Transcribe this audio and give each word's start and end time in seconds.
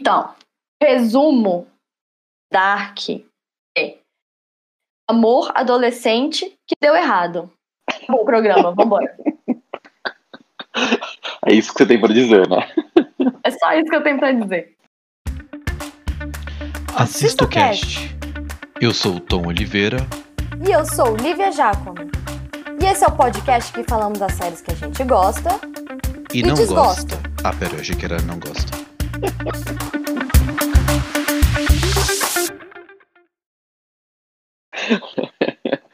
Então, 0.00 0.34
resumo 0.82 1.66
Dark 2.52 2.98
é 3.76 3.98
amor 5.08 5.50
adolescente 5.54 6.56
que 6.66 6.74
deu 6.80 6.94
errado. 6.94 7.50
Bom 8.08 8.24
programa, 8.24 8.72
vambora. 8.72 9.16
É 11.48 11.54
isso 11.54 11.72
que 11.72 11.78
você 11.78 11.86
tem 11.86 12.00
para 12.00 12.12
dizer, 12.12 12.46
né? 12.48 12.68
É 13.44 13.50
só 13.52 13.72
isso 13.72 13.88
que 13.88 13.96
eu 13.96 14.02
tenho 14.02 14.18
para 14.18 14.32
dizer. 14.32 14.76
Assista 16.96 17.44
o 17.44 17.48
cast. 17.48 18.14
Eu 18.80 18.92
sou 18.92 19.14
o 19.14 19.20
Tom 19.20 19.46
Oliveira. 19.46 19.98
E 20.66 20.72
eu 20.72 20.84
sou 20.84 21.16
Lívia 21.16 21.52
Giacomo. 21.52 21.94
E 22.80 22.84
esse 22.84 23.04
é 23.04 23.06
o 23.06 23.16
podcast 23.16 23.72
que 23.72 23.84
falamos 23.84 24.18
das 24.18 24.32
séries 24.32 24.60
que 24.60 24.72
a 24.72 24.74
gente 24.74 25.02
gosta 25.04 25.50
e, 26.34 26.40
e 26.40 26.42
não 26.42 26.54
desgosta. 26.54 27.16
gosta. 27.16 27.30
Ah, 27.44 27.52
pera, 27.52 27.74
eu 27.74 27.80
achei 27.80 27.94
que 27.96 28.04
era 28.04 28.20
não 28.22 28.38
gosta. 28.38 28.85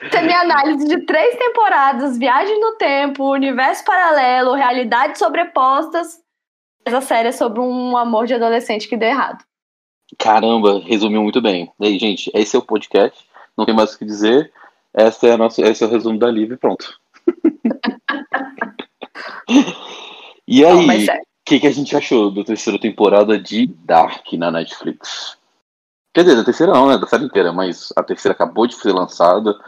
Essa 0.00 0.18
é 0.18 0.22
minha 0.22 0.40
análise 0.40 0.88
de 0.88 1.06
três 1.06 1.36
temporadas, 1.36 2.18
viagem 2.18 2.58
no 2.60 2.76
tempo, 2.76 3.30
universo 3.30 3.84
paralelo, 3.84 4.54
realidades 4.54 5.18
sobrepostas. 5.18 6.20
Essa 6.84 7.00
série 7.00 7.28
é 7.28 7.32
sobre 7.32 7.60
um 7.60 7.96
amor 7.96 8.26
de 8.26 8.34
adolescente 8.34 8.88
que 8.88 8.96
deu 8.96 9.08
errado. 9.08 9.44
Caramba, 10.18 10.80
resumiu 10.80 11.22
muito 11.22 11.40
bem. 11.40 11.72
E 11.80 11.86
aí, 11.86 11.98
gente, 11.98 12.30
esse 12.34 12.56
é 12.56 12.58
o 12.58 12.62
podcast. 12.62 13.24
Não 13.56 13.64
tem 13.64 13.74
mais 13.74 13.94
o 13.94 13.98
que 13.98 14.04
dizer. 14.04 14.52
Essa 14.92 15.28
é 15.28 15.32
a 15.32 15.38
nossa, 15.38 15.62
esse 15.62 15.84
é 15.84 15.86
o 15.86 15.90
resumo 15.90 16.18
da 16.18 16.30
Liv 16.30 16.52
e 16.52 16.56
pronto. 16.56 17.00
e 20.46 20.64
aí, 20.64 20.86
Não, 20.86 20.92
é. 20.92 21.22
Que, 21.44 21.60
que 21.60 21.66
a 21.66 21.72
gente 21.72 21.96
achou 21.96 22.30
da 22.30 22.44
terceira 22.44 22.78
temporada 22.78 23.38
de 23.38 23.66
Dark 23.66 24.32
na 24.34 24.50
Netflix? 24.50 25.36
Quer 26.14 26.24
dizer, 26.24 26.36
da 26.36 26.44
terceira 26.44 26.72
não, 26.72 26.88
né? 26.88 26.98
Da 26.98 27.06
série 27.06 27.24
inteira, 27.24 27.52
mas 27.52 27.92
a 27.96 28.02
terceira 28.02 28.34
acabou 28.34 28.66
de 28.66 28.74
ser 28.74 28.92
lançada 28.92 29.58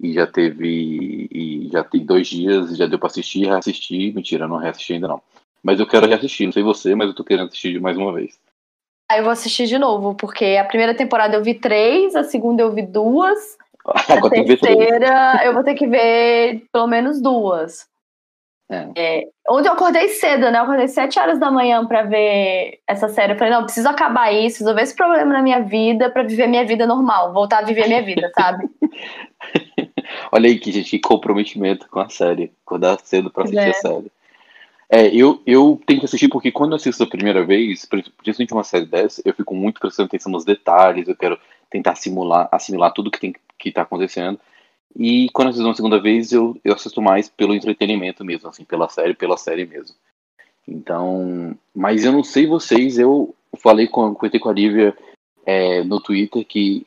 e 0.00 0.12
já 0.12 0.26
teve. 0.26 1.28
E 1.30 1.68
já 1.72 1.82
tem 1.82 2.04
dois 2.04 2.28
dias, 2.28 2.70
e 2.70 2.76
já 2.76 2.86
deu 2.86 2.98
pra 2.98 3.08
assistir, 3.08 3.46
reassistir. 3.46 4.14
Mentira, 4.14 4.46
não 4.46 4.58
reassisti 4.58 4.94
ainda 4.94 5.08
não. 5.08 5.20
Mas 5.62 5.80
eu 5.80 5.86
quero 5.86 6.06
reassistir, 6.06 6.46
não 6.46 6.52
sei 6.52 6.62
você, 6.62 6.94
mas 6.94 7.08
eu 7.08 7.14
tô 7.14 7.24
querendo 7.24 7.48
assistir 7.48 7.80
mais 7.80 7.96
uma 7.96 8.12
vez. 8.12 8.38
Aí 9.10 9.18
eu 9.18 9.24
vou 9.24 9.32
assistir 9.32 9.66
de 9.66 9.78
novo, 9.78 10.14
porque 10.14 10.56
a 10.60 10.64
primeira 10.64 10.94
temporada 10.94 11.34
eu 11.34 11.42
vi 11.42 11.54
três, 11.54 12.14
a 12.14 12.22
segunda 12.22 12.62
eu 12.62 12.70
vi 12.70 12.82
duas, 12.82 13.56
a 13.84 14.28
ver 14.28 14.30
três. 14.30 14.60
terceira 14.60 15.40
eu 15.44 15.52
vou 15.52 15.64
ter 15.64 15.74
que 15.74 15.86
ver 15.86 16.64
pelo 16.72 16.86
menos 16.86 17.20
duas. 17.20 17.88
É. 18.70 19.26
Ontem 19.48 19.68
eu 19.68 19.72
acordei 19.72 20.08
cedo, 20.08 20.50
né? 20.50 20.58
Eu 20.58 20.64
acordei 20.64 20.88
sete 20.88 21.18
horas 21.18 21.38
da 21.38 21.50
manhã 21.50 21.86
pra 21.86 22.02
ver 22.02 22.80
essa 22.86 23.08
série. 23.08 23.32
Eu 23.32 23.38
falei, 23.38 23.52
não, 23.52 23.64
preciso 23.64 23.88
acabar 23.88 24.30
isso, 24.30 24.58
resolver 24.58 24.82
esse 24.82 24.94
problema 24.94 25.32
na 25.32 25.42
minha 25.42 25.60
vida 25.60 26.10
pra 26.10 26.22
viver 26.22 26.46
minha 26.46 26.66
vida 26.66 26.86
normal, 26.86 27.32
voltar 27.32 27.58
a 27.60 27.62
viver 27.62 27.86
minha 27.86 28.02
vida, 28.02 28.30
sabe? 28.34 28.68
Olha 30.30 30.48
aí 30.48 30.58
que 30.58 30.70
gente, 30.70 30.90
que 30.90 30.98
comprometimento 30.98 31.88
com 31.88 32.00
a 32.00 32.10
série. 32.10 32.52
Acordar 32.66 32.98
cedo 33.02 33.30
pra 33.30 33.44
assistir 33.44 33.66
É. 33.66 33.70
a 33.70 33.74
série. 33.74 34.12
É, 34.90 35.06
eu, 35.14 35.42
eu 35.46 35.80
tenho 35.86 36.00
que 36.00 36.06
assistir 36.06 36.28
porque 36.28 36.50
quando 36.50 36.72
eu 36.72 36.76
assisto 36.76 37.02
a 37.02 37.06
primeira 37.06 37.44
vez, 37.44 37.86
principalmente 37.86 38.52
uma 38.52 38.64
série 38.64 38.86
dessa, 38.86 39.20
eu 39.24 39.34
fico 39.34 39.54
muito 39.54 39.80
prestando 39.80 40.06
atenção 40.06 40.32
nos 40.32 40.46
detalhes, 40.46 41.08
eu 41.08 41.16
quero 41.16 41.38
tentar 41.70 41.94
simular, 41.94 42.48
assimilar 42.50 42.92
tudo 42.92 43.10
que 43.10 43.20
tem 43.20 43.34
que 43.58 43.72
tá 43.72 43.82
acontecendo. 43.82 44.38
E 44.96 45.28
quando 45.32 45.46
eu 45.46 45.50
assisto 45.50 45.68
uma 45.68 45.74
segunda 45.74 46.00
vez, 46.00 46.32
eu, 46.32 46.58
eu 46.64 46.74
assisto 46.74 47.00
mais 47.00 47.28
pelo 47.28 47.54
entretenimento 47.54 48.24
mesmo, 48.24 48.48
assim, 48.48 48.64
pela 48.64 48.88
série, 48.88 49.14
pela 49.14 49.36
série 49.36 49.66
mesmo. 49.66 49.94
Então, 50.66 51.56
mas 51.74 52.04
eu 52.04 52.12
não 52.12 52.22
sei 52.22 52.46
vocês, 52.46 52.98
eu 52.98 53.34
falei 53.58 53.86
com, 53.86 54.14
comentei 54.14 54.40
com 54.40 54.48
a 54.48 54.52
Lívia 54.52 54.96
é, 55.46 55.82
no 55.82 56.00
Twitter 56.00 56.44
que 56.44 56.86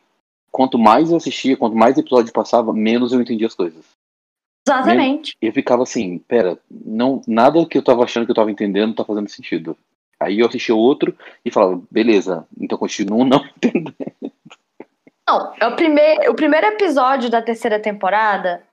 quanto 0.52 0.78
mais 0.78 1.10
eu 1.10 1.18
assistia, 1.18 1.58
quanto 1.58 1.76
mais 1.76 1.98
episódio 1.98 2.34
passava, 2.34 2.74
menos 2.74 3.12
eu 3.12 3.22
entendia 3.22 3.48
as 3.48 3.56
coisas. 3.56 3.84
Exatamente. 4.68 5.36
E 5.42 5.48
eu 5.48 5.54
ficava 5.54 5.84
assim, 5.84 6.20
pera, 6.20 6.60
não, 6.70 7.22
nada 7.28 7.66
que 7.66 7.78
eu 7.78 7.84
tava 7.84 8.04
achando 8.04 8.26
que 8.26 8.32
eu 8.32 8.36
tava 8.36 8.52
entendendo 8.52 8.94
tá 8.94 9.04
fazendo 9.04 9.30
sentido. 9.30 9.76
Aí 10.20 10.40
eu 10.40 10.48
assistia 10.48 10.76
outro 10.76 11.18
e 11.44 11.50
falava, 11.50 11.82
beleza, 11.90 12.46
então 12.60 12.78
continuo 12.78 13.26
não 13.26 13.44
entendendo. 13.58 13.96
Não, 15.32 15.54
é 15.62 15.68
o 15.68 15.76
primeiro, 15.78 16.32
o 16.32 16.36
primeiro 16.36 16.68
episódio 16.68 17.30
da 17.30 17.42
terceira 17.42 17.80
temporada. 17.80 18.68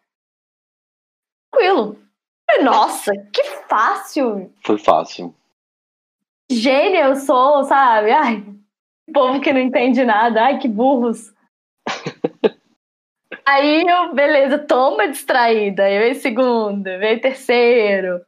Tranquilo. 1.53 1.97
Nossa, 2.63 3.13
que 3.33 3.45
fácil. 3.69 4.53
Foi 4.65 4.77
fácil. 4.77 5.33
Gênia 6.51 7.05
eu 7.05 7.15
sou, 7.15 7.63
sabe? 7.63 8.11
Ai, 8.11 8.45
povo 9.13 9.41
que 9.41 9.53
não 9.53 9.61
entende 9.61 10.05
nada. 10.05 10.47
Ai, 10.47 10.59
que 10.59 10.67
burros. 10.67 11.33
Aí 13.47 13.87
eu, 13.87 14.13
beleza, 14.13 14.59
toma 14.59 15.09
distraída. 15.09 15.85
Aí 15.85 15.99
veio 15.99 16.15
segundo, 16.17 16.83
veio 16.83 17.21
terceiro, 17.21 18.21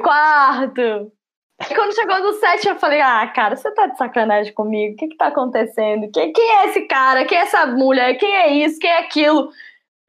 quarto. 0.00 1.12
Aí 1.58 1.74
quando 1.74 1.94
chegou 1.94 2.20
no 2.20 2.32
sete, 2.34 2.68
eu 2.68 2.76
falei, 2.76 3.00
ah, 3.00 3.26
cara, 3.28 3.56
você 3.56 3.70
tá 3.70 3.86
de 3.86 3.96
sacanagem 3.96 4.52
comigo? 4.52 4.94
O 4.94 4.96
que 4.96 5.08
que 5.08 5.16
tá 5.16 5.28
acontecendo? 5.28 6.10
Quem, 6.12 6.32
quem 6.32 6.50
é 6.50 6.66
esse 6.66 6.82
cara? 6.82 7.24
Quem 7.24 7.38
é 7.38 7.42
essa 7.42 7.66
mulher? 7.66 8.14
Quem 8.14 8.34
é 8.34 8.52
isso? 8.52 8.78
Quem 8.78 8.90
é 8.90 8.98
aquilo? 8.98 9.50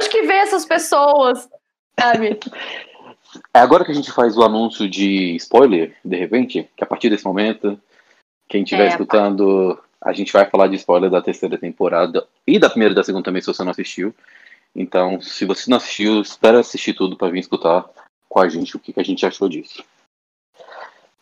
Onde 0.02 0.10
que 0.10 0.24
vê 0.24 0.34
essas 0.34 0.66
pessoas? 0.66 1.48
Sabe? 2.00 2.40
É 3.54 3.60
agora 3.60 3.86
que 3.86 3.92
a 3.92 3.96
gente 3.96 4.12
faz 4.12 4.38
o 4.38 4.44
anúncio 4.44 4.90
de 4.90 5.36
spoiler, 5.36 5.96
de 6.04 6.16
repente, 6.16 6.70
que 6.76 6.84
a 6.84 6.88
partir 6.88 7.10
desse 7.10 7.26
momento, 7.26 7.80
quem 8.50 8.64
estiver 8.64 8.86
É, 8.86 8.90
escutando, 8.90 9.80
a 10.02 10.14
gente 10.14 10.34
vai 10.34 10.46
falar 10.50 10.68
de 10.68 10.76
spoiler 10.78 11.10
da 11.10 11.22
terceira 11.22 11.58
temporada 11.58 12.26
e 12.48 12.58
da 12.58 12.70
primeira 12.70 12.94
e 12.94 12.96
da 12.96 13.04
segunda 13.04 13.26
também, 13.26 13.42
se 13.42 13.48
você 13.48 13.64
não 13.64 13.72
assistiu. 13.72 14.16
Então, 14.76 15.22
se 15.22 15.46
você 15.46 15.70
não 15.70 15.78
assistiu, 15.78 16.22
espera 16.22 16.60
assistir 16.60 16.94
tudo 16.94 17.16
para 17.16 17.30
vir 17.30 17.40
escutar 17.40 17.86
com 18.28 18.40
a 18.40 18.50
gente 18.50 18.76
o 18.76 18.80
que, 18.80 18.92
que 18.92 19.00
a 19.00 19.06
gente 19.06 19.26
achou 19.26 19.48
disso. 19.48 19.84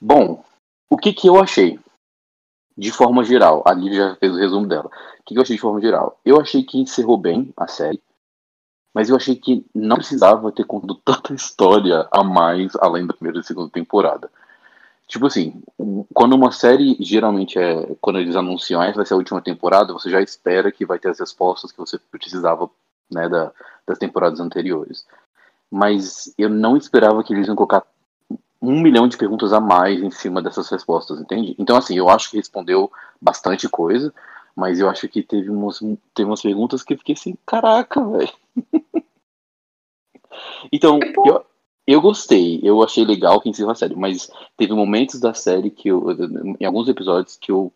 Bom, 0.06 0.44
o 0.90 0.98
que, 0.98 1.14
que 1.14 1.30
eu 1.30 1.40
achei? 1.40 1.80
De 2.78 2.92
forma 2.92 3.24
geral, 3.24 3.64
a 3.66 3.74
Lívia 3.74 4.10
já 4.10 4.16
fez 4.18 4.34
o 4.34 4.38
resumo 4.38 4.68
dela. 4.68 4.88
O 4.88 5.24
que, 5.24 5.34
que 5.34 5.38
eu 5.38 5.42
achei 5.42 5.56
de 5.56 5.62
forma 5.62 5.80
geral? 5.80 6.20
Eu 6.26 6.42
achei 6.42 6.62
que 6.62 6.78
encerrou 6.78 7.18
bem 7.18 7.54
a 7.56 7.68
série, 7.68 8.04
mas 8.94 9.08
eu 9.08 9.16
achei 9.16 9.34
que 9.34 9.66
não 9.74 9.96
precisava 9.96 10.52
ter 10.52 10.66
contado 10.66 10.96
tanta 11.06 11.34
história 11.34 12.06
a 12.12 12.22
mais 12.22 12.76
além 12.82 13.08
da 13.08 13.14
primeira 13.14 13.40
e 13.40 13.44
segunda 13.46 13.70
temporada. 13.70 14.30
Tipo 15.08 15.28
assim, 15.28 15.64
quando 16.14 16.34
uma 16.34 16.52
série 16.52 16.98
geralmente 17.00 17.58
é. 17.58 17.96
Quando 18.02 18.20
eles 18.20 18.36
anunciam 18.36 18.84
essa 18.84 18.98
vai 18.98 19.06
ser 19.06 19.14
a 19.14 19.18
última 19.18 19.42
temporada, 19.42 19.94
você 19.94 20.10
já 20.10 20.22
espera 20.22 20.70
que 20.70 20.86
vai 20.86 21.00
ter 21.00 21.12
as 21.12 21.20
respostas 21.20 21.72
que 21.72 21.78
você 21.78 21.98
precisava 21.98 22.70
né, 23.10 23.30
da, 23.30 23.54
das 23.88 23.98
temporadas 23.98 24.42
anteriores. 24.42 25.08
Mas 25.72 26.34
eu 26.38 26.50
não 26.50 26.76
esperava 26.76 27.24
que 27.24 27.34
eles 27.34 27.48
iam 27.48 27.56
colocar 27.56 27.86
um 28.64 28.82
milhão 28.82 29.08
de 29.08 29.18
perguntas 29.18 29.52
a 29.52 29.60
mais 29.60 30.02
em 30.02 30.10
cima 30.10 30.42
dessas 30.42 30.70
respostas, 30.70 31.20
entende? 31.20 31.54
Então, 31.60 31.76
assim, 31.76 31.98
eu 31.98 32.08
acho 32.08 32.32
que 32.32 32.38
respondeu 32.38 32.90
bastante 33.22 33.68
coisa, 33.68 34.14
mas 34.56 34.80
eu 34.80 34.90
acho 34.90 35.08
que 35.10 35.22
teve 35.22 35.50
umas, 35.50 35.80
teve 36.14 36.30
umas 36.30 36.42
perguntas 36.42 36.82
que 36.82 36.94
eu 36.94 36.98
fiquei 36.98 37.14
assim, 37.14 37.38
caraca, 37.46 38.02
velho. 38.08 38.34
então, 40.72 41.00
eu, 41.26 41.46
eu 41.86 42.02
gostei, 42.02 42.62
eu 42.64 42.82
achei 42.82 43.04
legal 43.04 43.42
que 43.42 43.50
encerrou 43.50 43.74
a 43.74 43.76
série, 43.76 43.96
mas 43.96 44.32
teve 44.56 44.74
momentos 44.74 45.20
da 45.20 45.34
série 45.34 45.70
que 45.70 45.90
eu, 45.90 46.06
em 46.58 46.66
alguns 46.66 46.88
episódios 46.88 47.36
que 47.36 47.52
eu 47.52 47.72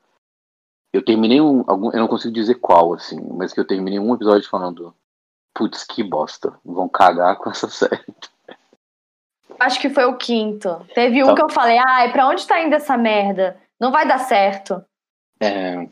eu 0.94 1.04
terminei 1.04 1.42
um, 1.42 1.64
algum, 1.68 1.92
eu 1.92 2.00
não 2.00 2.08
consigo 2.08 2.34
dizer 2.34 2.56
qual, 2.56 2.94
assim, 2.94 3.20
mas 3.34 3.52
que 3.52 3.60
eu 3.60 3.68
terminei 3.68 4.00
um 4.00 4.16
episódio 4.16 4.50
falando, 4.50 4.96
putz, 5.54 5.84
que 5.84 6.02
bosta, 6.02 6.58
vão 6.64 6.88
cagar 6.88 7.38
com 7.38 7.50
essa 7.50 7.68
série. 7.70 8.06
Acho 9.60 9.80
que 9.80 9.90
foi 9.90 10.06
o 10.06 10.16
quinto. 10.18 10.86
Teve 10.94 11.24
um 11.24 11.28
Tá. 11.28 11.36
que 11.36 11.42
eu 11.44 11.50
falei, 11.50 11.78
ai, 11.78 12.12
pra 12.12 12.28
onde 12.28 12.46
tá 12.48 12.62
indo 12.62 12.76
essa 12.76 12.98
merda? 12.98 13.58
Não 13.80 13.92
vai 13.92 14.08
dar 14.08 14.20
certo. 14.20 14.84
É, 15.42 15.88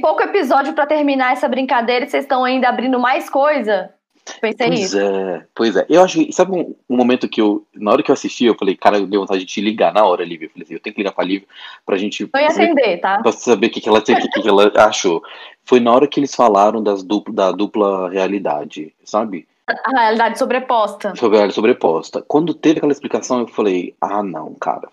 Pouco 0.00 0.22
episódio 0.22 0.72
pra 0.72 0.86
terminar 0.86 1.32
essa 1.32 1.48
brincadeira 1.48 2.04
e 2.06 2.08
vocês 2.08 2.24
estão 2.24 2.42
ainda 2.44 2.68
abrindo 2.68 2.98
mais 2.98 3.28
coisa? 3.28 3.92
Pensei 4.40 4.68
Pois 4.68 4.80
nisso. 4.80 4.98
é, 4.98 5.46
pois 5.54 5.76
é. 5.76 5.84
Eu 5.90 6.02
acho 6.02 6.24
que, 6.24 6.32
sabe 6.32 6.52
um, 6.52 6.74
um 6.88 6.96
momento 6.96 7.28
que 7.28 7.40
eu, 7.40 7.66
na 7.74 7.90
hora 7.90 8.02
que 8.02 8.10
eu 8.10 8.12
assisti, 8.14 8.44
eu 8.44 8.54
falei, 8.54 8.76
cara, 8.76 8.98
eu 8.98 9.06
dei 9.06 9.18
vontade 9.18 9.40
de 9.40 9.46
te 9.46 9.60
ligar 9.60 9.92
na 9.92 10.04
hora, 10.04 10.24
Lívia. 10.24 10.46
Eu 10.46 10.50
falei 10.50 10.64
assim, 10.64 10.74
eu 10.74 10.80
tenho 10.80 10.94
que 10.94 11.00
ligar 11.00 11.12
pra 11.12 11.24
Lívia 11.24 11.46
pra 11.84 11.96
gente 11.98 12.28
Não 12.32 12.40
ia 12.40 12.48
atender, 12.48 12.98
tá? 13.00 13.20
pra 13.20 13.32
saber 13.32 13.66
o 13.66 13.70
que, 13.70 13.80
que, 13.80 13.88
ela, 13.88 14.00
que, 14.00 14.14
que 14.14 14.48
ela 14.48 14.70
achou. 14.76 15.22
Foi 15.64 15.80
na 15.80 15.92
hora 15.92 16.06
que 16.06 16.20
eles 16.20 16.34
falaram 16.34 16.82
das 16.82 17.02
dupla, 17.02 17.34
da 17.34 17.52
dupla 17.52 18.08
realidade, 18.08 18.94
sabe? 19.04 19.48
A 19.84 20.00
realidade 20.00 20.38
sobreposta. 20.38 21.14
Sobre 21.16 21.36
a 21.36 21.40
realidade 21.40 21.54
sobreposta. 21.54 22.22
Quando 22.22 22.54
teve 22.54 22.78
aquela 22.78 22.92
explicação, 22.92 23.40
eu 23.40 23.48
falei, 23.48 23.94
ah, 24.00 24.22
não, 24.22 24.54
cara. 24.54 24.88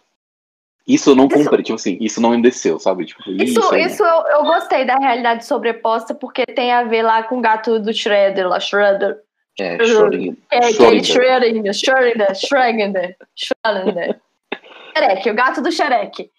Isso 0.88 1.10
eu 1.12 1.16
não 1.16 1.28
Isso- 1.28 1.38
comprei, 1.44 1.64
tipo 1.64 1.76
assim, 1.76 1.98
isso 2.00 2.22
não 2.22 2.30
me 2.30 2.42
desceu, 2.42 2.80
sabe? 2.80 3.06
Tipo, 3.06 3.22
Isso, 3.30 3.74
aí 3.74 3.84
isso 3.84 4.04
eu, 4.04 4.28
eu 4.28 4.44
gostei 4.44 4.86
da 4.86 4.96
realidade 4.96 5.46
sobreposta 5.46 6.16
porque 6.16 6.46
tem 6.46 6.72
a 6.72 6.84
ver 6.84 7.02
lá 7.04 7.24
com 7.24 7.40
o 7.40 7.42
gato 7.42 7.78
do 7.78 7.94
Shredder, 7.94 8.48
lá, 8.48 8.60
Shredder. 8.60 9.18
É, 9.60 9.78
Schrödinger. 9.78 10.38
É, 10.52 10.58
aquele 10.58 11.02
Schrödinger. 11.04 11.74
Schrödinger, 11.74 12.34
Schrödinger, 12.36 13.16
Schrödinger, 13.36 14.20
o 15.32 15.36
gato 15.36 15.62
do 15.62 15.72
Shrek. 15.72 16.32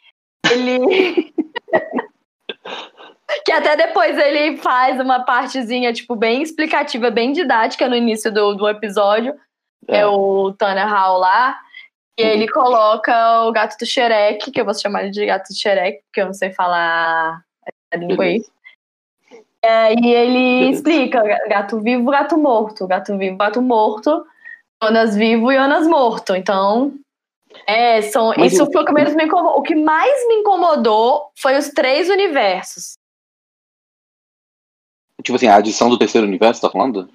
Ele. 0.51 1.33
Que 3.45 3.53
até 3.53 3.77
depois 3.77 4.17
ele 4.17 4.57
faz 4.57 4.99
uma 5.01 5.21
partezinha, 5.25 5.93
tipo, 5.93 6.17
bem 6.17 6.43
explicativa, 6.43 7.11
bem 7.11 7.33
didática 7.33 7.89
no 7.89 7.95
início 7.95 8.33
do, 8.33 8.55
do 8.55 8.69
episódio. 8.69 9.35
É, 9.87 10.07
o 10.07 10.53
Tanner 10.53 10.87
Hall 10.89 11.19
lá. 11.19 11.59
E 12.19 12.25
Uhum. 12.25 12.31
ele 12.31 12.49
coloca 12.49 13.43
o 13.45 13.53
gato 13.53 13.77
do 13.79 13.87
Xerec, 13.87 14.51
que 14.51 14.61
eu 14.61 14.65
vou 14.65 14.75
chamar 14.75 15.03
ele 15.03 15.11
de 15.13 15.25
gato 15.25 15.49
do 15.49 15.55
Xerec, 15.57 16.03
porque 16.05 16.21
eu 16.21 16.27
não 16.27 16.35
sei 16.35 16.51
falar 16.53 17.41
a 17.93 17.97
língua 17.97 18.25
aí. 18.25 18.43
É, 19.63 19.93
e 19.95 20.13
ele 20.15 20.71
explica: 20.71 21.23
gato 21.49 21.79
vivo, 21.81 22.11
gato 22.11 22.37
morto. 22.37 22.87
Gato 22.87 23.17
vivo, 23.17 23.37
gato 23.37 23.63
morto. 23.63 24.27
Jonas 24.83 25.17
vivo 25.17 25.51
e 25.53 25.57
Jonas 25.57 25.87
morto. 25.87 26.35
Então, 26.35 26.93
é, 27.67 28.03
são, 28.03 28.33
Mas 28.37 28.53
isso 28.53 28.63
eu- 28.63 28.73
foi 28.73 28.83
o 28.83 28.85
que 28.85 28.93
menos 28.93 29.15
me 29.15 29.25
incomodou. 29.25 29.59
O 29.59 29.63
que 29.63 29.75
mais 29.75 30.27
me 30.29 30.35
incomodou 30.37 31.31
foi 31.37 31.57
os 31.57 31.69
três 31.71 32.09
universos. 32.11 32.98
Tipo 35.29 35.37
assim, 35.37 35.47
a 35.47 35.57
adição 35.57 35.91
do 35.91 35.99
terceiro 35.99 36.27
universo, 36.27 36.63
tá 36.63 36.71
falando? 36.71 37.07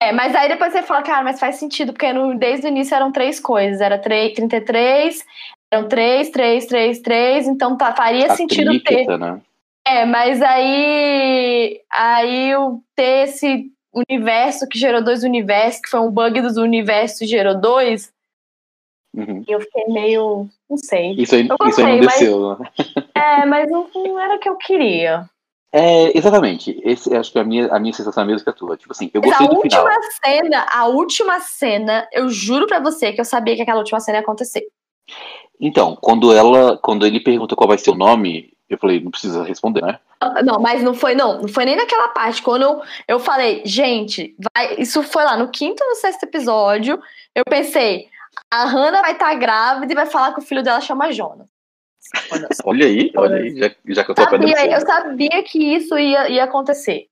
É, 0.00 0.12
mas 0.12 0.32
aí 0.36 0.48
depois 0.48 0.72
você 0.72 0.80
fala, 0.84 1.02
cara, 1.02 1.24
mas 1.24 1.40
faz 1.40 1.56
sentido, 1.56 1.92
porque 1.92 2.12
no, 2.12 2.38
desde 2.38 2.66
o 2.66 2.68
início 2.68 2.94
eram 2.94 3.10
três 3.10 3.40
coisas. 3.40 3.80
Era 3.80 3.98
3, 3.98 4.32
33, 4.32 5.24
eram 5.72 5.88
3, 5.88 6.30
3, 6.30 6.66
3, 6.66 7.00
3, 7.00 7.48
então 7.48 7.76
tá, 7.76 7.92
faria 7.96 8.30
A 8.30 8.36
sentido 8.36 8.80
ter. 8.84 9.18
né? 9.18 9.40
É, 9.84 10.04
mas 10.04 10.40
aí, 10.40 11.80
aí 11.90 12.54
o 12.54 12.80
ter 12.94 13.24
esse 13.24 13.72
universo 13.92 14.68
que 14.68 14.78
gerou 14.78 15.02
dois 15.02 15.24
universos, 15.24 15.80
que 15.80 15.88
foi 15.90 15.98
um 15.98 16.12
bug 16.12 16.40
dos 16.40 16.56
universos 16.58 17.22
e 17.22 17.26
gerou 17.26 17.60
dois, 17.60 18.12
Uhum. 19.16 19.42
e 19.48 19.50
eu 19.50 19.60
fiquei 19.62 19.84
meio. 19.88 20.48
Não 20.70 20.76
sei. 20.76 21.14
Isso 21.18 21.34
aí, 21.34 21.48
Eu 21.48 21.56
isso 21.68 21.80
aí 21.80 21.86
não 21.86 21.96
gostei, 21.96 22.00
mas- 22.02 22.18
desceu, 22.20 22.56
né? 22.56 22.70
É, 23.16 23.44
mas 23.46 23.68
não, 23.68 23.88
não 23.96 24.20
era 24.20 24.36
o 24.36 24.38
que 24.38 24.48
eu 24.48 24.54
queria. 24.56 25.28
É, 25.72 26.16
exatamente. 26.16 26.80
Esse, 26.82 27.14
acho 27.14 27.30
que 27.30 27.38
a 27.38 27.44
minha, 27.44 27.66
a 27.68 27.78
minha 27.78 27.92
sensação 27.92 28.22
é 28.22 28.24
a 28.24 28.26
mesma 28.26 28.44
que 28.44 28.50
a 28.50 28.52
tua. 28.52 28.76
Tipo 28.76 28.92
assim, 28.92 29.10
eu 29.12 29.20
Mas 29.20 29.32
a 29.32 29.38
gostei 29.38 29.48
do 29.48 29.62
final. 29.62 29.84
última 29.84 30.10
cena, 30.24 30.66
a 30.72 30.86
última 30.86 31.40
cena, 31.40 32.08
eu 32.12 32.28
juro 32.30 32.66
pra 32.66 32.80
você 32.80 33.12
que 33.12 33.20
eu 33.20 33.24
sabia 33.24 33.54
que 33.54 33.62
aquela 33.62 33.78
última 33.78 34.00
cena 34.00 34.18
ia 34.18 34.22
acontecer. 34.22 34.66
Então, 35.60 35.96
quando 36.00 36.32
ela, 36.32 36.78
quando 36.78 37.04
ele 37.04 37.20
pergunta 37.20 37.56
qual 37.56 37.68
vai 37.68 37.78
ser 37.78 37.90
o 37.90 37.94
nome, 37.94 38.52
eu 38.68 38.78
falei, 38.78 39.00
não 39.00 39.10
precisa 39.10 39.42
responder, 39.42 39.82
né? 39.82 39.98
Não, 40.44 40.60
mas 40.60 40.82
não 40.82 40.94
foi, 40.94 41.14
não. 41.14 41.42
Não 41.42 41.48
foi 41.48 41.64
nem 41.64 41.76
naquela 41.76 42.08
parte. 42.08 42.42
Quando 42.42 42.62
eu, 42.62 42.82
eu 43.06 43.20
falei, 43.20 43.62
gente, 43.64 44.34
vai. 44.54 44.74
Isso 44.78 45.02
foi 45.02 45.24
lá 45.24 45.36
no 45.36 45.48
quinto 45.48 45.82
ou 45.82 45.90
no 45.90 45.96
sexto 45.96 46.24
episódio. 46.24 47.00
Eu 47.34 47.44
pensei, 47.48 48.08
a 48.50 48.64
Hannah 48.64 49.00
vai 49.00 49.12
estar 49.12 49.34
grávida 49.34 49.92
e 49.92 49.96
vai 49.96 50.06
falar 50.06 50.32
que 50.32 50.40
o 50.40 50.42
filho 50.42 50.62
dela 50.62 50.80
chama 50.80 51.12
Jonas. 51.12 51.48
Olha 52.64 52.86
aí, 52.86 53.12
olha 53.16 53.36
aí, 53.36 53.56
já, 53.56 53.70
já 53.86 54.04
que 54.04 54.10
eu 54.10 54.14
tô 54.14 54.22
aprendendo. 54.22 54.50
Sabia, 54.56 54.72
eu 54.74 54.78
cedo. 54.80 54.86
sabia 54.86 55.42
que 55.44 55.58
isso 55.76 55.98
ia, 55.98 56.28
ia 56.28 56.44
acontecer. 56.44 57.06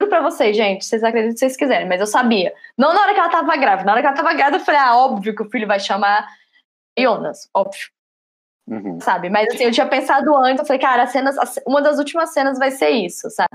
Juro 0.00 0.08
pra 0.10 0.20
vocês, 0.22 0.56
gente. 0.56 0.84
Vocês 0.84 1.02
acreditam 1.04 1.32
se 1.36 1.38
vocês 1.40 1.56
quiserem, 1.56 1.88
mas 1.88 2.00
eu 2.00 2.06
sabia. 2.06 2.52
Não 2.76 2.92
na 2.92 3.00
hora 3.02 3.14
que 3.14 3.20
ela 3.20 3.28
tava 3.28 3.56
grávida. 3.56 3.84
Na 3.86 3.92
hora 3.92 4.00
que 4.00 4.06
ela 4.06 4.16
tava 4.16 4.34
grávida, 4.34 4.58
eu 4.58 4.64
falei, 4.64 4.80
ah, 4.80 4.96
óbvio 4.96 5.34
que 5.34 5.42
o 5.42 5.50
filho 5.50 5.66
vai 5.66 5.78
chamar 5.80 6.26
Jonas. 6.98 7.48
Óbvio. 7.54 7.88
Uhum. 8.64 9.00
sabe? 9.00 9.28
Mas 9.28 9.52
assim, 9.52 9.64
eu 9.64 9.72
tinha 9.72 9.86
pensado 9.88 10.34
antes, 10.36 10.60
eu 10.60 10.64
falei, 10.64 10.80
cara, 10.80 11.02
as 11.02 11.10
cenas, 11.10 11.36
as- 11.36 11.58
uma 11.66 11.82
das 11.82 11.98
últimas 11.98 12.32
cenas 12.32 12.60
vai 12.60 12.70
ser 12.70 12.90
isso, 12.90 13.28
sabe? 13.28 13.50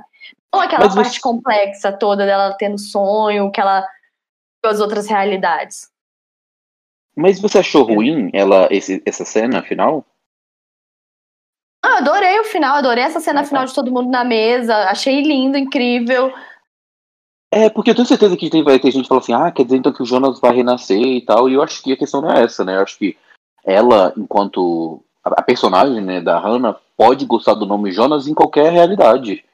Não 0.54 0.60
aquela 0.60 0.84
Mas 0.84 0.94
você- 0.94 1.02
parte 1.02 1.22
complexa 1.22 1.94
toda 1.94 2.26
dela 2.26 2.54
tendo 2.60 2.78
sonho, 2.78 3.50
que 3.50 3.62
ela 3.62 3.88
as 4.66 4.82
outras 4.82 5.08
realidades. 5.08 5.90
Mas 7.16 7.40
você 7.40 7.60
achou 7.60 7.84
ruim 7.84 8.30
ela, 8.34 8.68
esse, 8.70 9.02
essa 9.06 9.24
cena 9.24 9.64
final? 9.64 10.06
Ah, 11.88 11.92
eu 11.92 11.98
adorei 12.00 12.40
o 12.40 12.44
final, 12.44 12.76
adorei 12.76 13.04
essa 13.04 13.22
cena 13.22 13.42
tá. 13.42 13.48
final 13.48 13.66
de 13.66 13.74
todo 13.74 13.92
mundo 13.92 14.10
na 14.10 14.26
mesa, 14.26 14.76
achei 14.90 15.22
lindo, 15.22 15.58
incrível. 15.58 16.34
É, 17.50 17.70
porque 17.70 17.92
eu 17.92 17.96
tenho 17.96 18.08
certeza 18.08 18.36
que 18.36 18.50
tem, 18.50 18.62
vai 18.62 18.78
ter 18.78 18.92
gente 18.92 19.04
que 19.04 19.08
fala 19.08 19.22
assim, 19.22 19.34
ah, 19.34 19.50
quer 19.50 19.64
dizer 19.64 19.78
então 19.78 19.94
que 19.94 20.04
o 20.04 20.06
Jonas 20.06 20.38
vai 20.42 20.54
renascer 20.54 21.00
e 21.00 21.22
tal, 21.22 21.48
e 21.48 21.54
eu 21.54 21.64
acho 21.64 21.82
que 21.82 21.94
a 21.94 21.98
questão 21.98 22.22
não 22.22 22.30
é 22.30 22.44
essa, 22.44 22.66
né? 22.66 22.76
Eu 22.76 22.82
acho 22.82 22.98
que 22.98 23.16
ela, 23.64 24.12
enquanto 24.18 25.02
a, 25.24 25.40
a 25.40 25.42
personagem 25.42 26.02
né, 26.02 26.20
da 26.20 26.38
Hannah, 26.38 26.76
pode 26.98 27.26
gostar 27.26 27.54
do 27.54 27.66
nome 27.66 27.92
Jonas 27.94 28.28
em 28.28 28.34
qualquer 28.34 28.70
realidade. 28.70 29.46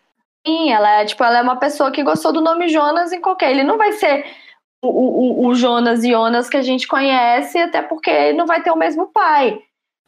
Sim, 0.46 0.72
ela 0.72 1.02
é, 1.02 1.06
tipo, 1.06 1.24
ela 1.24 1.38
é 1.38 1.42
uma 1.42 1.58
pessoa 1.58 1.92
que 1.92 2.04
gostou 2.04 2.34
do 2.34 2.42
nome 2.42 2.68
Jonas 2.68 3.14
em 3.14 3.22
qualquer. 3.22 3.52
Ele 3.52 3.64
não 3.64 3.78
vai 3.78 3.92
ser 3.92 4.26
o, 4.82 4.88
o, 4.88 5.48
o 5.48 5.56
Jonas 5.56 6.04
e 6.04 6.10
Jonas 6.10 6.50
que 6.50 6.58
a 6.58 6.64
gente 6.64 6.88
conhece, 6.88 7.60
até 7.60 7.84
porque 7.84 8.10
ele 8.10 8.38
não 8.38 8.48
vai 8.48 8.64
ter 8.64 8.72
o 8.72 8.78
mesmo 8.78 9.08
pai. 9.08 9.62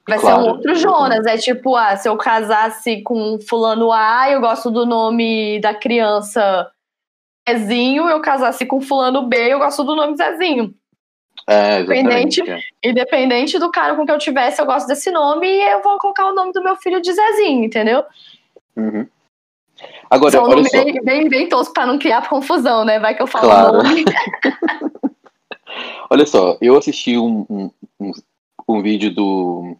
Vai 0.07 0.19
ser 0.19 0.25
Claro, 0.25 0.43
um 0.43 0.47
outro. 0.49 0.75
Jonas. 0.75 1.25
É 1.25 1.37
tipo, 1.37 1.75
ah, 1.75 1.95
se 1.95 2.07
eu 2.07 2.15
casasse 2.17 3.01
com 3.01 3.39
fulano 3.39 3.91
A, 3.91 4.29
eu 4.29 4.39
gosto 4.39 4.69
do 4.69 4.85
nome 4.85 5.59
da 5.59 5.73
criança 5.73 6.69
Zezinho, 7.49 8.07
eu 8.07 8.21
casasse 8.21 8.65
com 8.65 8.81
fulano 8.81 9.23
B, 9.27 9.53
eu 9.53 9.59
gosto 9.59 9.83
do 9.83 9.95
nome 9.95 10.15
Zezinho. 10.15 10.73
É, 11.47 11.79
exatamente. 11.79 12.41
Independente. 12.41 12.73
Independente 12.83 13.59
do 13.59 13.71
cara 13.71 13.95
com 13.95 14.05
que 14.05 14.11
eu 14.11 14.17
tivesse, 14.17 14.61
eu 14.61 14.65
gosto 14.65 14.87
desse 14.87 15.11
nome 15.11 15.47
e 15.47 15.71
eu 15.71 15.81
vou 15.81 15.97
colocar 15.99 16.25
o 16.27 16.33
nome 16.33 16.51
do 16.53 16.63
meu 16.63 16.75
filho 16.75 17.01
de 17.01 17.11
Zezinho, 17.13 17.63
entendeu? 17.65 18.03
Uhum. 18.75 19.07
Agora, 20.09 20.31
Só 20.31 20.41
um 20.41 20.45
olha 20.45 20.55
nome 20.57 20.69
só. 20.69 20.83
bem, 20.83 21.03
bem, 21.03 21.29
bem 21.29 21.49
tosco 21.49 21.73
pra 21.73 21.85
não 21.85 21.99
criar 21.99 22.27
confusão, 22.29 22.85
né? 22.85 22.99
Vai 22.99 23.15
que 23.15 23.21
eu 23.21 23.27
falo 23.27 23.45
Claro. 23.47 23.83
nome. 23.83 24.05
Olha 26.09 26.25
só, 26.25 26.57
eu 26.61 26.77
assisti 26.77 27.17
um, 27.17 27.45
um, 27.49 27.71
um, 27.99 28.11
um 28.67 28.81
vídeo 28.81 29.13
do 29.13 29.75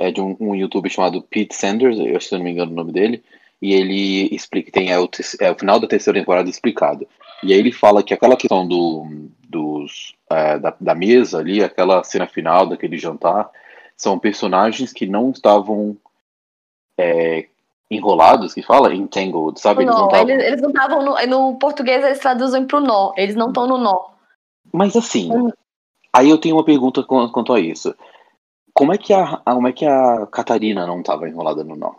é, 0.00 0.10
de 0.10 0.20
um, 0.20 0.34
um 0.40 0.54
youtuber 0.54 0.90
chamado 0.90 1.22
Pete 1.22 1.54
Sanders, 1.54 1.98
eu 1.98 2.18
se 2.18 2.32
não 2.32 2.42
me 2.42 2.50
engano 2.50 2.72
o 2.72 2.74
nome 2.74 2.90
dele, 2.90 3.22
e 3.60 3.74
ele 3.74 4.34
explica, 4.34 4.72
tem 4.72 4.90
é 4.90 4.98
o, 4.98 5.06
é 5.40 5.50
o 5.50 5.54
final 5.54 5.78
da 5.78 5.86
terceira 5.86 6.18
temporada 6.18 6.48
explicado. 6.48 7.06
E 7.42 7.52
aí 7.52 7.58
ele 7.58 7.70
fala 7.70 8.02
que 8.02 8.14
aquela 8.14 8.34
questão 8.36 8.66
do, 8.66 9.06
dos, 9.46 10.14
é, 10.30 10.58
da, 10.58 10.74
da 10.80 10.94
mesa 10.94 11.38
ali, 11.38 11.62
aquela 11.62 12.02
cena 12.02 12.26
final 12.26 12.66
daquele 12.66 12.96
jantar, 12.96 13.50
são 13.94 14.18
personagens 14.18 14.90
que 14.90 15.06
não 15.06 15.30
estavam 15.30 15.94
é, 16.98 17.46
enrolados, 17.90 18.54
que 18.54 18.62
fala? 18.62 18.94
Entangled, 18.94 19.60
sabe? 19.60 19.82
Eles 19.82 19.94
não 19.94 20.00
Não, 20.00 20.06
estavam. 20.08 20.30
eles, 20.30 20.46
eles 20.46 20.62
não 20.62 20.70
estavam 20.70 21.04
no, 21.04 21.26
no 21.26 21.58
português, 21.58 22.02
eles 22.02 22.18
traduzem 22.18 22.64
pro 22.66 22.80
nó. 22.80 23.12
Eles 23.18 23.34
não 23.34 23.48
estão 23.48 23.66
no 23.66 23.76
nó. 23.76 24.06
Mas 24.72 24.96
assim, 24.96 25.30
Hum. 25.30 25.50
aí 26.10 26.30
eu 26.30 26.38
tenho 26.38 26.56
uma 26.56 26.64
pergunta 26.64 27.02
quanto 27.02 27.52
a 27.52 27.60
isso. 27.60 27.94
Como 28.80 28.94
é 28.94 28.96
que 28.96 29.12
a, 29.12 29.36
como 29.44 29.68
é 29.68 29.72
que 29.74 29.84
a 29.84 30.26
Catarina 30.26 30.86
não 30.86 31.00
estava 31.00 31.28
enrolada 31.28 31.62
no 31.62 31.76
nó? 31.76 31.92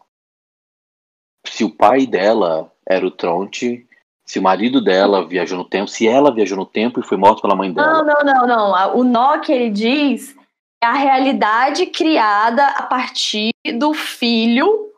Se 1.45 1.63
o 1.63 1.69
pai 1.69 2.07
dela 2.07 2.73
era 2.89 3.05
o 3.05 3.11
Tronte, 3.11 3.87
se 4.25 4.39
o 4.39 4.41
marido 4.41 4.83
dela 4.83 5.27
viajou 5.27 5.59
no 5.59 5.63
tempo, 5.69 5.87
se 5.87 6.07
ela 6.07 6.33
viajou 6.33 6.57
no 6.57 6.65
tempo 6.65 6.99
e 6.99 7.03
foi 7.03 7.17
morta 7.17 7.39
pela 7.39 7.55
mãe 7.55 7.71
Não, 7.71 7.75
dela. 7.75 8.03
não, 8.03 8.23
não, 8.23 8.47
não. 8.47 8.75
A- 8.75 8.95
O 8.95 9.03
nó 9.03 9.37
que 9.41 9.51
ele 9.51 9.69
diz 9.69 10.35
é 10.83 10.87
a 10.87 10.93
realidade 10.93 11.85
criada 11.85 12.65
a 12.69 12.81
partir 12.81 13.51
do 13.77 13.93
filho, 13.93 14.91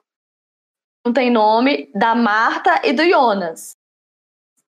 não 1.05 1.11
tem 1.11 1.29
nome, 1.29 1.89
da 1.93 2.15
Marta 2.15 2.79
e 2.87 2.93
do 2.93 3.03
Jonas. 3.03 3.75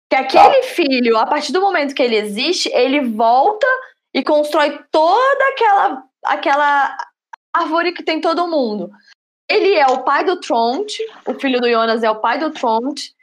Que 0.09 0.17
aquele 0.17 0.63
filho, 0.63 1.17
a 1.17 1.25
partir 1.25 1.53
do 1.53 1.61
momento 1.61 1.95
que 1.95 2.03
ele 2.03 2.17
existe, 2.17 2.67
ele 2.73 2.99
volta 2.99 3.65
e 4.13 4.21
constrói 4.21 4.77
toda 4.91 5.49
aquela, 5.53 6.03
aquela 6.27 6.95
árvore 7.53 7.91
que 7.93 8.03
tem 8.03 8.19
todo 8.21 8.47
mundo. 8.47 8.91
Ele 9.49 9.73
é 9.75 9.87
o 9.87 10.03
pai 10.03 10.23
do 10.25 10.39
Tronte, 10.39 11.01
o 11.25 11.33
filho 11.33 11.59
do 11.61 11.69
Jonas 11.69 12.03
é 12.03 12.09
o 12.11 12.19
pai 12.19 12.37
do 12.37 12.51
Tronte, 12.51 13.15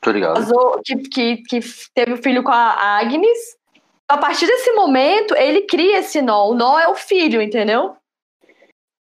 Tô 0.00 0.10
ligado. 0.12 0.34
casou, 0.34 0.80
que, 0.84 0.96
que, 0.96 1.36
que 1.38 1.60
teve 1.94 2.12
o 2.12 2.22
filho 2.22 2.42
com 2.42 2.52
a 2.52 2.98
Agnes. 2.98 3.56
A 4.08 4.16
partir 4.16 4.46
desse 4.46 4.72
momento, 4.72 5.34
ele 5.36 5.62
cria 5.62 5.98
esse 5.98 6.22
nó. 6.22 6.48
O 6.48 6.54
nó 6.54 6.78
é 6.78 6.88
o 6.88 6.94
filho, 6.94 7.42
entendeu? 7.42 7.96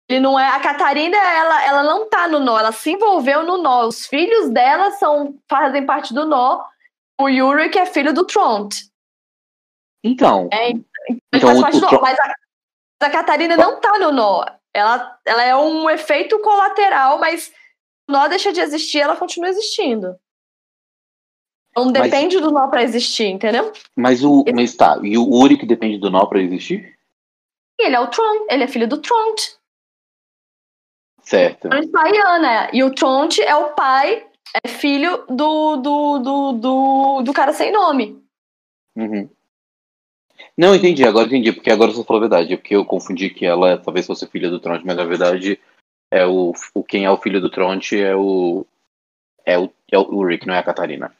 Ele 0.09 0.19
não 0.19 0.37
é. 0.37 0.45
A 0.49 0.59
Catarina, 0.59 1.15
ela, 1.17 1.63
ela 1.65 1.83
não 1.83 2.07
tá 2.09 2.27
no 2.27 2.39
nó, 2.39 2.59
ela 2.59 2.71
se 2.73 2.91
envolveu 2.91 3.41
no 3.43 3.57
nó. 3.57 3.87
Os 3.87 4.05
filhos 4.05 4.49
dela 4.49 4.91
são, 4.91 5.39
fazem 5.49 5.85
parte 5.85 6.13
do 6.13 6.25
nó. 6.25 6.63
O 7.19 7.29
Yuri, 7.29 7.69
que 7.69 7.79
é 7.79 7.85
filho 7.85 8.13
do 8.13 8.25
Tront. 8.25 8.75
Então, 10.03 10.49
É, 10.51 10.71
Ele 10.71 10.85
Então, 11.33 11.49
faz 11.49 11.57
o- 11.57 11.61
parte 11.61 11.77
o 11.77 11.79
do 11.79 11.83
nó. 11.83 11.89
Tron- 11.89 12.01
Mas 12.01 12.19
a, 12.19 12.33
a 13.01 13.09
Catarina 13.09 13.57
não 13.57 13.79
tá 13.79 13.97
no 13.99 14.11
nó. 14.11 14.45
Ela, 14.73 15.19
ela 15.25 15.43
é 15.43 15.55
um 15.55 15.89
efeito 15.89 16.39
colateral, 16.39 17.19
mas 17.19 17.51
o 18.07 18.11
nó 18.11 18.27
deixa 18.27 18.53
de 18.53 18.61
existir, 18.61 18.99
ela 18.99 19.15
continua 19.17 19.49
existindo. 19.49 20.15
Então 21.71 21.85
Mas- 21.85 22.03
depende 22.03 22.39
do 22.39 22.51
nó 22.51 22.67
pra 22.67 22.83
existir, 22.83 23.25
entendeu? 23.27 23.71
mas 23.95 24.23
o. 24.23 24.43
Mas 24.53 24.75
tá, 24.75 24.99
e 25.01 25.17
o 25.17 25.29
Uri 25.29 25.57
que 25.57 25.65
depende 25.65 25.97
do 25.97 26.09
nó 26.09 26.25
pra 26.25 26.41
existir? 26.41 26.97
Ele 27.79 27.95
é 27.95 27.99
o 27.99 28.07
Tron, 28.07 28.45
ele 28.49 28.63
é 28.63 28.67
filho 28.67 28.87
do 28.87 28.97
Tront. 28.97 29.57
Certo. 31.23 31.69
Tront 31.69 31.87
Baiana. 31.89 32.69
E 32.73 32.83
o 32.83 32.93
Tront 32.93 33.41
é 33.41 33.55
o 33.55 33.73
pai, 33.73 34.27
é 34.63 34.67
filho 34.67 35.25
do, 35.27 35.77
do, 35.77 36.19
do, 36.19 36.51
do, 36.53 37.21
do 37.23 37.33
cara 37.33 37.53
sem 37.53 37.71
nome. 37.71 38.21
Uhum. 38.95 39.29
Não, 40.57 40.75
entendi, 40.75 41.05
agora 41.05 41.27
entendi, 41.27 41.51
porque 41.51 41.71
agora 41.71 41.91
você 41.91 42.03
falou 42.03 42.19
a 42.19 42.27
verdade, 42.27 42.57
porque 42.57 42.75
eu 42.75 42.85
confundi 42.85 43.29
que 43.29 43.45
ela 43.45 43.77
talvez 43.77 44.05
fosse 44.05 44.27
filha 44.27 44.49
do 44.49 44.59
Tronte, 44.59 44.85
mas 44.85 44.95
na 44.95 45.05
verdade 45.05 45.59
é 46.11 46.25
o, 46.25 46.53
o 46.73 46.83
quem 46.83 47.05
é 47.05 47.11
o 47.11 47.17
filho 47.17 47.39
do 47.39 47.49
Tronte 47.49 48.01
é 48.01 48.15
o 48.15 48.65
É 49.45 49.57
o, 49.57 49.71
é 49.91 49.97
o 49.97 50.25
Rick, 50.25 50.45
não 50.45 50.53
é 50.53 50.59
a 50.59 50.63
Catarina. 50.63 51.11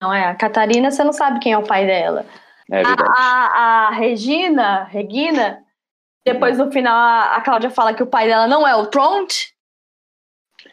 Não 0.00 0.12
é? 0.14 0.24
A 0.24 0.34
Catarina, 0.34 0.90
você 0.90 1.04
não 1.04 1.12
sabe 1.12 1.40
quem 1.40 1.52
é 1.52 1.58
o 1.58 1.66
pai 1.66 1.86
dela. 1.86 2.24
É 2.70 2.82
verdade. 2.82 3.10
A, 3.16 3.22
a, 3.22 3.88
a 3.88 3.90
Regina, 3.90 4.84
Regina, 4.84 5.62
depois 6.24 6.58
no 6.58 6.70
final 6.70 6.94
a, 6.94 7.36
a 7.36 7.40
Cláudia 7.40 7.70
fala 7.70 7.92
que 7.92 8.02
o 8.02 8.06
pai 8.06 8.26
dela 8.26 8.46
não 8.46 8.66
é 8.66 8.74
o 8.74 8.86
Tront. 8.86 9.52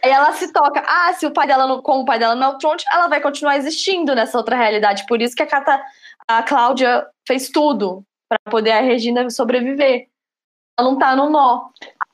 Aí 0.03 0.11
ela 0.11 0.31
se 0.33 0.51
toca, 0.53 0.83
ah, 0.85 1.13
se 1.13 1.25
o 1.25 1.31
pai 1.31 1.47
dela 1.47 1.65
não, 1.65 1.81
como 1.81 2.01
o 2.01 2.05
pai 2.05 2.19
dela 2.19 2.35
não 2.35 2.51
é 2.51 2.55
o 2.55 2.57
Tront, 2.57 2.83
ela 2.93 3.07
vai 3.07 3.19
continuar 3.19 3.57
existindo 3.57 4.13
nessa 4.13 4.37
outra 4.37 4.55
realidade. 4.55 5.05
Por 5.07 5.21
isso 5.21 5.35
que 5.35 5.43
a, 5.43 5.47
Cata, 5.47 5.81
a 6.27 6.43
Cláudia 6.43 7.07
fez 7.27 7.49
tudo 7.49 8.03
para 8.29 8.39
poder 8.51 8.71
a 8.71 8.81
Regina 8.81 9.29
sobreviver. 9.29 10.07
Ela 10.77 10.89
não 10.89 10.99
tá 10.99 11.15
no 11.15 11.29
nó. 11.29 11.69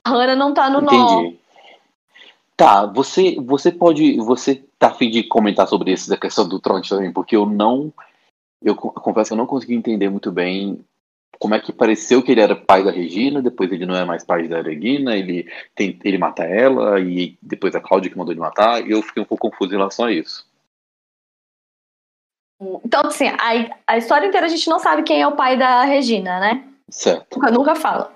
A 0.05 0.09
Hannah 0.09 0.35
não 0.35 0.53
tá 0.53 0.69
no 0.69 0.81
nó. 0.81 0.93
Entendi. 0.93 1.39
Tá, 2.55 2.85
você, 2.85 3.35
você 3.39 3.71
pode. 3.71 4.17
Você 4.17 4.63
tá 4.77 4.87
afim 4.87 5.09
de 5.09 5.23
comentar 5.23 5.67
sobre 5.67 5.91
isso, 5.91 6.09
da 6.09 6.17
questão 6.17 6.47
do 6.47 6.59
Tron 6.59 6.81
também, 6.81 7.11
porque 7.11 7.35
eu 7.35 7.45
não. 7.45 7.91
Eu 8.61 8.75
co- 8.75 8.91
confesso 8.91 9.29
que 9.29 9.33
eu 9.33 9.37
não 9.37 9.47
consegui 9.47 9.73
entender 9.73 10.09
muito 10.09 10.31
bem 10.31 10.85
como 11.39 11.55
é 11.55 11.59
que 11.59 11.73
pareceu 11.73 12.23
que 12.23 12.31
ele 12.31 12.39
era 12.39 12.55
pai 12.55 12.85
da 12.85 12.91
Regina, 12.91 13.41
depois 13.41 13.69
ele 13.69 13.85
não 13.85 13.95
é 13.95 14.05
mais 14.05 14.23
pai 14.23 14.47
da 14.47 14.61
Regina, 14.61 15.17
ele, 15.17 15.51
tem, 15.75 15.99
ele 16.01 16.17
mata 16.17 16.43
ela, 16.43 17.01
e 17.01 17.37
depois 17.41 17.75
a 17.75 17.81
Cláudia 17.81 18.09
que 18.09 18.17
mandou 18.17 18.31
ele 18.31 18.39
matar, 18.39 18.87
e 18.87 18.91
eu 18.91 19.01
fiquei 19.01 19.21
um 19.21 19.25
pouco 19.25 19.49
confuso 19.49 19.73
em 19.73 19.77
relação 19.77 20.05
a 20.05 20.11
isso. 20.13 20.47
Então, 22.85 23.01
assim, 23.05 23.27
a, 23.27 23.75
a 23.87 23.97
história 23.97 24.27
inteira 24.27 24.45
a 24.45 24.49
gente 24.49 24.69
não 24.69 24.79
sabe 24.79 25.03
quem 25.03 25.21
é 25.21 25.27
o 25.27 25.35
pai 25.35 25.57
da 25.57 25.83
Regina, 25.83 26.39
né? 26.39 26.67
Certo. 26.89 27.35
Nunca, 27.35 27.51
nunca 27.51 27.75
fala. 27.75 28.13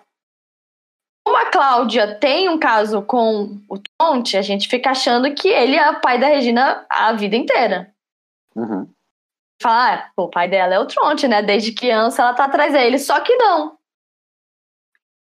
Como 1.26 1.38
a 1.38 1.46
Cláudia 1.48 2.16
tem 2.20 2.48
um 2.48 2.58
caso 2.58 3.02
com 3.02 3.60
o 3.68 3.78
Tonte, 4.00 4.38
a 4.38 4.42
gente 4.42 4.70
fica 4.70 4.92
achando 4.92 5.34
que 5.34 5.50
ele 5.50 5.76
é 5.76 5.90
o 5.92 6.00
pai 6.00 6.20
da 6.20 6.28
Regina 6.28 6.86
a 6.90 7.12
vida 7.14 7.36
inteira. 7.36 7.94
Uhum. 8.56 8.90
Fala, 9.62 9.96
ah, 9.96 10.12
o 10.16 10.30
pai 10.30 10.48
dela 10.48 10.76
é 10.76 10.80
o 10.80 10.86
Tronte, 10.86 11.28
né? 11.28 11.42
Desde 11.42 11.74
criança 11.74 12.22
ela 12.22 12.34
tá 12.34 12.46
atrás 12.46 12.72
dele. 12.72 13.00
Só 13.00 13.20
que 13.20 13.36
não. 13.36 13.78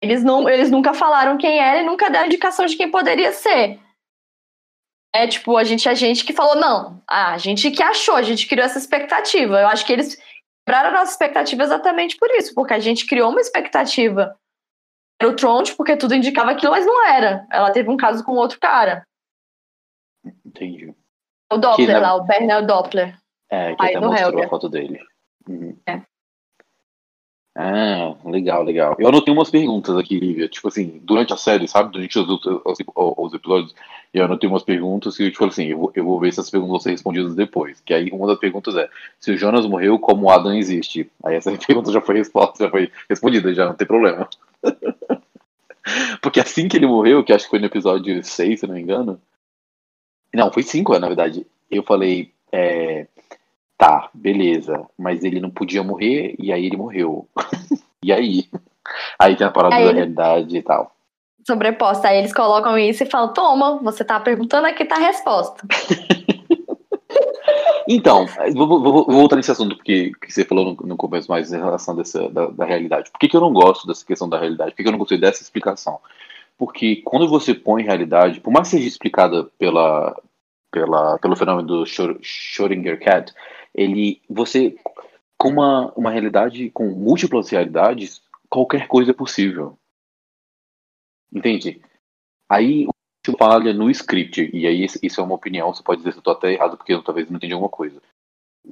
Eles, 0.01 0.23
não, 0.23 0.47
eles 0.47 0.69
nunca 0.69 0.93
falaram 0.93 1.37
quem 1.37 1.59
era 1.59 1.81
e 1.81 1.85
nunca 1.85 2.09
deram 2.09 2.27
indicação 2.27 2.65
de 2.67 2.77
quem 2.77 2.89
poderia 2.89 3.31
ser. 3.31 3.79
É 5.17 5.27
tipo, 5.27 5.57
a 5.57 5.63
gente, 5.63 5.89
a 5.89 5.95
gente 5.95 6.23
que 6.23 6.31
falou, 6.31 6.55
não, 6.55 7.01
a 7.07 7.39
gente 7.39 7.71
que 7.71 7.81
achou, 7.81 8.15
a 8.15 8.21
gente 8.21 8.47
criou 8.47 8.63
essa 8.63 8.77
expectativa. 8.77 9.59
Eu 9.59 9.67
acho 9.67 9.83
que 9.83 9.91
eles 9.91 10.15
quebraram 10.63 10.89
a 10.89 10.99
nossa 10.99 11.11
expectativa 11.11 11.63
exatamente 11.63 12.15
por 12.17 12.29
isso, 12.35 12.53
porque 12.53 12.75
a 12.75 12.77
gente 12.79 13.07
criou 13.07 13.31
uma 13.31 13.41
expectativa. 13.41 14.37
Era 15.19 15.31
o 15.31 15.35
Tronte, 15.35 15.75
porque 15.75 15.97
tudo 15.97 16.13
indicava 16.13 16.51
aquilo, 16.51 16.71
mas 16.71 16.85
não 16.85 17.03
era. 17.07 17.47
Ela 17.51 17.71
teve 17.71 17.89
um 17.89 17.97
caso 17.97 18.23
com 18.23 18.33
outro 18.33 18.59
cara. 18.59 19.07
Entendi. 20.45 20.93
O 21.51 21.57
Doppler 21.57 21.87
né? 21.87 21.99
lá, 21.99 22.13
o 22.13 22.23
Bernard 22.23 22.67
Doppler. 22.67 23.17
É, 23.49 23.75
que 23.75 23.85
até 23.85 23.99
mostrou 23.99 24.33
Helga. 24.33 24.45
a 24.45 24.49
foto 24.49 24.69
dele. 24.69 24.99
Uhum. 25.49 25.75
É. 25.87 25.99
Ah, 27.59 28.13
legal, 28.25 28.63
legal. 28.63 28.95
Eu 28.99 29.07
anotei 29.07 29.33
umas 29.33 29.49
perguntas 29.49 29.97
aqui, 29.97 30.19
Lívia. 30.19 30.47
Tipo 30.47 30.67
assim, 30.67 31.01
durante 31.03 31.33
a 31.33 31.37
série, 31.37 31.67
sabe? 31.67 31.91
Durante 31.91 32.19
os, 32.19 32.29
os, 32.29 32.45
os- 32.45 32.77
os 33.17 33.33
episódios, 33.33 33.73
eu 34.13 34.23
anotei 34.25 34.47
umas 34.47 34.61
perguntas 34.61 35.17
e 35.19 35.23
eu, 35.25 35.31
tipo 35.31 35.45
assim, 35.45 35.65
eu 35.65 35.77
vou, 35.79 35.91
eu 35.95 36.03
vou 36.05 36.19
ver 36.19 36.31
se 36.31 36.39
as 36.39 36.51
perguntas 36.51 36.71
vão 36.71 36.79
ser 36.79 36.91
respondidas 36.91 37.33
depois. 37.33 37.81
Que 37.81 37.95
aí 37.95 38.11
uma 38.11 38.27
das 38.27 38.37
perguntas 38.37 38.75
é: 38.75 38.87
se 39.19 39.31
o 39.31 39.37
Jonas 39.37 39.65
morreu, 39.65 39.97
como 39.97 40.27
o 40.27 40.29
Adam 40.29 40.53
existe? 40.53 41.09
Aí 41.23 41.35
essa 41.35 41.51
pergunta 41.57 41.91
já 41.91 41.99
foi 42.01 42.15
resposta, 42.17 42.63
já 42.65 42.69
foi 42.69 42.91
respondida, 43.09 43.51
já 43.55 43.65
não 43.65 43.73
tem 43.73 43.87
problema. 43.87 44.29
Porque 46.21 46.39
assim 46.39 46.67
que 46.67 46.77
ele 46.77 46.87
morreu, 46.87 47.23
que 47.23 47.33
acho 47.33 47.45
que 47.45 47.49
foi 47.49 47.59
no 47.59 47.65
episódio 47.65 48.23
6, 48.23 48.59
se 48.59 48.67
não 48.67 48.75
me 48.75 48.81
engano. 48.81 49.19
Não, 50.33 50.51
foi 50.51 50.63
5, 50.63 50.97
na 50.99 51.07
verdade. 51.07 51.45
Eu 51.69 51.83
falei, 51.83 52.31
é, 52.51 53.07
tá, 53.77 54.09
beleza, 54.13 54.85
mas 54.97 55.23
ele 55.23 55.39
não 55.39 55.49
podia 55.49 55.83
morrer 55.83 56.35
e 56.39 56.51
aí 56.51 56.65
ele 56.65 56.77
morreu. 56.77 57.27
e 58.03 58.11
aí? 58.11 58.45
Aí 59.19 59.35
tem 59.35 59.45
a 59.45 59.51
parada 59.51 59.75
Aí 59.75 59.83
da 59.83 59.89
ele- 59.89 59.97
realidade 59.99 60.57
e 60.57 60.61
tal. 60.61 60.91
sobreposta. 61.45 62.07
Aí 62.07 62.17
eles 62.19 62.33
colocam 62.33 62.77
isso 62.77 63.03
e 63.03 63.09
falam: 63.09 63.33
toma, 63.33 63.77
você 63.83 64.03
tá 64.03 64.19
perguntando, 64.19 64.67
aqui 64.67 64.85
tá 64.85 64.95
a 64.95 64.99
resposta. 64.99 65.65
Então, 67.89 68.25
vou, 68.53 68.67
vou- 68.67 68.81
vou 68.81 69.05
voltar 69.11 69.37
nesse 69.37 69.49
assunto 69.51 69.75
porque 69.77 70.11
que 70.21 70.29
você 70.31 70.43
falou 70.43 70.75
no, 70.77 70.87
no 70.87 70.97
começo 70.97 71.29
mais 71.31 71.53
em 71.53 71.57
relação 71.57 71.95
dessa, 71.95 72.27
da, 72.29 72.47
da 72.47 72.65
realidade. 72.65 73.09
Por 73.09 73.17
que, 73.17 73.29
que 73.29 73.37
eu 73.37 73.41
não 73.41 73.53
gosto 73.53 73.87
dessa 73.87 74.05
questão 74.05 74.27
da 74.27 74.37
realidade? 74.37 74.71
Por 74.71 74.77
que, 74.77 74.83
que 74.83 74.89
eu 74.89 74.91
não 74.91 74.99
gostei 74.99 75.17
dessa 75.17 75.41
explicação? 75.41 75.97
Porque 76.57 76.97
quando 77.05 77.29
você 77.29 77.53
põe 77.53 77.83
realidade, 77.83 78.41
por 78.41 78.51
mais 78.51 78.67
que 78.69 78.75
seja 78.75 78.87
explicada 78.89 79.45
pela, 79.57 80.13
pela, 80.69 81.17
pelo 81.19 81.35
fenômeno 81.37 81.65
do 81.65 81.83
Schrö- 81.85 82.19
Schrödinger 82.21 82.99
Cat, 82.99 83.33
ele, 83.77 84.21
você, 84.27 84.75
com 85.37 85.49
uma, 85.49 85.93
uma 85.93 86.09
realidade, 86.09 86.71
com 86.71 86.87
múltiplas 86.87 87.49
realidades, 87.49 88.21
qualquer 88.49 88.87
coisa 88.87 89.11
é 89.11 89.13
possível. 89.13 89.77
Entende? 91.31 91.79
Aí 92.49 92.87
o 92.87 93.37
falha 93.37 93.73
no 93.73 93.89
script, 93.91 94.49
e 94.53 94.65
aí 94.65 94.85
isso 95.03 95.19
é 95.19 95.23
uma 95.23 95.35
opinião, 95.35 95.73
você 95.73 95.83
pode 95.83 95.99
dizer 95.99 96.13
se 96.13 96.19
eu 96.19 96.23
tô 96.23 96.31
até 96.31 96.53
errado, 96.53 96.77
porque 96.77 96.93
eu 96.93 97.03
talvez 97.03 97.29
não 97.29 97.35
entendi 97.35 97.51
alguma 97.51 97.69
coisa. 97.69 98.01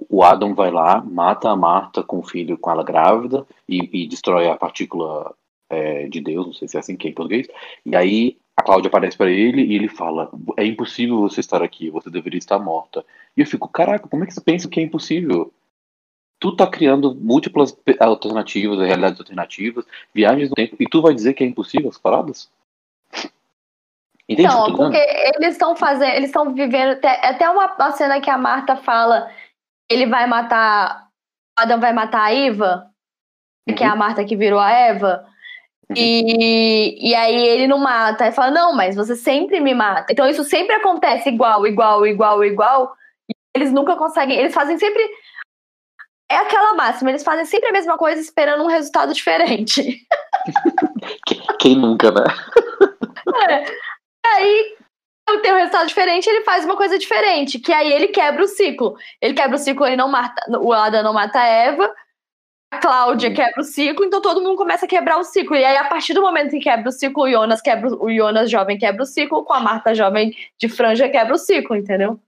O 0.10 0.24
Adam 0.24 0.56
vai 0.56 0.72
lá, 0.72 1.02
mata 1.02 1.50
a 1.50 1.56
Marta 1.58 2.02
com 2.04 2.20
o 2.20 2.24
filho, 2.24 2.58
com 2.58 2.72
ela 2.72 2.84
grávida, 2.84 3.46
e, 3.68 4.04
e 4.04 4.08
destrói 4.08 4.48
a 4.48 4.56
partícula 4.56 5.36
é, 5.70 6.08
de 6.08 6.22
Deus, 6.22 6.46
não 6.46 6.54
sei 6.54 6.70
se 6.70 6.78
é 6.78 6.80
assim 6.80 6.96
que 6.96 7.08
é 7.08 7.12
em 7.12 7.14
português, 7.14 7.48
e 7.86 7.96
aí 7.96 8.38
a 8.58 8.64
Cláudia 8.64 8.88
aparece 8.88 9.18
pra 9.18 9.30
ele 9.30 9.64
e 9.64 9.76
ele 9.76 9.90
fala: 9.90 10.30
É 10.58 10.66
impossível 10.66 11.20
você 11.20 11.42
estar 11.42 11.62
aqui, 11.62 11.90
você 11.90 12.10
deveria 12.10 12.38
estar 12.38 12.58
morta. 12.58 13.06
E 13.36 13.42
eu 13.42 13.46
fico: 13.46 13.68
Caraca, 13.68 14.08
como 14.08 14.24
é 14.24 14.28
que 14.28 14.34
você 14.34 14.42
pensa 14.42 14.70
que 14.70 14.80
é 14.80 14.84
impossível? 14.84 15.54
Tu 16.40 16.56
tá 16.56 16.68
criando 16.68 17.16
múltiplas 17.16 17.78
alternativas, 18.00 18.80
realidades 18.80 19.20
alternativas, 19.20 19.86
viagens 20.14 20.50
no 20.50 20.56
tempo, 20.56 20.76
e 20.80 20.86
tu 20.86 21.02
vai 21.02 21.14
dizer 21.14 21.34
que 21.34 21.44
é 21.44 21.48
impossível 21.48 21.90
as 21.90 21.98
paradas? 21.98 22.50
Entende 24.28 24.50
Então, 24.50 24.76
porque 24.76 24.98
eles 24.98 25.54
estão 25.54 25.76
fazendo, 25.76 26.14
eles 26.14 26.30
estão 26.30 26.54
vivendo. 26.54 26.94
Até, 26.94 27.28
até 27.28 27.50
uma, 27.50 27.74
uma 27.76 27.92
cena 27.92 28.22
que 28.22 28.30
a 28.30 28.38
Marta 28.38 28.76
fala: 28.78 29.30
ele 29.90 30.08
vai 30.08 30.28
matar. 30.28 31.06
Adam 31.58 31.80
vai 31.80 31.94
matar 31.94 32.24
a 32.24 32.34
Eva, 32.34 32.92
que 33.78 33.84
é 33.84 33.88
a 33.88 33.96
Marta 33.96 34.26
que 34.26 34.36
virou 34.36 34.60
a 34.60 34.72
Eva. 34.72 35.26
E, 35.96 37.10
e 37.10 37.14
aí 37.16 37.36
ele 37.48 37.68
não 37.68 37.78
mata. 37.78 38.26
Aí 38.26 38.32
fala, 38.32 38.52
não, 38.52 38.74
mas 38.74 38.96
você 38.96 39.16
sempre 39.16 39.60
me 39.60 39.74
mata. 39.74 40.12
Então 40.12 40.28
isso 40.28 40.44
sempre 40.44 40.76
acontece 40.76 41.30
igual, 41.30 41.68
igual, 41.68 42.06
igual, 42.08 42.44
igual. 42.44 42.96
E 43.30 43.34
eles 43.56 43.72
nunca 43.72 43.96
conseguem. 43.96 44.38
Eles 44.38 44.54
fazem 44.54 44.78
sempre. 44.78 45.04
É 46.30 46.38
aquela 46.38 46.74
máxima, 46.74 47.12
eles 47.12 47.24
fazem 47.24 47.46
sempre 47.46 47.70
a 47.70 47.72
mesma 47.72 47.98
coisa 47.98 48.20
esperando 48.20 48.64
um 48.64 48.68
resultado 48.68 49.14
diferente. 49.14 50.00
Que- 51.28 51.42
Quem 51.60 51.76
nunca, 51.76 52.10
né? 52.12 52.24
Aí 54.26 54.76
eu 55.30 55.42
tenho 55.42 55.56
um 55.56 55.58
resultado 55.60 55.88
diferente, 55.88 56.28
ele 56.28 56.44
faz 56.44 56.66
uma 56.66 56.76
coisa 56.76 56.98
diferente, 56.98 57.60
que 57.60 57.72
aí 57.72 57.92
ele 57.92 58.08
quebra 58.08 58.44
o 58.44 58.48
ciclo. 58.48 58.96
Ele 59.22 59.34
quebra 59.34 59.56
o 59.56 59.60
ciclo, 59.60 59.86
ele 59.86 59.96
não 59.96 60.08
mata, 60.08 60.42
o 60.60 60.74
Adam 60.74 61.04
não 61.04 61.14
mata 61.14 61.40
a 61.40 61.46
Eva, 61.48 61.94
a 62.72 62.78
Cláudia 62.78 63.34
quebra 63.34 63.62
o 63.62 63.64
ciclo, 63.64 64.06
então 64.06 64.22
todo 64.22 64.42
mundo 64.42 64.58
começa 64.58 64.86
a 64.86 64.90
quebrar 64.90 65.18
o 65.18 65.24
ciclo. 65.24 65.56
E 65.56 65.64
aí, 65.64 65.78
a 65.78 65.86
partir 65.86 66.14
do 66.14 66.22
momento 66.22 66.52
que 66.52 66.60
quebra 66.60 66.90
o 66.90 66.92
ciclo, 66.92 67.24
o 67.24 67.30
Jonas 67.30 67.62
quebra 67.62 67.88
o 67.88 68.14
Jonas 68.14 68.50
jovem 68.50 68.78
quebra 68.78 69.04
o 69.04 69.06
ciclo, 69.06 69.44
com 69.44 69.54
a 69.54 69.60
Marta 69.60 69.94
jovem 69.96 70.36
de 70.60 70.68
franja 70.68 71.08
quebra 71.10 71.34
o 71.34 71.38
ciclo, 71.38 71.76
entendeu? 71.76 72.20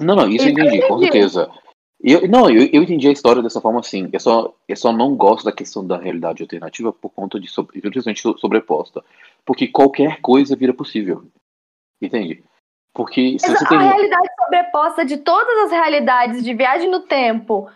Não, 0.00 0.14
não, 0.14 0.28
isso 0.28 0.44
eu 0.44 0.48
eu 0.48 0.52
entendi, 0.52 0.86
com 0.86 0.96
entendi. 0.96 1.12
certeza. 1.12 1.50
Eu, 1.98 2.28
não, 2.28 2.50
eu, 2.50 2.68
eu 2.72 2.82
entendi 2.82 3.08
a 3.08 3.12
história 3.12 3.42
dessa 3.42 3.60
forma 3.60 3.80
assim. 3.80 4.08
Eu 4.12 4.20
só, 4.20 4.54
eu 4.68 4.76
só 4.76 4.92
não 4.92 5.16
gosto 5.16 5.44
da 5.44 5.52
questão 5.52 5.84
da 5.84 5.96
realidade 5.96 6.42
alternativa 6.42 6.92
por 6.92 7.10
conta 7.10 7.40
de 7.40 7.48
sobre- 7.48 7.80
simplesmente 7.80 8.20
sobreposta. 8.20 9.02
Porque 9.44 9.66
qualquer 9.66 10.20
coisa 10.20 10.54
vira 10.54 10.74
possível. 10.74 11.24
Entende? 12.00 12.44
Porque 12.94 13.38
se 13.38 13.48
você 13.48 13.64
a 13.64 13.68
tem. 13.68 13.78
realidade 13.78 14.28
sobreposta 14.44 15.04
de 15.04 15.16
todas 15.16 15.64
as 15.64 15.70
realidades 15.70 16.44
de 16.44 16.54
viagem 16.54 16.90
no 16.90 17.00
tempo 17.00 17.68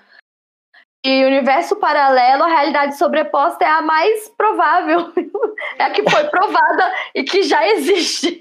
e 1.04 1.24
universo 1.24 1.76
paralelo, 1.76 2.44
a 2.44 2.48
realidade 2.48 2.96
sobreposta 2.98 3.64
é 3.64 3.68
a 3.68 3.80
mais 3.82 4.28
provável. 4.30 5.12
é 5.78 5.84
a 5.84 5.90
que 5.90 6.08
foi 6.08 6.24
provada 6.24 6.92
e 7.14 7.22
que 7.24 7.42
já 7.42 7.66
existe. 7.68 8.38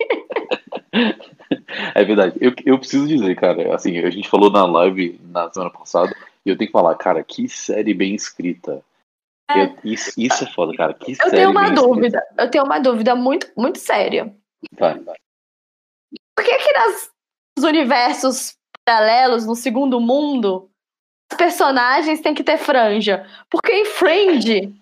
É 1.96 2.04
verdade. 2.04 2.36
Eu, 2.42 2.54
eu 2.66 2.78
preciso 2.78 3.08
dizer, 3.08 3.36
cara, 3.36 3.74
assim, 3.76 3.98
a 4.00 4.10
gente 4.10 4.30
falou 4.30 4.50
na 4.52 4.66
live 4.66 5.20
na 5.24 5.50
semana 5.52 5.72
passada, 5.72 6.16
e 6.46 6.50
eu 6.50 6.58
tenho 6.58 6.68
que 6.68 6.74
falar, 6.78 6.96
cara, 6.96 7.24
que 7.24 7.48
série 7.48 7.94
bem 7.94 8.14
escrita. 8.16 8.84
É. 9.50 9.64
Eu- 9.66 9.76
isso, 9.84 10.12
isso 10.18 10.44
é 10.44 10.48
foda, 10.48 10.76
cara. 10.76 10.94
Que 10.94 11.14
Eu 11.14 11.16
série 11.16 11.32
tenho 11.32 11.52
uma 11.52 11.62
bem 11.64 11.74
escrita. 11.74 11.88
dúvida, 11.88 12.28
eu 12.38 12.52
tenho 12.52 12.64
uma 12.66 12.80
dúvida 12.80 13.16
muito, 13.16 13.50
muito 13.58 13.80
séria. 13.80 14.34
Vai. 14.78 15.00
Por 15.00 16.46
que 16.46 16.58
que 16.58 16.74
nas- 16.74 17.10
nos 17.58 17.66
universos 17.66 18.56
paralelos, 18.86 19.46
no 19.46 19.56
segundo 19.56 20.00
mundo, 20.00 20.70
personagens 21.38 22.22
têm 22.22 22.34
que 22.34 22.44
ter 22.44 22.58
franja? 22.58 23.26
Porque 23.50 23.72
em 23.72 23.86
Fringe, 23.86 24.74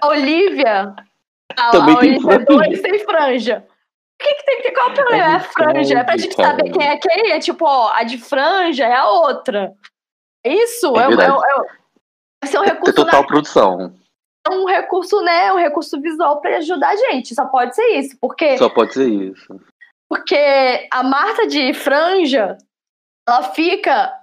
a 0.00 0.06
Olivia, 0.08 0.94
a, 1.56 1.70
Também 1.70 1.94
a 1.96 2.00
tem 2.00 2.10
Olivia 2.10 2.30
franja. 2.46 2.46
2 2.46 2.80
tem 2.82 2.98
franja. 3.00 3.66
Por 4.18 4.28
que 4.28 4.34
que 4.36 4.44
tem 4.44 4.56
que 4.58 4.62
ter 4.62 4.70
qual 4.72 4.90
o 4.90 4.94
problema? 4.94 5.24
É, 5.24 5.26
É 5.26 5.34
a 5.34 5.40
franja, 5.40 5.98
é 5.98 6.04
pra 6.04 6.16
gente 6.16 6.34
saber 6.34 6.70
quem 6.70 6.86
é 6.86 6.96
quem. 6.96 7.32
É 7.32 7.38
tipo, 7.40 7.64
ó, 7.64 7.90
a 7.92 8.02
de 8.04 8.16
franja 8.18 8.84
é 8.84 8.94
a 8.94 9.06
outra. 9.08 9.74
Isso, 10.46 10.96
É 10.98 11.02
é, 11.02 11.06
é, 11.06 12.44
é, 12.44 12.46
ser 12.46 12.58
um 12.60 12.64
É 12.64 12.68
recurso, 12.68 12.94
total 12.94 13.26
produção. 13.26 13.76
na- 13.78 13.90
um 14.54 14.66
recurso, 14.66 15.20
né? 15.22 15.52
Um 15.52 15.56
recurso 15.56 15.98
visual 16.00 16.40
pra 16.40 16.58
ajudar 16.58 16.90
a 16.90 16.96
gente. 16.96 17.34
Só 17.34 17.46
pode 17.46 17.74
ser 17.74 17.86
isso. 17.98 18.16
Porque, 18.20 18.56
Só 18.58 18.68
pode 18.68 18.92
ser 18.94 19.08
isso. 19.08 19.58
porque 20.08 20.86
a 20.92 21.02
Marta 21.02 21.46
de 21.46 21.72
franja, 21.74 22.56
ela 23.28 23.42
fica 23.54 24.14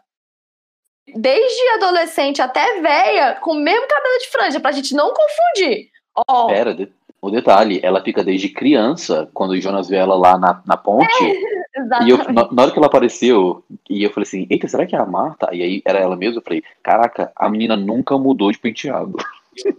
desde 1.15 1.70
adolescente 1.75 2.41
até 2.41 2.79
velha 2.81 3.36
com 3.41 3.51
o 3.51 3.60
mesmo 3.60 3.88
cabelo 3.88 4.17
de 4.20 4.29
franja, 4.29 4.60
pra 4.60 4.72
gente 4.72 4.93
não 4.96 5.13
confundir. 5.13 5.89
Ó, 6.27 6.48
Pera, 6.48 6.74
de- 6.74 6.89
o 7.22 7.29
detalhe, 7.29 7.79
ela 7.84 8.01
fica 8.03 8.24
desde 8.24 8.50
criança, 8.50 9.29
quando 9.34 9.51
o 9.51 9.62
Jonas 9.62 9.88
vê 9.88 9.98
ela 9.98 10.15
lá 10.15 10.38
na, 10.38 10.62
na 10.65 10.77
ponte. 10.77 11.08
E 12.05 12.10
eu, 12.10 12.17
na, 12.17 12.51
na 12.51 12.62
hora 12.63 12.72
que 12.72 12.77
ela 12.77 12.88
apareceu, 12.88 13.63
e 13.89 14.03
eu 14.03 14.10
falei 14.12 14.24
assim, 14.27 14.46
eita, 14.50 14.67
será 14.67 14.86
que 14.86 14.93
é 14.93 15.00
a 15.00 15.05
Marta? 15.05 15.50
E 15.53 15.63
aí 15.63 15.81
era 15.86 16.00
ela 16.00 16.17
mesma, 16.17 16.39
eu 16.39 16.43
falei, 16.43 16.62
caraca, 16.84 17.31
a 17.34 17.50
menina 17.50 17.77
nunca 17.77 18.17
mudou 18.17 18.51
de 18.51 18.60
penteado. 18.60 19.15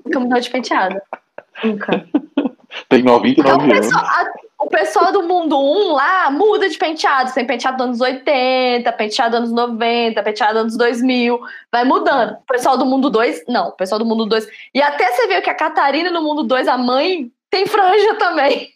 Nunca 0.04 0.18
mudou 0.20 0.40
de 0.40 0.48
penteado. 0.50 1.00
Nunca. 1.62 2.06
Tem 2.88 3.00
Então, 3.00 3.12
99 3.18 3.44
o 3.68 3.72
anos. 3.72 3.86
pessoal, 3.86 4.04
o 4.62 4.68
pessoal 4.68 5.12
do 5.12 5.24
mundo 5.24 5.58
1 5.58 5.92
lá 5.92 6.30
muda 6.30 6.68
de 6.68 6.78
penteado. 6.78 7.32
Tem 7.32 7.44
penteado 7.44 7.78
dos 7.78 7.86
anos 7.86 8.00
80, 8.00 8.92
penteado 8.92 9.30
dos 9.40 9.50
anos 9.50 9.52
90, 9.52 10.22
penteado 10.22 10.52
dos 10.54 10.60
anos 10.60 10.76
2000. 10.76 11.40
Vai 11.70 11.84
mudando. 11.84 12.34
O 12.34 12.46
pessoal 12.46 12.78
do 12.78 12.86
mundo 12.86 13.10
2, 13.10 13.44
não. 13.48 13.68
O 13.68 13.72
pessoal 13.72 13.98
do 13.98 14.06
mundo 14.06 14.24
2. 14.26 14.46
E 14.72 14.80
até 14.80 15.10
você 15.10 15.26
vê 15.26 15.40
que 15.40 15.50
a 15.50 15.54
Catarina 15.54 16.10
no 16.10 16.22
mundo 16.22 16.44
2, 16.44 16.68
a 16.68 16.78
mãe, 16.78 17.30
tem 17.50 17.66
franja 17.66 18.14
também. 18.14 18.70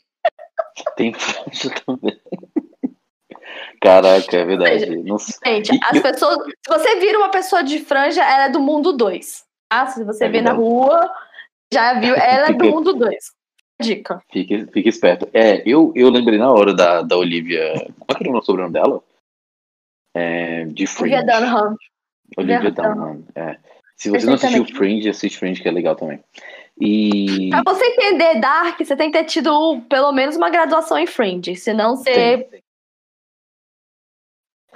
Tem 0.97 1.14
franja 1.14 1.75
também. 1.87 2.21
Caraca, 3.81 4.37
é 4.37 4.45
verdade. 4.45 5.02
Não 5.05 5.19
sei. 5.19 5.64
Gente, 5.64 5.78
as 5.85 6.00
pessoas. 6.00 6.38
Se 6.45 6.69
você 6.69 6.97
vira 6.97 7.19
uma 7.19 7.31
pessoa 7.31 7.62
de 7.62 7.78
franja, 7.78 8.23
ela 8.23 8.47
é 8.47 8.49
do 8.49 8.61
mundo 8.61 8.93
2. 8.93 9.45
Tá? 9.69 9.87
Se 9.87 10.02
você 10.02 10.25
É 10.25 10.28
vê 10.28 10.43
na 10.43 10.52
rua, 10.52 11.09
já 11.73 11.95
viu, 11.95 12.14
ela 12.19 12.49
é 12.49 12.52
do 12.52 12.64
mundo 12.64 12.93
2. 12.95 13.37
Dica. 13.80 14.23
Fique, 14.33 14.66
fique 14.73 14.88
esperto. 14.88 15.28
É, 15.33 15.62
eu, 15.66 15.92
eu 15.95 16.09
lembrei 16.09 16.38
na 16.38 16.50
hora 16.50 16.73
da, 16.73 17.02
da 17.02 17.16
Olivia. 17.16 17.75
Qual 17.99 18.18
era 18.18 18.30
o 18.30 18.42
sobrenome 18.42 18.73
dela? 18.73 19.02
É, 20.14 20.64
de 20.64 20.87
Fringe. 20.87 21.14
Olivia 21.14 21.40
Dunham. 21.40 21.76
Olivia 22.37 22.71
Dunham. 22.71 23.25
É. 23.35 23.59
Se 23.97 24.11
você 24.11 24.26
não 24.26 24.35
assistiu. 24.35 24.64
Fringe, 24.66 25.09
assiste 25.09 25.38
Fringe, 25.38 25.61
que 25.61 25.68
é 25.68 25.73
legal 25.73 25.95
também. 25.95 26.23
E. 26.80 27.50
Pra 27.50 27.75
você 27.75 27.87
entender 27.87 28.40
Dark, 28.40 28.78
você 28.78 28.97
tem 28.97 29.11
que 29.11 29.18
ter 29.18 29.25
tido 29.25 29.80
pelo 29.88 30.12
menos 30.12 30.37
uma 30.37 30.50
graduação 30.50 30.99
em 30.99 31.06
Fringe. 31.06 31.56
Senão 31.56 31.97
você. 31.97 32.49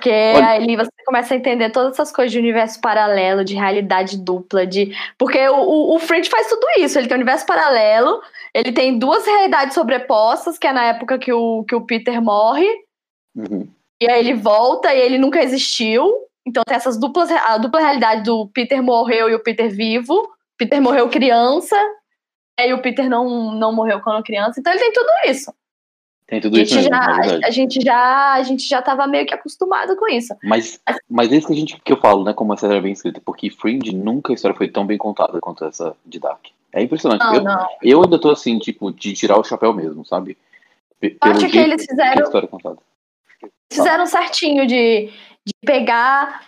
Porque 0.01 0.33
Olha- 0.35 0.49
aí 0.53 0.77
você 0.77 0.91
começa 1.05 1.35
a 1.35 1.37
entender 1.37 1.69
todas 1.71 1.93
essas 1.93 2.11
coisas 2.11 2.33
de 2.33 2.39
universo 2.39 2.81
paralelo, 2.81 3.45
de 3.45 3.55
realidade 3.55 4.17
dupla, 4.17 4.67
de. 4.67 4.97
Porque 5.19 5.39
o, 5.49 5.57
o, 5.57 5.95
o 5.97 5.99
Fringe 5.99 6.31
faz 6.31 6.49
tudo 6.49 6.67
isso. 6.79 6.99
Ele 6.99 7.07
tem 7.07 7.17
um 7.17 7.21
universo 7.21 7.45
paralelo, 7.45 8.23
ele 8.55 8.73
tem 8.73 8.99
duas 8.99 9.27
realidades 9.27 9.75
sobrepostas, 9.75 10.57
que 10.59 10.67
é 10.67 10.73
na 10.73 10.85
época 10.87 11.19
que 11.19 11.31
o, 11.33 11.65
que 11.65 11.75
o 11.75 11.83
Peter 11.85 12.21
morre, 12.23 12.67
Uhum. 13.37 13.69
e 14.03 14.11
aí 14.11 14.19
ele 14.21 14.35
volta 14.35 14.93
e 14.95 14.99
ele 15.01 15.19
nunca 15.19 15.43
existiu. 15.43 16.11
Então 16.47 16.63
tem 16.67 16.75
essas 16.77 16.99
duplas, 16.99 17.31
a 17.31 17.59
dupla 17.59 17.81
realidade 17.81 18.25
do 18.25 18.49
Peter 18.49 18.83
morreu 18.83 19.29
e 19.29 19.35
o 19.35 19.43
Peter 19.43 19.71
vivo. 19.71 20.29
Peter 20.59 20.81
morreu 20.81 21.09
criança, 21.11 21.77
e 22.59 22.73
o 22.73 22.81
Peter 22.83 23.09
não, 23.09 23.53
não 23.53 23.73
morreu 23.75 24.01
quando 24.01 24.25
criança. 24.25 24.59
Então 24.59 24.73
ele 24.73 24.81
tem 24.83 24.93
tudo 24.93 25.09
isso. 25.27 25.53
Tem 26.31 26.41
tudo 26.41 26.57
A 26.57 26.63
isso 26.63 26.75
gente, 26.75 26.89
mesmo, 26.89 27.05
já, 27.05 27.35
é 27.35 27.47
a 27.47 27.51
gente 27.51 27.81
já 27.85 28.33
a 28.35 28.43
gente 28.45 28.69
já 28.69 28.81
tava 28.81 29.05
meio 29.09 29.27
que 29.27 29.35
acostumado 29.35 29.97
com 29.97 30.07
isso. 30.09 30.33
Mas, 30.45 30.81
mas 31.11 31.33
é 31.33 31.37
isso 31.37 31.49
que, 31.49 31.53
a 31.53 31.57
gente, 31.57 31.81
que 31.85 31.93
eu 31.93 31.97
falo, 31.97 32.23
né? 32.23 32.33
Como 32.33 32.53
a 32.53 32.57
série 32.57 32.77
é 32.77 32.81
bem 32.81 32.93
escrita. 32.93 33.21
Porque 33.21 33.51
Fringe 33.51 33.93
nunca 33.93 34.33
a 34.33 34.35
história 34.35 34.57
foi 34.57 34.69
tão 34.69 34.87
bem 34.87 34.97
contada 34.97 35.41
quanto 35.41 35.65
essa 35.65 35.95
de 36.07 36.21
Dark. 36.21 36.47
É 36.73 36.81
impressionante. 36.83 37.21
Não, 37.21 37.35
eu, 37.35 37.43
não. 37.43 37.67
eu 37.83 38.03
ainda 38.05 38.17
tô 38.17 38.31
assim, 38.31 38.59
tipo, 38.61 38.93
de 38.93 39.13
tirar 39.13 39.39
o 39.41 39.45
chapéu 39.45 39.73
mesmo, 39.75 40.07
sabe? 40.07 40.39
P- 41.01 41.19
Eu 41.25 41.33
acho 41.33 41.49
que 41.49 41.59
eles 41.59 41.83
que 41.83 41.89
fizeram, 41.91 42.23
história 42.23 42.47
é 42.47 42.49
contada. 42.49 42.79
fizeram 43.73 44.07
certinho 44.07 44.67
de, 44.69 45.11
de 45.45 45.53
pegar. 45.67 46.43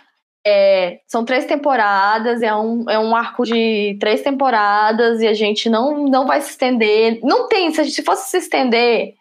é, 0.45 0.99
são 1.07 1.25
três 1.25 1.45
temporadas, 1.45 2.41
é 2.41 2.55
um, 2.55 2.89
é 2.89 2.97
um 2.99 3.13
arco 3.15 3.43
de 3.43 3.97
três 3.99 4.21
temporadas 4.21 5.21
e 5.21 5.27
a 5.27 5.33
gente 5.33 5.69
não, 5.69 6.05
não 6.05 6.25
vai 6.25 6.39
se 6.41 6.51
estender. 6.51 7.19
Não 7.21 7.47
tem, 7.49 7.71
se 7.71 7.81
a 7.81 7.83
gente 7.83 7.95
se 7.95 8.03
fosse 8.03 8.29
se 8.29 8.37
estender, 8.37 9.15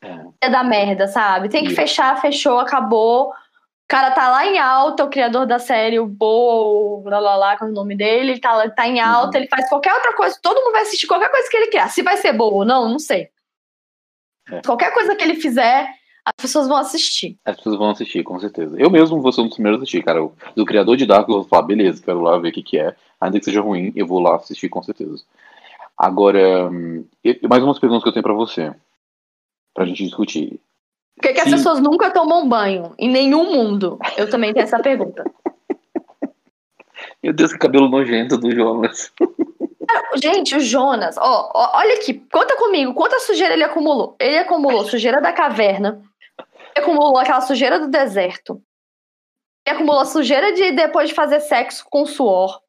É. 0.00 0.48
dar 0.48 0.62
merda, 0.64 1.06
sabe? 1.08 1.48
Tem 1.48 1.64
que 1.64 1.74
fechar, 1.74 2.20
fechou, 2.20 2.58
acabou. 2.58 3.30
O 3.30 3.34
cara 3.88 4.10
tá 4.10 4.28
lá 4.30 4.46
em 4.46 4.58
alta, 4.58 5.02
o 5.04 5.08
criador 5.10 5.46
da 5.46 5.58
série, 5.58 5.98
o 5.98 6.06
Bo, 6.06 7.02
lá 7.06 7.18
lá 7.18 7.36
lá, 7.36 7.56
qual 7.56 7.68
é 7.68 7.72
o 7.72 7.74
nome 7.74 7.96
dele, 7.96 8.32
ele 8.32 8.40
tá, 8.40 8.52
lá- 8.54 8.68
tá 8.70 8.86
em 8.86 9.00
alta, 9.00 9.36
Uhum. 9.38 9.42
ele 9.42 9.48
faz 9.48 9.68
qualquer 9.68 9.94
outra 9.94 10.12
coisa, 10.14 10.38
todo 10.42 10.60
mundo 10.62 10.72
vai 10.72 10.82
assistir 10.82 11.06
qualquer 11.06 11.30
coisa 11.30 11.48
que 11.50 11.56
ele 11.56 11.68
criar. 11.68 11.88
Se 11.88 12.02
vai 12.02 12.16
ser 12.18 12.32
boa 12.34 12.52
ou 12.54 12.64
não, 12.64 12.88
não 12.88 12.98
sei. 12.98 13.28
É. 14.50 14.60
Qualquer 14.62 14.92
coisa 14.92 15.14
que 15.16 15.24
ele 15.24 15.36
fizer, 15.36 15.88
as 16.24 16.32
pessoas 16.36 16.68
vão 16.68 16.76
assistir. 16.76 17.38
As 17.44 17.56
pessoas 17.56 17.76
vão 17.76 17.90
assistir, 17.90 18.22
com 18.22 18.38
certeza. 18.38 18.76
Eu 18.78 18.90
mesmo 18.90 19.20
vou 19.22 19.32
ser 19.32 19.40
um 19.40 19.44
dos 19.46 19.54
primeiros 19.54 19.80
a 19.80 19.82
assistir, 19.82 20.02
cara. 20.02 20.22
O- 20.22 20.34
Do 20.54 20.64
criador 20.66 20.96
de 20.96 21.06
Dark, 21.06 21.26
eu 21.28 21.36
vou 21.36 21.44
falar, 21.44 21.62
beleza, 21.62 22.02
quero 22.02 22.20
lá 22.20 22.38
ver 22.38 22.48
o 22.50 22.52
que, 22.52 22.62
que 22.62 22.78
é. 22.78 22.94
Ainda 23.20 23.38
que 23.38 23.44
seja 23.44 23.60
ruim, 23.62 23.92
eu 23.96 24.06
vou 24.06 24.20
lá 24.20 24.36
assistir, 24.36 24.68
com 24.68 24.82
certeza. 24.82 25.22
Agora, 25.96 26.68
hum, 26.70 27.04
mais 27.48 27.62
umas 27.64 27.78
perguntas 27.78 28.02
que 28.04 28.08
eu 28.08 28.12
tenho 28.12 28.22
pra 28.22 28.32
você. 28.34 28.72
Pra 29.78 29.86
gente 29.86 30.02
discutir. 30.02 30.60
Por 31.14 31.22
que, 31.22 31.34
que 31.34 31.40
as 31.40 31.50
pessoas 31.50 31.78
nunca 31.78 32.10
tomam 32.10 32.48
banho? 32.48 32.96
Em 32.98 33.08
nenhum 33.08 33.52
mundo. 33.54 33.96
Eu 34.16 34.28
também 34.28 34.52
tenho 34.52 34.64
essa 34.64 34.80
pergunta. 34.80 35.24
Meu 37.22 37.32
Deus, 37.32 37.52
que 37.52 37.60
cabelo 37.60 37.88
nojento 37.88 38.36
do 38.36 38.50
Jonas. 38.50 39.12
Gente, 40.16 40.56
o 40.56 40.60
Jonas, 40.60 41.16
ó, 41.16 41.52
ó, 41.54 41.78
olha 41.78 41.94
aqui, 41.94 42.14
conta 42.32 42.56
comigo, 42.56 42.92
quanta 42.92 43.20
sujeira 43.20 43.54
ele 43.54 43.62
acumulou? 43.62 44.16
Ele 44.18 44.38
acumulou 44.38 44.84
sujeira 44.84 45.20
da 45.20 45.32
caverna, 45.32 46.02
ele 46.74 46.84
acumulou 46.84 47.16
aquela 47.16 47.40
sujeira 47.40 47.78
do 47.78 47.86
deserto, 47.86 48.60
ele 49.64 49.76
acumulou 49.76 50.04
sujeira 50.04 50.52
de 50.52 50.72
depois 50.72 51.08
de 51.08 51.14
fazer 51.14 51.38
sexo 51.38 51.86
com 51.88 52.04
suor, 52.04 52.60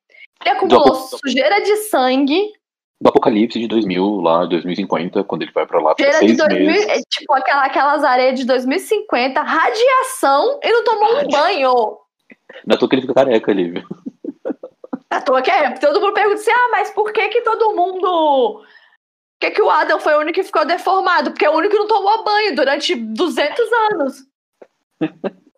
ele 0.41 0.56
acumulou 0.56 0.93
sujeira 0.95 1.60
de 1.60 1.76
sangue, 1.89 2.54
Do 3.01 3.09
Apocalipse 3.09 3.57
de 3.57 3.67
2000, 3.67 4.21
lá, 4.21 4.45
2050, 4.45 5.23
quando 5.23 5.43
ele 5.43 5.51
vai 5.51 5.65
pra 5.65 5.79
lá, 5.79 5.95
sujeira 5.97 6.19
de 6.19 6.25
seis 6.25 6.38
2000, 6.38 6.65
meses. 6.65 6.88
é, 6.88 7.01
tipo 7.09 7.33
aquela, 7.33 7.65
aquelas 7.65 8.03
areias 8.03 8.38
de 8.38 8.45
2050, 8.45 9.41
radiação 9.41 10.59
e 10.62 10.71
não 10.71 10.83
tomou 10.83 11.19
um 11.19 11.27
banho. 11.29 11.97
À 12.69 12.77
toa 12.77 12.89
que 12.89 12.95
ele 12.95 13.01
fica 13.03 13.13
careca 13.13 13.51
ali, 13.51 13.71
viu? 13.71 13.83
À 15.09 15.21
toa 15.21 15.41
que 15.41 15.49
é, 15.49 15.71
todo 15.71 16.01
mundo 16.01 16.13
pergunta 16.13 16.41
assim, 16.41 16.51
ah, 16.51 16.69
mas 16.71 16.89
por 16.91 17.13
que 17.13 17.29
que 17.29 17.41
todo 17.41 17.75
mundo... 17.75 18.62
Por 19.39 19.47
que, 19.47 19.51
que 19.51 19.62
o 19.62 19.69
Adam 19.69 20.01
foi 20.01 20.15
o 20.15 20.19
único 20.19 20.33
que 20.33 20.43
ficou 20.43 20.65
deformado? 20.65 21.31
Porque 21.31 21.45
é 21.45 21.49
o 21.49 21.55
único 21.55 21.71
que 21.71 21.79
não 21.79 21.88
tomou 21.88 22.25
banho 22.25 22.53
durante 22.53 22.93
200 22.93 23.65
anos. 23.91 24.27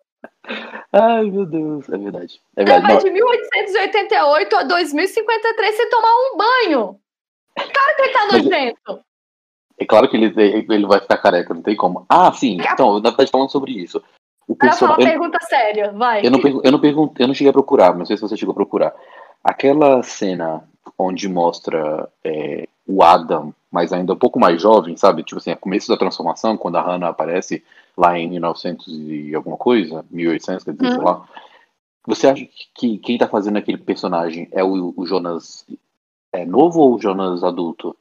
Ai, 0.92 1.24
meu 1.24 1.46
Deus. 1.46 1.88
É 1.88 1.98
verdade. 1.98 2.40
É 2.56 2.64
verdade. 2.64 2.82
vai 2.86 2.94
Não, 2.94 3.02
de 3.02 3.10
1888 3.10 4.56
a 4.56 4.62
2053 4.62 5.74
sem 5.74 5.90
tomar 5.90 6.08
um 6.08 6.36
banho. 6.36 7.00
Claro 7.56 7.96
que 7.96 8.02
ele 8.02 8.12
tá 8.12 8.28
Mas- 8.32 8.44
nojento. 8.44 9.00
é 9.78 9.84
claro 9.84 10.08
que 10.08 10.16
ele, 10.16 10.32
ele 10.68 10.86
vai 10.86 11.00
ficar 11.00 11.18
careca, 11.18 11.52
não 11.54 11.62
tem 11.62 11.76
como. 11.76 12.04
Ah, 12.08 12.32
sim. 12.32 12.56
Então, 12.60 12.94
na 13.00 13.10
verdade, 13.10 13.30
falando 13.30 13.50
sobre 13.50 13.72
isso. 13.72 14.02
O 14.48 14.56
Ela 14.60 14.72
fala 14.72 14.94
personagem. 14.96 15.04
pergunta 15.18 15.38
séria, 15.46 15.92
vai. 15.92 16.26
Eu 16.26 16.30
não, 16.30 16.40
eu, 16.40 16.72
não 16.72 16.80
pergun- 16.80 17.12
eu 17.18 17.26
não 17.28 17.34
cheguei 17.34 17.50
a 17.50 17.52
procurar, 17.52 17.94
não 17.96 18.04
sei 18.04 18.16
se 18.16 18.22
você 18.22 18.36
chegou 18.36 18.52
a 18.52 18.56
procurar. 18.56 18.94
Aquela 19.42 20.02
cena 20.02 20.64
onde 20.98 21.28
mostra 21.28 22.08
é, 22.24 22.66
o 22.86 23.02
Adam, 23.02 23.54
mas 23.70 23.92
ainda 23.92 24.12
um 24.12 24.18
pouco 24.18 24.38
mais 24.40 24.60
jovem, 24.60 24.96
sabe? 24.96 25.22
Tipo 25.22 25.38
assim, 25.38 25.50
é 25.52 25.54
começo 25.56 25.88
da 25.88 25.96
transformação, 25.96 26.56
quando 26.56 26.76
a 26.76 26.82
Hannah 26.82 27.08
aparece 27.08 27.62
lá 27.96 28.18
em 28.18 28.28
1900 28.28 28.86
e 28.88 29.34
alguma 29.34 29.56
coisa, 29.56 30.04
1800, 30.10 30.64
quer 30.64 30.72
dizer, 30.72 30.90
sei 30.90 30.98
Hum. 31.00 31.04
lá. 31.04 31.24
Você 32.06 32.26
acha 32.26 32.44
que 32.74 32.98
quem 32.98 33.16
tá 33.16 33.28
fazendo 33.28 33.58
aquele 33.58 33.78
personagem 33.78 34.48
é 34.50 34.62
o, 34.64 34.92
o 34.96 35.06
Jonas 35.06 35.64
é 36.32 36.44
novo 36.44 36.80
ou 36.80 36.94
o 36.94 37.00
Jonas 37.00 37.42
adulto? 37.44 37.96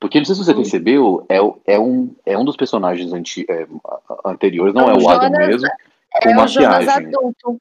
Porque 0.00 0.18
não 0.18 0.24
sei 0.26 0.34
se 0.34 0.44
você 0.44 0.54
percebeu, 0.54 1.24
é, 1.28 1.40
o- 1.40 1.58
é, 1.66 1.78
um, 1.78 2.14
é 2.24 2.36
um 2.36 2.44
dos 2.44 2.56
personagens 2.56 3.12
anti, 3.12 3.46
é, 3.48 3.66
anteriores, 4.24 4.74
não 4.74 4.88
É 4.88 4.92
é 4.92 4.94
o 4.94 5.02
o 5.02 5.08
Adam 5.08 5.30
Jonas- 5.30 5.48
mesmo, 5.48 5.68
com 6.22 6.28
É 6.28 6.32
o 6.44 6.46
Jonas 6.48 6.86
maquiagem. 6.86 7.06
adulto. 7.08 7.60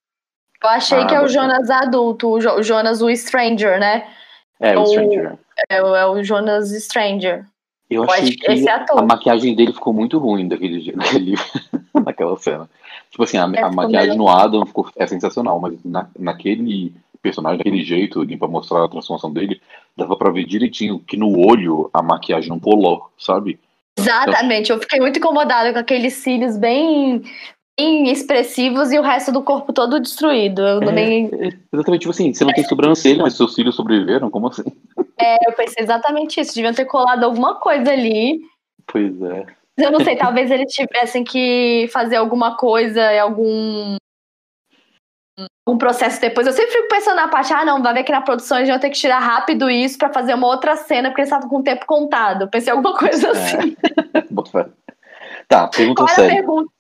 Eu 0.63 0.69
achei 0.69 0.99
Ah, 0.99 1.05
que 1.07 1.13
é 1.15 1.21
o. 1.21 1.27
Jonas 1.27 1.69
adulto, 1.69 2.27
o, 2.29 2.39
Jo- 2.41 2.55
o 2.55 2.63
Jonas 2.63 3.01
o 3.01 3.15
Stranger, 3.15 3.79
né? 3.79 4.07
É, 4.59 4.77
o 4.77 4.81
O- 4.81 4.85
Stranger. 4.87 5.37
É, 5.69 5.81
o- 5.83 5.95
é 5.95 6.05
o 6.07 6.23
Jonas 6.23 6.69
Stranger. 6.71 7.45
Eu 7.89 8.03
achei 8.03 8.31
que 8.35 8.51
esse 8.51 8.67
a 8.67 8.77
ator. 8.77 9.05
maquiagem 9.05 9.55
dele 9.55 9.71
ficou 9.73 9.93
muito 9.93 10.17
ruim 10.17 10.47
daquele, 10.47 10.79
je- 10.81 10.93
naquele, 10.95 11.35
naquela 11.93 12.35
cena. 12.37 12.67
Tipo 13.11 13.23
assim, 13.23 13.37
a, 13.37 13.43
a 13.45 13.47
ficou 13.49 13.71
maquiagem 13.73 14.11
melhor. 14.11 14.17
no 14.17 14.27
Adam 14.29 14.65
ficou, 14.65 14.89
é 14.97 15.05
sensacional, 15.07 15.59
mas 15.59 15.77
na, 15.85 16.07
naquele 16.17 16.93
personagem, 17.25 17.57
daquele 17.57 17.83
jeito, 17.83 18.21
ali, 18.21 18.37
pra 18.37 18.47
mostrar 18.47 18.83
a 18.83 18.87
transformação 18.87 19.33
dele, 19.33 19.59
dava 19.97 20.15
pra 20.15 20.31
ver 20.31 20.45
direitinho 20.45 20.99
que 20.99 21.17
no 21.17 21.37
olho 21.39 21.89
a 21.93 22.01
maquiagem 22.03 22.49
não 22.49 22.59
colou, 22.59 23.09
sabe? 23.17 23.59
Exatamente, 23.97 24.71
eu 24.71 24.79
fiquei 24.79 24.99
muito 24.99 25.17
incomodada 25.17 25.73
com 25.73 25.79
aqueles 25.79 26.13
cílios 26.13 26.57
bem, 26.57 27.23
bem 27.79 28.09
expressivos 28.11 28.91
e 28.91 28.99
o 28.99 29.01
resto 29.01 29.31
do 29.31 29.41
corpo 29.41 29.73
todo 29.73 29.99
destruído. 29.99 30.61
Eu 30.61 30.81
É, 30.81 30.85
também. 30.85 31.29
é, 31.33 31.49
exatamente, 31.73 32.01
tipo 32.01 32.11
assim, 32.11 32.33
você 32.33 32.43
não 32.45 32.53
tem 32.53 32.63
sobrancelha, 32.65 33.23
mas 33.23 33.35
seus 33.35 33.55
filhos 33.55 33.75
sobreviveram? 33.75 34.29
Como 34.29 34.47
assim? 34.47 34.63
É, 35.19 35.49
eu 35.49 35.53
pensei 35.53 35.83
exatamente 35.83 36.39
isso. 36.41 36.53
Deviam 36.53 36.73
ter 36.73 36.85
colado 36.85 37.23
alguma 37.23 37.55
coisa 37.55 37.91
ali. 37.91 38.41
Pois 38.85 39.19
é. 39.21 39.45
Eu 39.77 39.91
não 39.91 39.99
sei, 40.01 40.15
talvez 40.15 40.51
eles 40.51 40.71
tivessem 40.71 41.23
que 41.23 41.89
fazer 41.91 42.17
alguma 42.17 42.55
coisa, 42.55 43.01
algum. 43.21 43.95
Um 45.67 45.77
processo 45.77 46.21
depois. 46.21 46.47
Eu 46.47 46.53
sempre 46.53 46.71
fico 46.71 46.87
pensando 46.87 47.17
na 47.17 47.27
parte, 47.27 47.51
ah, 47.53 47.65
não, 47.65 47.81
vai 47.83 47.93
ver 47.93 48.03
que 48.03 48.11
na 48.11 48.21
produção 48.21 48.57
eles 48.57 48.69
iam 48.69 48.79
ter 48.79 48.89
que 48.89 48.97
tirar 48.97 49.19
rápido 49.19 49.69
isso 49.69 49.97
pra 49.97 50.13
fazer 50.13 50.33
uma 50.33 50.47
outra 50.47 50.77
cena, 50.77 51.09
porque 51.09 51.21
eles 51.21 51.29
estavam 51.29 51.49
com 51.49 51.57
o 51.57 51.63
tempo 51.63 51.85
contado. 51.85 52.47
Pensei 52.47 52.71
alguma 52.71 52.97
coisa 52.97 53.31
assim. 53.31 53.75
Bota 54.31 54.51
fé. 54.51 54.69
Tá, 55.47 55.67
pergunta 55.67 56.01
Qual 56.01 56.09
a 56.09 56.15
séria. 56.15 56.35
pergunta? 56.35 56.71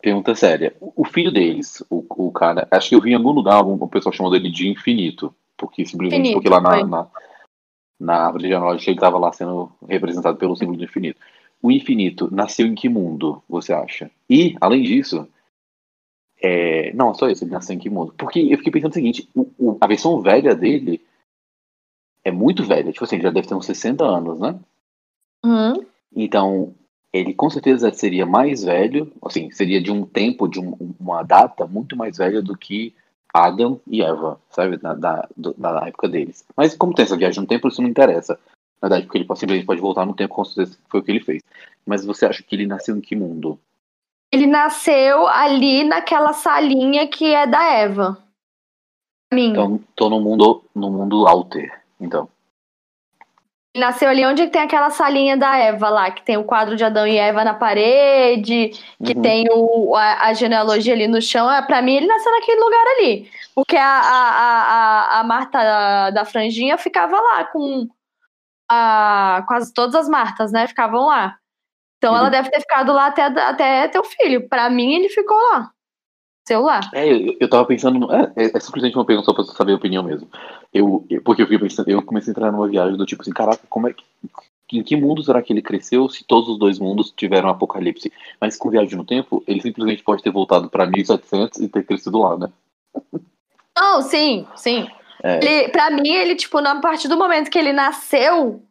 Pergunta 0.00 0.34
séria. 0.34 0.74
O 0.80 1.04
filho 1.04 1.30
deles, 1.30 1.82
o, 1.90 2.04
o 2.26 2.32
cara, 2.32 2.66
acho 2.70 2.90
que 2.90 2.94
eu 2.94 3.00
vi 3.00 3.12
em 3.12 3.14
algum 3.14 3.32
lugar 3.32 3.54
algum, 3.54 3.74
o 3.74 3.88
pessoal 3.88 4.12
chamou 4.12 4.32
dele 4.32 4.50
de 4.50 4.68
infinito. 4.68 5.34
Porque 5.56 5.84
simplesmente 5.86 6.30
Infinito, 6.30 6.42
porque 6.42 6.48
lá 6.48 6.60
na, 6.60 6.84
na, 6.84 7.06
na 8.00 8.26
árvore 8.26 8.44
genealógica 8.44 8.90
ele 8.90 8.96
estava 8.96 9.18
lá 9.18 9.32
sendo 9.32 9.70
representado 9.88 10.36
pelo 10.36 10.56
símbolo 10.56 10.78
do 10.78 10.84
infinito. 10.84 11.20
O 11.62 11.70
infinito 11.70 12.28
nasceu 12.32 12.66
em 12.66 12.74
que 12.74 12.88
mundo, 12.88 13.42
você 13.48 13.72
acha? 13.72 14.10
E, 14.28 14.56
além 14.60 14.82
disso, 14.82 15.26
é... 16.44 16.92
não, 16.94 17.14
só 17.14 17.28
isso, 17.28 17.44
ele 17.44 17.52
nasceu 17.52 17.74
em 17.74 17.78
que 17.78 17.90
mundo? 17.90 18.14
Porque 18.16 18.40
eu 18.40 18.58
fiquei 18.58 18.72
pensando 18.72 18.92
o 18.92 18.94
seguinte, 18.94 19.28
o, 19.34 19.46
o- 19.58 19.78
a 19.80 19.86
versão 19.86 20.20
velha 20.20 20.54
dele 20.54 21.00
é 22.24 22.30
muito 22.30 22.64
velha, 22.64 22.92
tipo 22.92 23.04
assim, 23.04 23.16
ele 23.16 23.24
já 23.24 23.30
deve 23.30 23.46
ter 23.46 23.54
uns 23.54 23.66
60 23.66 24.04
anos, 24.04 24.40
né? 24.40 24.58
Uhum. 25.44 25.84
Então, 26.14 26.74
ele 27.12 27.34
com 27.34 27.50
certeza 27.50 27.92
seria 27.92 28.24
mais 28.24 28.62
velho, 28.64 29.12
assim, 29.24 29.50
seria 29.50 29.80
de 29.80 29.90
um 29.90 30.04
tempo, 30.06 30.48
de 30.48 30.58
um- 30.60 30.94
uma 30.98 31.22
data 31.22 31.66
muito 31.66 31.96
mais 31.96 32.16
velha 32.16 32.40
do 32.40 32.56
que 32.56 32.94
Adam 33.32 33.80
e 33.86 34.02
Eva, 34.02 34.40
sabe? 34.50 34.76
Da, 34.76 34.94
da, 34.94 35.28
da 35.36 35.86
época 35.88 36.08
deles. 36.08 36.44
Mas 36.56 36.74
como 36.76 36.94
tem 36.94 37.04
essa 37.04 37.16
viagem 37.16 37.40
no 37.40 37.46
tempo, 37.46 37.68
isso 37.68 37.82
não 37.82 37.88
interessa. 37.88 38.38
Na 38.80 38.88
verdade, 38.88 39.06
porque 39.06 39.18
ele 39.18 39.24
simplesmente 39.36 39.66
pode 39.66 39.80
voltar 39.80 40.06
no 40.06 40.14
tempo, 40.14 40.34
com 40.34 40.44
certeza 40.44 40.78
foi 40.88 41.00
o 41.00 41.02
que 41.02 41.10
ele 41.10 41.20
fez. 41.20 41.42
Mas 41.86 42.04
você 42.04 42.26
acha 42.26 42.42
que 42.42 42.54
ele 42.54 42.66
nasceu 42.66 42.96
em 42.96 43.00
que 43.00 43.16
mundo? 43.16 43.58
Ele 44.34 44.46
nasceu 44.48 45.28
ali 45.28 45.84
naquela 45.84 46.32
salinha 46.32 47.06
que 47.06 47.32
é 47.32 47.46
da 47.46 47.62
Eva. 47.72 48.18
Então, 49.32 49.80
tô 49.94 50.08
no 50.10 50.20
mundo, 50.20 50.64
no 50.74 50.90
mundo 50.90 51.26
alter, 51.26 51.82
então. 52.00 52.28
Ele 53.74 53.84
nasceu 53.84 54.08
ali 54.08 54.24
onde 54.26 54.46
tem 54.48 54.62
aquela 54.62 54.90
salinha 54.90 55.36
da 55.36 55.56
Eva 55.56 55.88
lá, 55.88 56.10
que 56.10 56.22
tem 56.22 56.36
o 56.36 56.42
quadro 56.44 56.74
de 56.76 56.84
Adão 56.84 57.06
e 57.06 57.16
Eva 57.16 57.44
na 57.44 57.54
parede, 57.54 58.70
que 59.04 59.14
Uhum. 59.16 59.22
tem 59.22 59.46
o, 59.52 59.94
a, 59.96 60.26
a 60.26 60.32
genealogia 60.34 60.94
ali 60.94 61.06
no 61.06 61.20
chão. 61.22 61.50
É, 61.50 61.62
Pra 61.62 61.80
mim, 61.80 61.94
ele 61.94 62.06
nasceu 62.06 62.30
naquele 62.32 62.60
lugar 62.60 62.86
ali. 62.98 63.30
Porque 63.54 63.76
a, 63.76 63.84
a, 63.88 64.30
a, 65.16 65.20
a- 65.20 65.24
Marta 65.24 65.58
da, 65.62 66.10
da 66.10 66.24
Franjinha 66.24 66.76
ficava 66.78 67.20
lá 67.20 67.44
com 67.44 67.88
a, 68.70 69.44
quase 69.46 69.72
todas 69.72 69.94
as 69.94 70.08
Martas, 70.08 70.50
né? 70.52 70.66
Ficavam 70.66 71.06
lá. 71.06 71.36
Então 72.04 72.12
Uhum. 72.12 72.18
ela 72.18 72.28
deve 72.28 72.50
ter 72.50 72.60
ficado 72.60 72.92
lá 72.92 73.06
até, 73.06 73.22
até 73.22 73.88
ter 73.88 73.98
o 73.98 74.04
filho. 74.04 74.46
Pra 74.46 74.68
mim, 74.68 74.92
ele 74.92 75.08
ficou 75.08 75.36
lá. 75.36 75.70
Seu 76.46 76.60
lá. 76.60 76.80
É, 76.92 77.10
eu, 77.10 77.34
eu 77.40 77.48
tava 77.48 77.64
pensando. 77.64 78.12
É, 78.12 78.30
é, 78.36 78.56
é 78.56 78.60
simplesmente 78.60 78.94
uma 78.94 79.06
pergunta 79.06 79.24
só 79.24 79.32
pra 79.32 79.42
você 79.42 79.56
saber 79.56 79.72
a 79.72 79.76
opinião 79.76 80.02
mesmo. 80.02 80.28
Eu, 80.70 81.06
eu- 81.08 81.22
porque 81.22 81.40
eu 81.40 81.46
fiquei 81.46 81.58
pensando, 81.66 81.88
eu 81.88 82.02
comecei 82.02 82.30
a 82.30 82.32
entrar 82.32 82.52
numa 82.52 82.68
viagem 82.68 82.98
do 82.98 83.06
tipo 83.06 83.22
assim, 83.22 83.32
caraca, 83.32 83.62
como 83.70 83.88
é 83.88 83.94
que. 83.94 84.04
Em 84.70 84.82
que 84.82 84.96
mundo 84.96 85.22
será 85.22 85.40
que 85.40 85.52
ele 85.52 85.62
cresceu 85.62 86.08
se 86.10 86.24
todos 86.24 86.48
os 86.50 86.58
dois 86.58 86.78
mundos 86.78 87.10
tiveram 87.16 87.48
apocalipse? 87.48 88.12
Mas 88.40 88.56
com 88.58 88.68
viagem 88.70 88.96
no 88.98 89.04
tempo, 89.04 89.42
ele 89.46 89.62
simplesmente 89.62 90.02
pode 90.02 90.22
ter 90.22 90.30
voltado 90.30 90.68
pra 90.68 90.84
1700 90.86 91.60
e 91.60 91.68
ter 91.68 91.84
crescido 91.86 92.18
lá, 92.18 92.36
né? 92.36 92.48
Não, 93.78 94.02
sim, 94.02 94.46
sim. 94.56 94.86
É. 95.22 95.36
Ele, 95.42 95.68
pra 95.70 95.90
mim, 95.90 96.10
ele, 96.12 96.34
tipo, 96.34 96.60
na 96.60 96.80
partir 96.80 97.08
do 97.08 97.16
momento 97.16 97.50
que 97.50 97.58
ele 97.58 97.72
nasceu, 97.72 98.62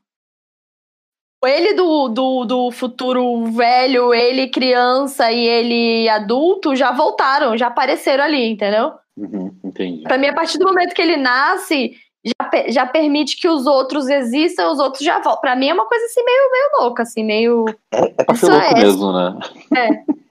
ele 1.48 1.74
do, 1.74 2.10
do, 2.10 2.46
do 2.46 2.72
futuro 2.72 3.46
velho, 3.46 4.14
ele 4.14 4.48
criança 4.48 5.32
e 5.32 5.46
ele 5.46 6.10
adulto 6.10 6.76
já 6.76 6.92
voltaram, 6.92 7.58
já 7.58 7.68
apareceram 7.68 8.24
ali, 8.24 8.50
entendeu? 8.52 8.94
Uhum, 9.18 9.56
entendi. 9.64 10.04
Pra 10.04 10.18
mim, 10.18 10.28
a 10.28 10.34
partir 10.34 10.58
do 10.58 10.66
momento 10.66 10.94
que 10.94 11.02
ele 11.02 11.18
nasce, 11.18 11.96
já, 12.26 12.64
já 12.70 12.86
permite 12.86 13.40
que 13.40 13.48
os 13.48 13.68
outros 13.68 14.08
existam, 14.10 14.70
os 14.70 14.80
outros 14.80 15.04
já 15.04 15.20
voltam. 15.20 15.42
Pra 15.42 15.56
mim 15.56 15.70
é 15.70 15.74
uma 15.74 15.88
coisa 15.88 16.06
assim 16.06 16.24
meio, 16.24 16.52
meio 16.52 16.70
louca, 16.80 17.04
assim, 17.04 17.24
meio. 17.24 17.66
É, 17.92 18.06
é 18.18 18.24
pra 18.24 18.36
ser 18.36 18.50
louco 18.50 18.66
é- 18.66 18.74
mesmo, 18.74 19.12
né? 19.12 19.40
É. 19.76 20.14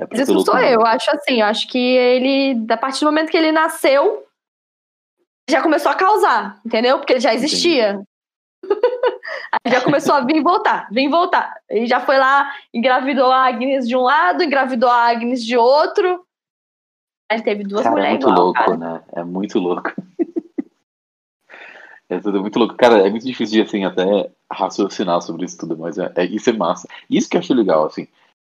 É 0.00 0.06
Mas 0.12 0.28
isso 0.28 0.40
sou 0.42 0.56
eu, 0.58 0.86
acho 0.86 1.10
assim, 1.10 1.40
eu 1.40 1.46
acho 1.46 1.66
que 1.66 1.76
ele, 1.76 2.64
a 2.70 2.76
partir 2.76 3.00
do 3.00 3.06
momento 3.06 3.30
que 3.30 3.36
ele 3.36 3.50
nasceu, 3.50 4.24
já 5.50 5.60
começou 5.60 5.90
a 5.90 5.96
causar, 5.96 6.60
entendeu? 6.64 6.98
Porque 6.98 7.14
ele 7.14 7.20
já 7.20 7.34
existia. 7.34 8.00
Aí 9.52 9.72
já 9.72 9.80
começou 9.82 10.14
a 10.14 10.20
vir 10.20 10.36
e 10.36 10.42
voltar, 10.42 10.88
vir 10.90 11.04
e 11.04 11.08
voltar. 11.08 11.54
Ele 11.68 11.86
já 11.86 12.00
foi 12.00 12.18
lá, 12.18 12.52
engravidou 12.72 13.30
a 13.30 13.46
Agnes 13.46 13.88
de 13.88 13.96
um 13.96 14.02
lado, 14.02 14.42
engravidou 14.42 14.88
a 14.88 15.08
Agnes 15.08 15.44
de 15.44 15.56
outro. 15.56 16.24
Aí 17.30 17.42
teve 17.42 17.64
duas 17.64 17.82
Cara, 17.82 17.94
é 17.94 17.96
mulheres 17.98 18.24
muito 18.24 18.32
igual, 18.32 18.44
louco, 18.46 18.58
cara. 18.58 18.76
né? 18.76 19.02
É 19.12 19.24
muito 19.24 19.58
louco. 19.58 19.92
É 22.10 22.18
tudo 22.20 22.40
muito 22.40 22.58
louco. 22.58 22.74
Cara, 22.74 23.06
é 23.06 23.10
muito 23.10 23.26
difícil 23.26 23.56
de, 23.62 23.68
assim, 23.68 23.84
até 23.84 24.30
raciocinar 24.50 25.20
sobre 25.20 25.44
isso 25.44 25.58
tudo, 25.58 25.76
mas 25.76 25.98
é, 25.98 26.10
é- 26.16 26.24
isso 26.24 26.48
é 26.48 26.54
massa. 26.54 26.88
Isso 27.10 27.28
que 27.28 27.36
eu 27.36 27.40
acho 27.40 27.52
legal, 27.52 27.84
assim. 27.84 28.08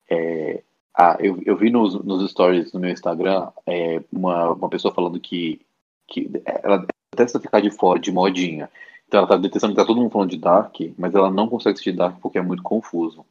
É, 0.09 0.63
ah, 0.97 1.17
eu, 1.21 1.39
eu 1.45 1.55
vi 1.57 1.71
nos, 1.71 1.95
nos 2.03 2.31
stories 2.31 2.73
no 2.73 2.81
meu 2.81 2.91
Instagram 2.91 3.49
é, 3.67 4.01
uma, 4.11 4.53
uma 4.53 4.69
pessoa 4.71 4.95
falando 4.95 5.21
que, 5.21 5.61
que 6.09 6.31
ela 6.63 6.87
detesta 7.15 7.39
ficar 7.41 7.61
de 7.61 7.71
fora 7.71 7.99
de 8.01 8.11
modinha. 8.11 8.71
Então 9.13 9.19
ela 9.21 9.29
tá 9.29 9.37
detestando 9.37 9.75
que 9.75 9.79
tá 9.79 9.85
todo 9.85 10.01
mundo 10.01 10.11
falando 10.11 10.31
de 10.31 10.39
Dark, 10.39 10.75
mas 10.97 11.15
ela 11.15 11.31
não 11.31 11.47
consegue 11.47 11.75
assistir 11.75 11.93
Dark 11.93 12.19
porque 12.19 12.39
é 12.39 12.43
muito 12.43 12.63
confuso. 12.63 13.27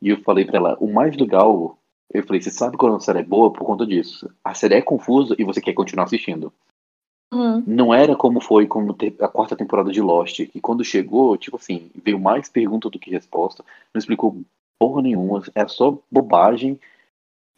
E 0.00 0.08
eu 0.08 0.22
falei 0.22 0.46
pra 0.46 0.56
ela, 0.56 0.78
o 0.80 0.90
mais 0.90 1.14
legal, 1.14 1.76
eu 2.10 2.26
falei, 2.26 2.40
você 2.40 2.50
sabe 2.50 2.78
quando 2.78 2.96
a 2.96 3.00
série 3.00 3.18
é 3.18 3.22
boa 3.22 3.52
por 3.52 3.66
conta 3.66 3.84
disso. 3.84 4.30
A 4.42 4.54
série 4.54 4.76
é 4.76 4.80
confusa 4.80 5.36
e 5.38 5.44
você 5.44 5.60
quer 5.60 5.74
continuar 5.74 6.04
assistindo. 6.04 6.50
Uhum. 7.30 7.62
Não 7.66 7.92
era 7.92 8.16
como 8.16 8.40
foi 8.40 8.66
como 8.66 8.96
a 9.20 9.28
quarta 9.28 9.54
temporada 9.54 9.92
de 9.92 10.00
Lost, 10.00 10.46
que 10.46 10.58
quando 10.58 10.82
chegou, 10.82 11.36
tipo 11.36 11.58
assim, 11.58 11.90
veio 12.02 12.18
mais 12.18 12.48
pergunta 12.48 12.88
do 12.88 12.98
que 12.98 13.10
resposta, 13.10 13.62
não 13.92 13.98
explicou 13.98 14.40
porra 14.78 15.02
nenhuma, 15.02 15.42
era 15.54 15.68
só 15.68 15.98
bobagem. 16.10 16.80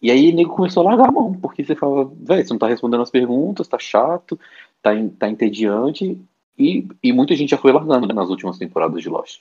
E 0.03 0.11
aí 0.11 0.33
o 0.33 0.35
nego 0.35 0.57
começou 0.57 0.81
a 0.81 0.91
largar 0.91 1.11
a 1.11 1.13
mão, 1.13 1.33
porque 1.33 1.65
você 1.65 1.77
fala, 1.77 2.07
velho, 2.07 2.45
você 2.45 2.53
não 2.53 2.59
tá 2.59 2.67
respondendo 2.67 3.03
as 3.03 3.11
perguntas, 3.11 3.69
tá 3.69 3.79
chato, 3.79 4.37
tá, 4.83 4.91
tá 5.17 5.29
entediante, 5.29 6.21
e, 6.59 6.87
e 7.03 7.13
muita 7.13 7.35
gente 7.35 7.51
já 7.51 7.59
foi 7.59 7.73
largando 7.73 8.07
né, 8.07 8.15
nas 8.15 8.29
últimas 8.29 8.59
temporadas 8.59 9.03
de 9.03 9.09
Lost. 9.09 9.41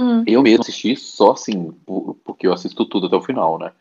Uhum. 0.00 0.24
Eu 0.26 0.42
mesmo 0.42 0.62
assisti 0.62 0.96
só 0.96 1.32
assim, 1.32 1.70
por- 1.86 2.16
porque 2.24 2.46
eu 2.46 2.52
assisto 2.52 2.84
tudo 2.86 3.06
até 3.06 3.16
o 3.16 3.22
final, 3.22 3.58
né? 3.58 3.72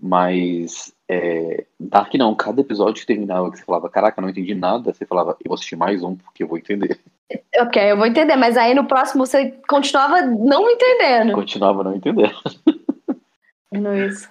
Mas 0.00 0.92
é, 1.08 1.66
Dark 1.78 2.12
não, 2.14 2.34
cada 2.34 2.60
episódio 2.60 3.00
que 3.00 3.06
terminava 3.06 3.50
que 3.50 3.58
você 3.58 3.64
falava, 3.64 3.88
caraca, 3.88 4.20
não 4.20 4.28
entendi 4.28 4.54
nada, 4.54 4.92
você 4.92 5.06
falava, 5.06 5.32
eu 5.40 5.48
vou 5.48 5.54
assistir 5.54 5.76
mais 5.76 6.02
um 6.02 6.16
porque 6.16 6.42
eu 6.42 6.48
vou 6.48 6.58
entender. 6.58 6.98
Ok, 7.58 7.90
eu 7.92 7.96
vou 7.96 8.06
entender, 8.06 8.36
mas 8.36 8.56
aí 8.56 8.74
no 8.74 8.86
próximo 8.86 9.24
você 9.24 9.52
continuava 9.68 10.22
não 10.22 10.68
entendendo. 10.68 11.32
Continuava 11.32 11.84
não 11.84 11.94
entendendo. 11.94 12.34
Não, 13.72 13.94
isso. 14.06 14.28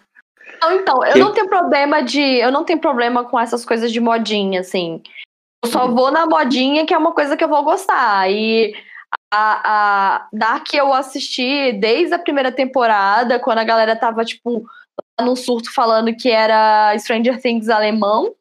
Não, 0.62 0.72
então, 0.74 1.04
eu 1.06 1.18
Eu- 1.18 1.26
não 1.26 1.34
tenho 1.34 1.48
problema 1.50 2.02
de. 2.02 2.22
Eu 2.22 2.52
não 2.52 2.64
tenho 2.64 2.80
problema 2.80 3.26
com 3.26 3.40
essas 3.40 3.66
coisas 3.66 3.92
de 3.92 4.00
modinha, 4.00 4.60
assim. 4.62 5.02
Eu 5.63 5.69
só 5.69 5.88
vou 5.88 6.12
na 6.12 6.26
modinha, 6.26 6.86
que 6.86 6.93
é 6.93 6.97
uma 6.97 7.13
coisa 7.13 7.38
que 7.38 7.43
eu 7.43 7.47
vou 7.47 7.63
gostar. 7.63 8.30
E 8.30 8.73
a, 9.32 10.17
a 10.17 10.28
Dark 10.34 10.73
eu 10.73 10.93
assisti 10.93 11.71
desde 11.73 12.13
a 12.13 12.19
primeira 12.19 12.52
temporada, 12.52 13.39
quando 13.39 13.60
a 13.60 13.63
galera 13.63 13.95
tava, 13.95 14.26
tipo, 14.26 14.65
lá 15.19 15.26
num 15.26 15.36
surto 15.36 15.73
falando 15.73 16.15
que 16.15 16.30
era 16.30 16.97
Stranger 16.99 17.41
Things 17.41 17.69
alemão. 17.69 18.34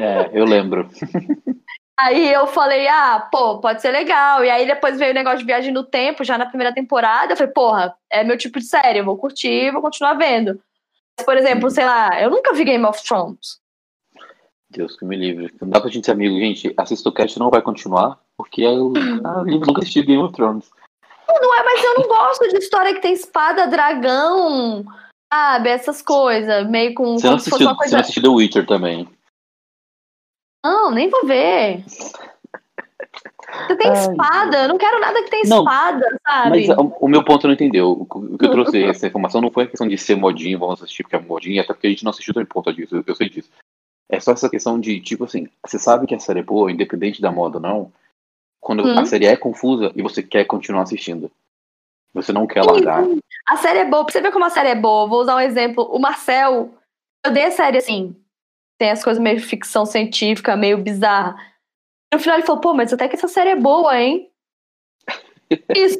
É, 0.00 0.30
eu 0.32 0.44
lembro. 0.44 0.88
Aí 1.98 2.32
eu 2.32 2.46
falei, 2.46 2.88
ah, 2.88 3.28
pô, 3.30 3.60
pode 3.60 3.80
ser 3.80 3.90
legal. 3.90 4.44
E 4.44 4.50
aí 4.50 4.66
depois 4.66 4.98
veio 4.98 5.12
o 5.12 5.14
negócio 5.14 5.38
de 5.38 5.44
viagem 5.44 5.72
no 5.72 5.84
tempo, 5.84 6.24
já 6.24 6.36
na 6.36 6.46
primeira 6.46 6.74
temporada. 6.74 7.32
Eu 7.32 7.36
falei, 7.36 7.52
porra, 7.52 7.94
é 8.10 8.24
meu 8.24 8.36
tipo 8.36 8.58
de 8.58 8.64
série, 8.64 8.98
eu 8.98 9.04
vou 9.04 9.16
curtir, 9.16 9.70
vou 9.70 9.80
continuar 9.80 10.14
vendo. 10.14 10.60
Mas, 11.16 11.24
por 11.24 11.36
exemplo, 11.36 11.70
sei 11.70 11.84
lá, 11.84 12.20
eu 12.20 12.28
nunca 12.28 12.54
vi 12.54 12.64
Game 12.64 12.84
of 12.84 13.00
Thrones. 13.04 13.61
Deus 14.72 14.96
que 14.96 15.04
me 15.04 15.16
livre. 15.16 15.52
Não 15.60 15.68
dá 15.68 15.80
pra 15.80 15.90
gente 15.90 16.04
ser 16.04 16.12
amigo, 16.12 16.36
gente. 16.38 16.72
Assista 16.76 17.08
o 17.08 17.12
cast 17.12 17.38
não 17.38 17.50
vai 17.50 17.62
continuar, 17.62 18.18
porque 18.36 18.62
eu 18.62 18.92
ah, 19.24 19.44
eu 19.46 19.60
nunca 19.60 19.80
assisti 19.80 20.02
Game 20.02 20.22
of 20.22 20.34
Thrones. 20.34 20.70
Não 21.28 21.58
é, 21.58 21.64
mas 21.64 21.84
eu 21.84 21.94
não 21.94 22.08
gosto 22.08 22.48
de 22.48 22.58
história 22.58 22.94
que 22.94 23.00
tem 23.00 23.14
espada, 23.14 23.66
dragão, 23.66 24.84
sabe? 25.32 25.68
Essas 25.70 26.02
coisas, 26.02 26.68
meio 26.68 26.94
com 26.94 27.18
Você 27.18 27.26
não 27.26 27.36
assistiu, 27.36 27.66
uma 27.66 27.74
você 27.74 27.78
coisa. 27.78 27.96
não 27.96 28.00
assistiu 28.00 28.22
The 28.22 28.28
Witcher 28.28 28.66
também. 28.66 29.08
Não, 30.64 30.90
nem 30.90 31.08
vou 31.08 31.26
ver. 31.26 31.84
Você 33.66 33.76
tem 33.76 33.90
Ai, 33.90 33.98
espada, 33.98 34.62
eu 34.62 34.68
não 34.68 34.78
quero 34.78 34.98
nada 35.00 35.22
que 35.22 35.30
tenha 35.30 35.42
Não, 35.46 35.58
espada, 35.58 36.18
sabe? 36.26 36.66
Mas 36.66 36.78
o, 36.78 36.96
o 37.00 37.08
meu 37.08 37.24
ponto 37.24 37.46
não 37.46 37.54
entendeu. 37.54 37.90
O, 37.90 38.02
o 38.02 38.38
que 38.38 38.46
eu 38.46 38.50
trouxe 38.50 38.82
essa 38.84 39.06
informação 39.06 39.40
não 39.40 39.50
foi 39.50 39.64
a 39.64 39.66
questão 39.66 39.86
de 39.86 39.98
ser 39.98 40.16
modinho, 40.16 40.58
vamos 40.58 40.82
assistir 40.82 41.02
porque 41.02 41.16
é 41.16 41.20
modinho, 41.20 41.60
até 41.60 41.72
porque 41.72 41.86
a 41.86 41.90
gente 41.90 42.04
não 42.04 42.10
assistiu 42.10 42.32
por 42.32 42.46
conta 42.46 42.72
disso, 42.72 42.96
eu, 42.96 43.04
eu 43.06 43.14
sei 43.14 43.28
disso. 43.28 43.50
É 44.08 44.20
só 44.20 44.32
essa 44.32 44.48
questão 44.50 44.78
de, 44.78 45.00
tipo 45.00 45.24
assim, 45.24 45.48
você 45.64 45.78
sabe 45.78 46.06
que 46.06 46.14
a 46.14 46.18
série 46.18 46.40
é 46.40 46.42
boa, 46.42 46.70
independente 46.70 47.22
da 47.22 47.32
moda 47.32 47.56
ou 47.56 47.62
não, 47.62 47.92
quando 48.60 48.84
Hum. 48.84 48.98
a 48.98 49.04
série 49.06 49.26
é 49.26 49.36
confusa 49.36 49.90
e 49.96 50.02
você 50.02 50.22
quer 50.22 50.44
continuar 50.44 50.82
assistindo. 50.82 51.30
Você 52.14 52.32
não 52.32 52.46
quer 52.46 52.62
largar. 52.62 53.04
A 53.48 53.56
série 53.56 53.78
é 53.80 53.84
boa, 53.84 54.04
pra 54.04 54.12
você 54.12 54.20
ver 54.20 54.32
como 54.32 54.44
a 54.44 54.50
série 54.50 54.68
é 54.68 54.74
boa, 54.74 55.08
vou 55.08 55.22
usar 55.22 55.36
um 55.36 55.40
exemplo. 55.40 55.84
O 55.84 55.98
Marcel, 55.98 56.74
eu 57.24 57.32
dei 57.32 57.44
a 57.44 57.50
série 57.50 57.78
assim, 57.78 58.14
tem 58.78 58.90
as 58.90 59.02
coisas 59.02 59.22
meio 59.22 59.40
ficção 59.40 59.86
científica, 59.86 60.56
meio 60.56 60.76
bizarra. 60.78 61.34
No 62.12 62.20
final 62.20 62.36
ele 62.36 62.46
falou, 62.46 62.60
pô, 62.60 62.74
mas 62.74 62.92
até 62.92 63.08
que 63.08 63.16
essa 63.16 63.28
série 63.28 63.50
é 63.50 63.56
boa, 63.56 63.98
hein? 63.98 64.30
Isso. 65.74 65.98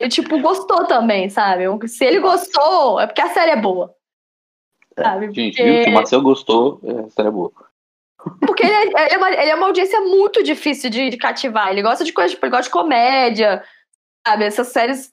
E, 0.00 0.08
tipo, 0.08 0.38
gostou 0.40 0.86
também, 0.86 1.28
sabe? 1.28 1.64
Se 1.88 2.04
ele 2.04 2.20
gostou, 2.20 3.00
é 3.00 3.06
porque 3.06 3.20
a 3.20 3.32
série 3.32 3.52
é 3.52 3.56
boa. 3.56 3.94
Sabe? 5.02 5.26
Gente, 5.32 5.56
Porque- 5.56 5.62
viu? 5.70 5.82
Se 5.84 5.88
o 5.90 5.92
Marcel 5.92 6.22
gostou, 6.22 6.80
é, 6.84 7.22
é 7.22 7.30
boa. 7.30 7.52
Porque 8.46 8.64
ele 8.64 8.74
é, 8.74 8.82
ele 8.82 9.14
é 9.14 9.16
uma, 9.16 9.30
ele 9.30 9.50
é 9.50 9.54
uma 9.54 9.66
audiência 9.66 10.00
muito 10.00 10.42
difícil 10.42 10.90
de, 10.90 11.08
de 11.10 11.16
cativar. 11.16 11.68
Ele 11.70 11.82
gosta 11.82 12.04
de 12.04 12.12
coisa, 12.12 12.30
tipo, 12.34 12.44
ele 12.44 12.50
gosta 12.50 12.64
de 12.64 12.70
comédia, 12.70 13.64
sabe? 14.26 14.44
Essas 14.44 14.68
séries 14.68 15.12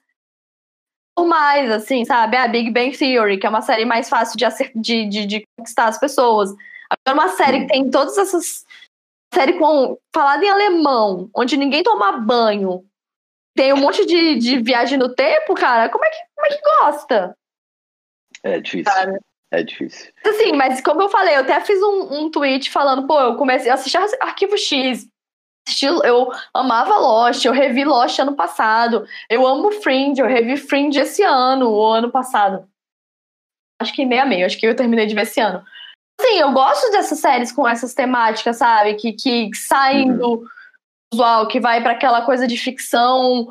normais, 1.18 1.70
assim, 1.70 2.04
sabe? 2.04 2.36
A 2.36 2.46
Big 2.48 2.70
Bang 2.70 2.96
Theory, 2.96 3.38
que 3.38 3.46
é 3.46 3.48
uma 3.48 3.62
série 3.62 3.84
mais 3.84 4.08
fácil 4.08 4.36
de, 4.36 4.44
acer- 4.44 4.72
de, 4.74 5.06
de, 5.06 5.24
de 5.26 5.42
conquistar 5.58 5.86
as 5.86 5.98
pessoas. 5.98 6.50
Agora, 6.90 7.24
uma 7.26 7.28
série 7.36 7.60
que 7.60 7.68
tem 7.68 7.90
todas 7.90 8.18
essas. 8.18 8.64
Série 9.34 9.54
com, 9.58 9.98
falada 10.14 10.44
em 10.44 10.48
alemão, 10.48 11.28
onde 11.34 11.56
ninguém 11.56 11.82
toma 11.82 12.12
banho, 12.18 12.84
tem 13.56 13.72
um 13.72 13.76
monte 13.76 14.06
de, 14.06 14.36
de 14.36 14.58
viagem 14.60 14.98
no 14.98 15.14
tempo, 15.14 15.54
cara. 15.54 15.88
Como 15.88 16.04
é 16.04 16.10
que, 16.10 16.16
como 16.34 16.46
é 16.46 16.50
que 16.50 16.62
gosta? 16.62 17.36
É 18.42 18.60
difícil. 18.60 18.84
Cara. 18.92 19.20
É 19.52 19.62
difícil. 19.62 20.12
Assim, 20.26 20.52
mas 20.52 20.80
como 20.80 21.02
eu 21.02 21.08
falei, 21.08 21.36
eu 21.36 21.40
até 21.40 21.60
fiz 21.60 21.80
um, 21.80 22.20
um 22.24 22.30
tweet 22.30 22.70
falando, 22.70 23.06
pô, 23.06 23.18
eu 23.20 23.36
comecei 23.36 23.70
a 23.70 23.74
assistir 23.74 23.96
Arquivo 24.20 24.58
X. 24.58 25.06
assisti- 25.66 25.86
Eu 25.86 26.30
amava 26.52 26.96
Lost, 26.98 27.44
eu 27.44 27.52
revi 27.52 27.84
Lost 27.84 28.18
ano 28.18 28.34
passado. 28.34 29.06
Eu 29.30 29.46
amo 29.46 29.70
Fringe, 29.82 30.20
eu 30.20 30.26
revi 30.26 30.56
Fringe 30.56 30.98
esse 30.98 31.22
ano, 31.22 31.70
ou 31.70 31.92
ano 31.92 32.10
passado. 32.10 32.68
Acho 33.80 33.92
que 33.94 34.04
meio 34.06 34.22
a 34.22 34.26
meio, 34.26 34.46
acho 34.46 34.58
que 34.58 34.66
eu 34.66 34.74
terminei 34.74 35.06
de 35.06 35.14
ver 35.14 35.22
esse 35.22 35.38
ano. 35.40 35.64
Sim, 36.20 36.38
eu 36.38 36.50
gosto 36.52 36.90
dessas 36.90 37.18
séries 37.18 37.52
com 37.52 37.68
essas 37.68 37.92
temáticas, 37.94 38.56
sabe? 38.56 38.94
Que, 38.94 39.12
que 39.12 39.50
saem 39.54 40.10
Uhum. 40.12 40.16
do 40.18 40.48
usual, 41.12 41.46
que 41.48 41.60
vai 41.60 41.82
para 41.82 41.92
aquela 41.92 42.22
coisa 42.22 42.46
de 42.46 42.56
ficção, 42.56 43.46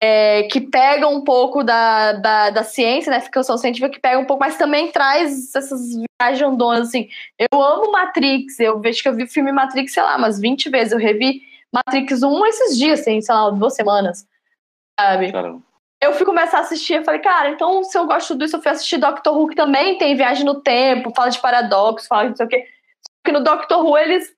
é, 0.00 0.44
que 0.44 0.60
pega 0.60 1.08
um 1.08 1.22
pouco 1.22 1.62
da, 1.62 2.12
da, 2.12 2.50
da 2.50 2.62
ciência, 2.62 3.10
né? 3.10 3.20
Ficção 3.20 3.56
científica, 3.56 3.90
que 3.90 4.00
pega 4.00 4.18
um 4.18 4.24
pouco, 4.24 4.42
mas 4.42 4.56
também 4.56 4.90
traz 4.90 5.54
essas 5.54 5.80
viajandonas, 6.20 6.88
assim. 6.88 7.08
Eu 7.38 7.62
amo 7.62 7.92
Matrix, 7.92 8.58
eu 8.60 8.80
vejo 8.80 9.02
que 9.02 9.08
eu 9.08 9.14
vi 9.14 9.24
o 9.24 9.28
filme 9.28 9.52
Matrix, 9.52 9.92
sei 9.92 10.02
lá, 10.02 10.16
umas 10.16 10.38
20 10.38 10.68
vezes. 10.68 10.92
Eu 10.92 10.98
revi 10.98 11.42
Matrix 11.72 12.22
1 12.22 12.46
esses 12.46 12.78
dias, 12.78 13.00
assim, 13.00 13.20
sei 13.20 13.34
lá, 13.34 13.50
duas 13.50 13.74
semanas, 13.74 14.26
sabe? 14.98 15.32
Cara, 15.32 15.56
Eu 16.02 16.12
fui 16.14 16.26
começar 16.26 16.58
a 16.58 16.60
assistir, 16.60 16.94
eu 16.94 17.04
falei, 17.04 17.20
cara, 17.20 17.50
então 17.50 17.82
se 17.84 17.96
eu 17.96 18.06
gosto 18.06 18.36
disso, 18.36 18.56
eu 18.56 18.62
fui 18.62 18.70
assistir 18.70 18.98
Doctor 18.98 19.36
Who, 19.36 19.48
que 19.48 19.56
também 19.56 19.96
tem 19.98 20.16
viagem 20.16 20.44
no 20.44 20.60
tempo, 20.60 21.12
fala 21.14 21.30
de 21.30 21.40
paradoxo, 21.40 22.08
fala 22.08 22.24
de 22.24 22.28
não 22.30 22.36
sei 22.36 22.46
o 22.46 22.48
quê. 22.48 22.66
Só 23.02 23.12
que 23.24 23.32
no 23.32 23.42
Doctor 23.42 23.84
Who 23.84 23.96
eles 23.96 24.36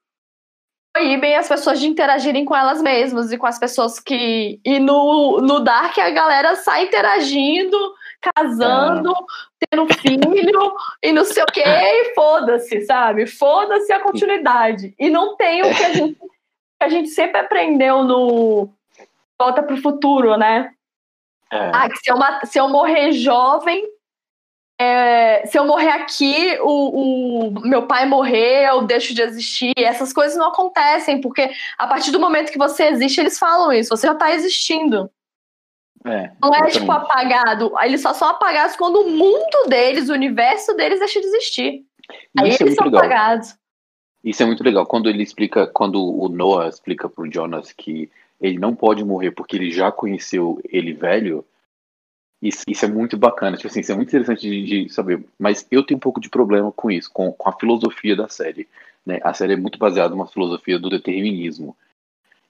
proíbem 0.98 1.37
as 1.37 1.48
pessoas 1.48 1.78
de 1.78 1.87
interagirem 1.87 2.44
com 2.44 2.56
elas 2.56 2.82
mesmas 2.82 3.30
e 3.30 3.38
com 3.38 3.46
as 3.46 3.58
pessoas 3.58 4.00
que. 4.00 4.61
E 4.64 4.80
no, 4.80 5.40
no 5.40 5.61
Dark 5.61 5.96
a 5.98 6.11
galera 6.11 6.56
sai 6.56 6.84
interagindo, 6.84 7.76
casando, 8.20 9.14
tendo 9.61 9.87
filho 9.94 10.74
e 11.02 11.12
não 11.12 11.24
sei 11.24 11.42
o 11.44 11.46
quê, 11.46 11.62
e 11.64 12.14
foda-se, 12.14 12.80
sabe? 12.84 13.26
Foda-se 13.26 13.92
a 13.92 14.00
continuidade. 14.00 14.94
E 14.98 15.08
não 15.08 15.37
tem 15.37 15.62
o 15.62 15.74
que 15.74 15.84
a 15.84 15.92
gente, 15.92 16.14
que 16.18 16.84
a 16.84 16.88
gente 16.88 17.08
sempre 17.11 17.40
aprendeu 17.40 18.02
no 18.02 18.68
Volta 19.40 19.62
pro 19.62 19.76
Futuro, 19.76 20.37
né? 20.37 20.72
é, 21.52 21.70
Ah, 21.72 21.88
que 21.88 21.96
se 21.98 22.11
eu, 22.11 22.16
se 22.44 22.58
eu 22.58 22.68
morrer 22.68 23.12
jovem, 23.12 23.87
é, 24.81 25.45
se 25.47 25.59
eu 25.59 25.67
morrer 25.67 25.91
aqui, 25.91 26.57
o, 26.61 27.49
o 27.49 27.61
meu 27.69 27.87
pai 27.87 28.07
morrer, 28.07 28.69
eu 28.69 28.83
deixo 28.87 29.12
de 29.12 29.23
existir. 29.23 29.73
Essas 29.77 30.12
coisas 30.12 30.38
não 30.38 30.49
acontecem, 30.49 31.21
porque 31.21 31.51
a 31.77 31.87
partir 31.87 32.11
do 32.12 32.21
momento 32.21 32.53
que 32.53 32.59
você 32.59 32.85
existe, 32.85 33.21
eles 33.21 33.38
falam 33.38 33.73
isso, 33.73 33.91
você 33.97 34.07
já 34.07 34.14
tá 34.14 34.33
existindo. 34.33 35.11
é, 36.07 36.31
Não 36.41 36.55
é 36.55 36.67
tipo 36.67 36.91
apagado. 36.93 37.73
Eles 37.83 38.01
só 38.01 38.14
são 38.14 38.29
apagados 38.29 38.77
quando 38.77 39.01
o 39.01 39.11
mundo 39.11 39.69
deles, 39.69 40.09
o 40.09 40.12
universo 40.12 40.75
deles 40.75 41.01
deixa 41.01 41.21
de 41.21 41.27
existir. 41.27 41.85
E 42.37 42.41
Aí 42.41 42.51
isso 42.51 42.62
é 42.62 42.67
eles 42.67 42.77
muito 42.77 42.77
são 42.77 42.85
legal. 42.87 43.01
apagados. 43.01 43.55
Isso 44.23 44.43
é 44.43 44.47
muito 44.47 44.62
legal. 44.62 44.87
Quando 44.87 45.09
ele 45.09 45.23
explica, 45.23 45.67
quando 45.67 46.01
o 46.03 46.29
Noah 46.29 46.69
explica 46.69 47.09
pro 47.09 47.31
Jonas 47.31 47.73
que 47.73 48.11
ele 48.41 48.59
não 48.59 48.75
pode 48.75 49.05
morrer 49.05 49.33
porque 49.33 49.57
ele 49.57 49.71
já 49.71 49.91
conheceu 49.91 50.61
ele 50.69 50.93
velho, 50.93 51.45
isso, 52.40 52.62
isso 52.68 52.85
é 52.85 52.88
muito 52.88 53.16
bacana. 53.16 53.57
Tipo 53.57 53.68
assim, 53.68 53.81
isso 53.81 53.92
é 53.92 53.94
muito 53.94 54.09
interessante 54.09 54.48
de, 54.48 54.85
de 54.85 54.92
saber. 54.92 55.24
Mas 55.38 55.66
eu 55.70 55.85
tenho 55.85 55.96
um 55.96 56.01
pouco 56.01 56.20
de 56.20 56.29
problema 56.29 56.70
com 56.72 56.90
isso, 56.90 57.11
com, 57.12 57.33
com 57.33 57.48
a 57.48 57.53
filosofia 57.53 58.14
da 58.14 58.29
série. 58.29 58.68
Né? 59.05 59.18
A 59.22 59.35
série 59.35 59.55
é 59.55 59.57
muito 59.57 59.79
baseada 59.79 60.11
numa 60.11 60.27
filosofia 60.27 60.79
do 60.79 60.90
determinismo. 60.90 61.77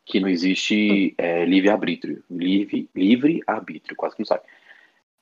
Que 0.05 0.21
não 0.21 0.29
existe 0.29 1.15
é, 1.19 1.45
livre-arbítrio. 1.45 2.23
Livre, 2.31 2.89
livre-arbítrio, 2.95 3.97
quase 3.97 4.17
que 4.17 4.23
não 4.23 4.27
sabe. 4.27 4.43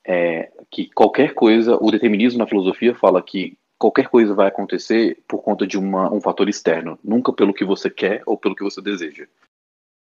É, 0.05 0.51
que 0.71 0.89
qualquer 0.91 1.33
coisa, 1.33 1.77
o 1.81 1.91
determinismo 1.91 2.39
na 2.39 2.47
filosofia 2.47 2.95
fala 2.95 3.21
que 3.21 3.57
qualquer 3.77 4.07
coisa 4.07 4.33
vai 4.33 4.47
acontecer 4.47 5.21
por 5.27 5.41
conta 5.41 5.67
de 5.67 5.77
uma, 5.77 6.11
um 6.11 6.21
fator 6.21 6.47
externo, 6.49 6.97
nunca 7.03 7.31
pelo 7.33 7.53
que 7.53 7.65
você 7.65 7.89
quer 7.89 8.23
ou 8.25 8.37
pelo 8.37 8.55
que 8.55 8.63
você 8.63 8.81
deseja. 8.81 9.27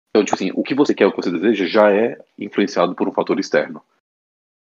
Então, 0.09 0.23
tipo 0.23 0.35
assim, 0.35 0.51
o 0.55 0.63
que 0.63 0.73
você 0.73 0.93
quer 0.93 1.05
ou 1.05 1.11
o 1.11 1.15
que 1.15 1.21
você 1.21 1.31
deseja 1.31 1.65
já 1.65 1.93
é 1.93 2.17
influenciado 2.37 2.95
por 2.95 3.07
um 3.07 3.11
fator 3.11 3.39
externo. 3.39 3.81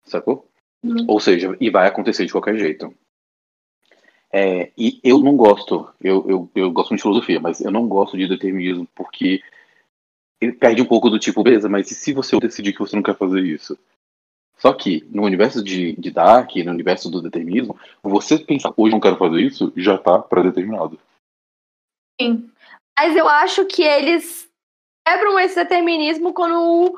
Sacou? 0.05 0.47
Uhum. 0.83 1.05
Ou 1.07 1.19
seja, 1.19 1.55
e 1.59 1.69
vai 1.69 1.87
acontecer 1.87 2.25
de 2.25 2.31
qualquer 2.31 2.57
jeito. 2.57 2.93
É, 4.31 4.71
e 4.77 4.99
eu 5.03 5.19
não 5.19 5.35
gosto, 5.35 5.89
eu, 6.01 6.25
eu, 6.29 6.51
eu 6.55 6.71
gosto 6.71 6.89
muito 6.89 6.99
de 6.99 7.03
filosofia, 7.03 7.39
mas 7.39 7.61
eu 7.61 7.71
não 7.71 7.87
gosto 7.87 8.17
de 8.17 8.27
determinismo 8.27 8.87
porque 8.93 9.41
ele 10.41 10.51
perde 10.51 10.81
um 10.81 10.85
pouco 10.85 11.09
do 11.09 11.17
tipo, 11.17 11.41
beleza, 11.41 11.69
mas 11.69 11.89
e 11.89 11.95
se 11.95 12.13
você 12.13 12.37
decidir 12.39 12.73
que 12.73 12.79
você 12.79 12.95
não 12.95 13.03
quer 13.03 13.15
fazer 13.15 13.41
isso? 13.41 13.77
Só 14.57 14.73
que 14.73 15.05
no 15.09 15.23
universo 15.23 15.63
de, 15.63 15.93
de 15.93 16.11
Dark, 16.11 16.55
no 16.57 16.71
universo 16.71 17.09
do 17.09 17.21
determinismo, 17.21 17.77
você 18.01 18.37
pensar, 18.37 18.73
hoje 18.75 18.91
não 18.91 18.99
quero 18.99 19.17
fazer 19.17 19.41
isso, 19.41 19.71
já 19.75 19.97
tá 19.97 20.19
pré-determinado. 20.19 20.99
Sim. 22.19 22.49
Mas 22.97 23.15
eu 23.15 23.27
acho 23.27 23.65
que 23.65 23.83
eles 23.83 24.49
quebram 25.05 25.39
esse 25.39 25.55
determinismo 25.55 26.33
quando 26.33 26.97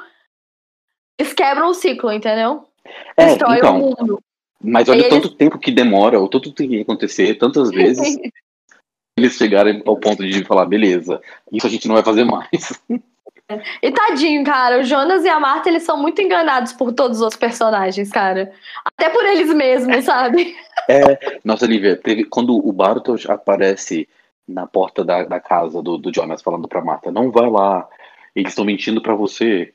eles 1.19 1.33
quebram 1.33 1.69
o 1.69 1.73
ciclo, 1.73 2.11
entendeu? 2.11 2.67
É, 3.15 3.25
Destrói 3.27 3.55
o 3.55 3.57
então, 3.57 3.79
mundo. 3.79 4.21
mas 4.61 4.87
olha 4.89 4.99
Eles- 4.99 5.09
tanto 5.09 5.29
tempo 5.29 5.57
que 5.59 5.71
demora, 5.71 6.19
ou 6.19 6.27
tanto 6.27 6.51
tem 6.51 6.69
que 6.69 6.81
acontecer, 6.81 7.35
tantas 7.35 7.69
vezes, 7.69 8.17
eles 9.17 9.33
chegarem 9.35 9.81
ao 9.85 9.97
ponto 9.97 10.25
de 10.27 10.43
falar, 10.43 10.65
beleza, 10.65 11.21
isso 11.51 11.65
a 11.65 11.69
gente 11.69 11.87
não 11.87 11.95
vai 11.95 12.03
fazer 12.03 12.23
mais. 12.23 12.81
E 13.81 13.91
tadinho, 13.91 14.43
cara, 14.43 14.79
o 14.79 14.83
Jonas 14.83 15.23
e 15.23 15.29
a 15.29 15.39
Marta, 15.39 15.69
eles 15.69 15.83
são 15.83 15.97
muito 15.97 16.21
enganados 16.21 16.73
por 16.73 16.91
todos 16.91 17.21
os 17.21 17.35
personagens, 17.37 18.11
cara. 18.11 18.51
Até 18.83 19.09
por 19.09 19.23
eles 19.25 19.53
mesmos, 19.53 20.03
sabe? 20.05 20.53
Nossa, 21.45 21.65
Lívia, 21.65 21.95
teve, 21.95 22.25
quando 22.25 22.53
o 22.57 22.71
Bartos 22.73 23.25
aparece 23.29 24.07
na 24.45 24.67
porta 24.67 25.03
da, 25.03 25.23
da 25.23 25.39
casa 25.39 25.81
do, 25.81 25.97
do 25.97 26.13
Jonas 26.13 26.41
falando 26.41 26.67
pra 26.67 26.83
Marta, 26.83 27.09
não 27.11 27.31
vai 27.31 27.49
lá, 27.49 27.87
eles 28.35 28.51
estão 28.51 28.65
mentindo 28.65 29.01
pra 29.01 29.15
você. 29.15 29.73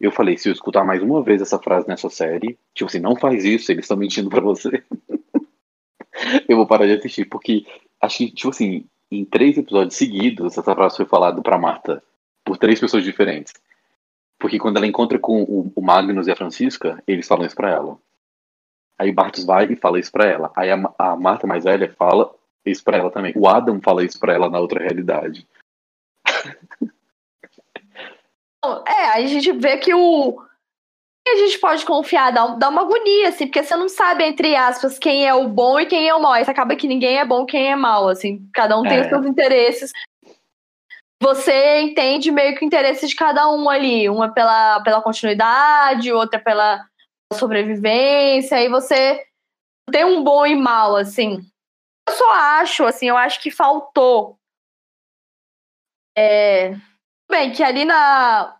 Eu 0.00 0.10
falei, 0.10 0.36
se 0.36 0.48
eu 0.48 0.52
escutar 0.52 0.84
mais 0.84 1.02
uma 1.02 1.22
vez 1.22 1.40
essa 1.40 1.58
frase 1.58 1.86
nessa 1.86 2.10
série, 2.10 2.58
tipo 2.74 2.88
assim, 2.88 2.98
não 2.98 3.16
faz 3.16 3.44
isso, 3.44 3.70
eles 3.70 3.84
estão 3.84 3.96
mentindo 3.96 4.28
pra 4.28 4.40
você. 4.40 4.82
eu 6.48 6.56
vou 6.56 6.66
parar 6.66 6.86
de 6.86 6.94
assistir, 6.94 7.24
porque 7.26 7.64
acho 8.00 8.18
que, 8.18 8.30
tipo 8.32 8.50
assim, 8.50 8.84
em 9.10 9.24
três 9.24 9.56
episódios 9.58 9.94
seguidos, 9.94 10.58
essa 10.58 10.74
frase 10.74 10.96
foi 10.96 11.06
falada 11.06 11.40
pra 11.40 11.58
Marta 11.58 12.02
por 12.44 12.56
três 12.58 12.80
pessoas 12.80 13.04
diferentes. 13.04 13.52
Porque 14.38 14.58
quando 14.58 14.76
ela 14.76 14.86
encontra 14.86 15.18
com 15.18 15.42
o, 15.44 15.80
Magnus 15.80 16.26
e 16.26 16.32
a 16.32 16.36
Francisca, 16.36 17.00
eles 17.06 17.28
falam 17.28 17.46
isso 17.46 17.54
pra 17.54 17.70
ela. 17.70 17.96
Aí 18.98 19.10
o 19.10 19.14
Bartos 19.14 19.44
vai 19.44 19.66
e 19.66 19.76
fala 19.76 20.00
isso 20.00 20.10
pra 20.10 20.26
ela. 20.26 20.50
Aí 20.56 20.70
a, 20.70 20.94
a 20.98 21.16
Marta 21.16 21.46
mais 21.46 21.62
velha 21.62 21.92
fala 21.96 22.34
isso 22.66 22.82
pra 22.82 22.96
ela 22.96 23.10
também. 23.10 23.32
O 23.36 23.46
Adam 23.46 23.80
fala 23.80 24.04
isso 24.04 24.18
pra 24.18 24.32
ela 24.32 24.50
na 24.50 24.58
outra 24.58 24.82
realidade. 24.82 25.46
É, 28.86 29.04
a 29.10 29.26
gente 29.26 29.52
vê 29.52 29.76
que 29.78 29.94
o. 29.94 30.40
A 31.26 31.36
gente 31.36 31.58
pode 31.58 31.84
confiar, 31.84 32.32
dá, 32.32 32.46
dá 32.56 32.68
uma 32.68 32.82
agonia, 32.82 33.28
assim, 33.28 33.46
porque 33.46 33.62
você 33.62 33.76
não 33.76 33.88
sabe, 33.88 34.24
entre 34.24 34.56
aspas, 34.56 34.98
quem 34.98 35.24
é 35.26 35.32
o 35.32 35.46
bom 35.46 35.78
e 35.78 35.86
quem 35.86 36.08
é 36.08 36.14
o 36.14 36.20
mal. 36.20 36.32
Aí 36.32 36.42
acaba 36.42 36.74
que 36.74 36.88
ninguém 36.88 37.18
é 37.18 37.24
bom 37.24 37.46
quem 37.46 37.70
é 37.70 37.76
mal, 37.76 38.08
assim. 38.08 38.44
Cada 38.52 38.76
um 38.76 38.82
tem 38.82 38.98
É. 38.98 39.00
os 39.02 39.08
seus 39.08 39.24
interesses. 39.26 39.92
você 41.22 41.80
entende 41.82 42.32
meio 42.32 42.56
que 42.56 42.64
o 42.64 42.66
interesse 42.66 43.06
de 43.06 43.14
cada 43.14 43.48
um 43.48 43.70
ali. 43.70 44.08
Uma 44.08 44.32
pela, 44.34 44.80
pela 44.82 45.00
continuidade, 45.00 46.12
outra 46.12 46.40
pela 46.40 46.84
sobrevivência, 47.32 48.56
e 48.60 48.68
você 48.68 49.24
tem 49.92 50.04
um 50.04 50.22
bom 50.24 50.44
e 50.44 50.56
mal, 50.56 50.96
assim. 50.96 51.38
Eu 52.08 52.14
só 52.16 52.32
acho, 52.32 52.84
assim, 52.84 53.08
eu 53.08 53.16
acho 53.16 53.40
que 53.40 53.50
faltou. 53.52 54.36
É, 56.18 56.74
bem, 57.32 57.50
que 57.50 57.62
ali 57.62 57.84
na 57.84 58.54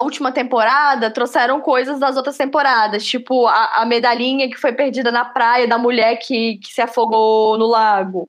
última 0.00 0.30
temporada 0.30 1.10
trouxeram 1.10 1.60
coisas 1.60 1.98
das 1.98 2.16
outras 2.16 2.36
temporadas, 2.36 3.04
tipo 3.04 3.46
a, 3.46 3.82
a 3.82 3.86
medalhinha 3.86 4.48
que 4.48 4.56
foi 4.56 4.72
perdida 4.72 5.10
na 5.10 5.24
praia 5.24 5.66
da 5.66 5.78
mulher 5.78 6.16
que, 6.16 6.58
que 6.58 6.72
se 6.72 6.82
afogou 6.82 7.56
no 7.58 7.66
lago. 7.66 8.28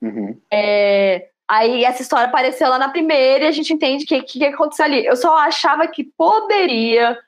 Uhum. 0.00 0.40
É, 0.50 1.28
aí 1.46 1.84
essa 1.84 2.02
história 2.02 2.26
apareceu 2.26 2.68
lá 2.68 2.78
na 2.78 2.88
primeira 2.88 3.44
e 3.44 3.48
a 3.48 3.52
gente 3.52 3.72
entende 3.72 4.04
o 4.04 4.06
que, 4.06 4.22
que, 4.22 4.38
que 4.38 4.44
aconteceu 4.46 4.86
ali. 4.86 5.04
Eu 5.04 5.16
só 5.16 5.36
achava 5.36 5.86
que 5.86 6.04
poderia 6.04 7.18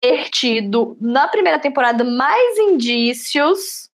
ter 0.00 0.28
tido 0.30 0.96
na 1.00 1.28
primeira 1.28 1.58
temporada 1.58 2.04
mais 2.04 2.58
indícios 2.58 3.90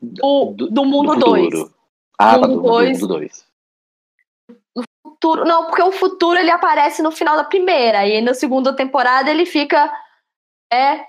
do, 0.00 0.52
do 0.52 0.84
mundo 0.84 1.14
2. 1.16 1.74
Ah, 2.18 2.38
Mundo 2.38 2.48
do, 2.48 2.54
do 2.56 2.62
dois. 2.62 3.00
mundo 3.00 3.14
2. 3.14 3.43
Futuro. 5.24 5.44
Não, 5.44 5.66
porque 5.66 5.82
o 5.82 5.92
futuro 5.92 6.38
ele 6.38 6.50
aparece 6.50 7.02
no 7.02 7.10
final 7.10 7.36
da 7.36 7.44
primeira. 7.44 8.06
E 8.06 8.20
na 8.20 8.34
segunda 8.34 8.74
temporada 8.74 9.30
ele 9.30 9.46
fica 9.46 9.90
é, 10.72 11.04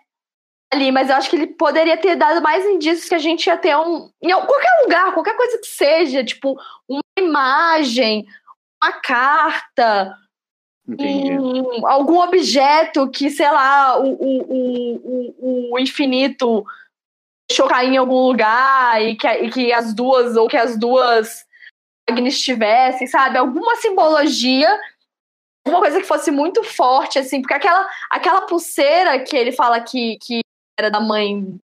ali. 0.74 0.92
Mas 0.92 1.10
eu 1.10 1.16
acho 1.16 1.30
que 1.30 1.36
ele 1.36 1.48
poderia 1.48 1.98
ter 1.98 2.16
dado 2.16 2.42
mais 2.42 2.66
indícios 2.66 3.10
que 3.10 3.16
a 3.16 3.20
gente 3.20 3.48
ia 3.48 3.58
ter 3.58 3.76
um. 3.76 4.10
Em 4.22 4.32
al- 4.32 4.48
qualquer 4.48 4.82
lugar, 4.84 5.14
qualquer 5.14 5.36
coisa 5.36 5.58
que 5.60 5.68
seja, 5.68 6.24
tipo, 6.24 6.58
uma 6.88 7.02
imagem, 7.20 8.26
uma 8.82 8.94
carta, 8.94 10.16
um- 10.88 11.86
algum 11.88 12.20
objeto 12.22 13.10
que, 13.10 13.30
sei 13.30 13.50
lá, 13.52 14.00
o, 14.00 14.14
o, 14.14 14.42
o, 14.42 15.36
o, 15.40 15.74
o 15.74 15.80
infinito 15.80 16.66
deixou 17.50 17.68
cair 17.68 17.94
em 17.94 17.98
algum 17.98 18.28
lugar 18.28 19.02
e 19.04 19.16
que, 19.16 19.28
e 19.28 19.52
que 19.52 19.74
as 19.74 19.94
duas, 19.94 20.36
ou 20.36 20.48
que 20.48 20.58
as 20.58 20.78
duas 20.80 21.46
Agnes 22.10 22.42
tivessem, 22.42 23.08
sabe? 23.08 23.38
Alguma 23.38 23.76
simbologia, 23.78 24.70
alguma 25.66 25.82
coisa 25.82 26.00
que 26.00 26.08
fosse 26.08 26.32
muito 26.32 26.64
forte, 26.64 27.18
assim, 27.20 27.42
porque 27.42 27.54
aquela, 27.54 27.90
aquela 28.10 28.42
pulseira 28.42 29.20
que 29.24 29.36
ele 29.36 29.52
fala 29.52 29.80
que, 29.82 30.18
que 30.20 30.42
era 30.78 30.90
da 30.92 31.00
mãe 31.00 31.60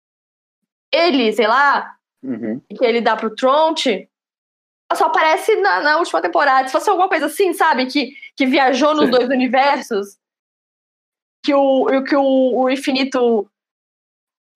dele, 0.93 1.32
sei 1.34 1.47
lá, 1.47 1.97
Uhum. 2.23 2.60
que 2.69 2.86
ele 2.86 3.01
dá 3.01 3.15
pro 3.17 3.36
Tronte, 3.36 4.08
ela 4.91 4.97
só 4.97 5.06
aparece 5.06 5.56
na, 5.56 5.82
na 5.82 5.97
última 5.97 6.21
temporada. 6.21 6.67
Se 6.67 6.71
fosse 6.71 6.89
alguma 6.89 7.10
coisa 7.10 7.25
assim, 7.25 7.54
sabe? 7.54 7.88
Que, 7.88 8.12
que 8.36 8.45
viajou 8.45 8.93
nos 8.93 9.06
Sim. 9.06 9.12
dois 9.12 9.30
universos, 9.30 10.19
que 11.43 11.54
o, 11.54 12.04
que 12.04 12.15
o, 12.15 12.60
o 12.60 12.69
infinito 12.69 13.49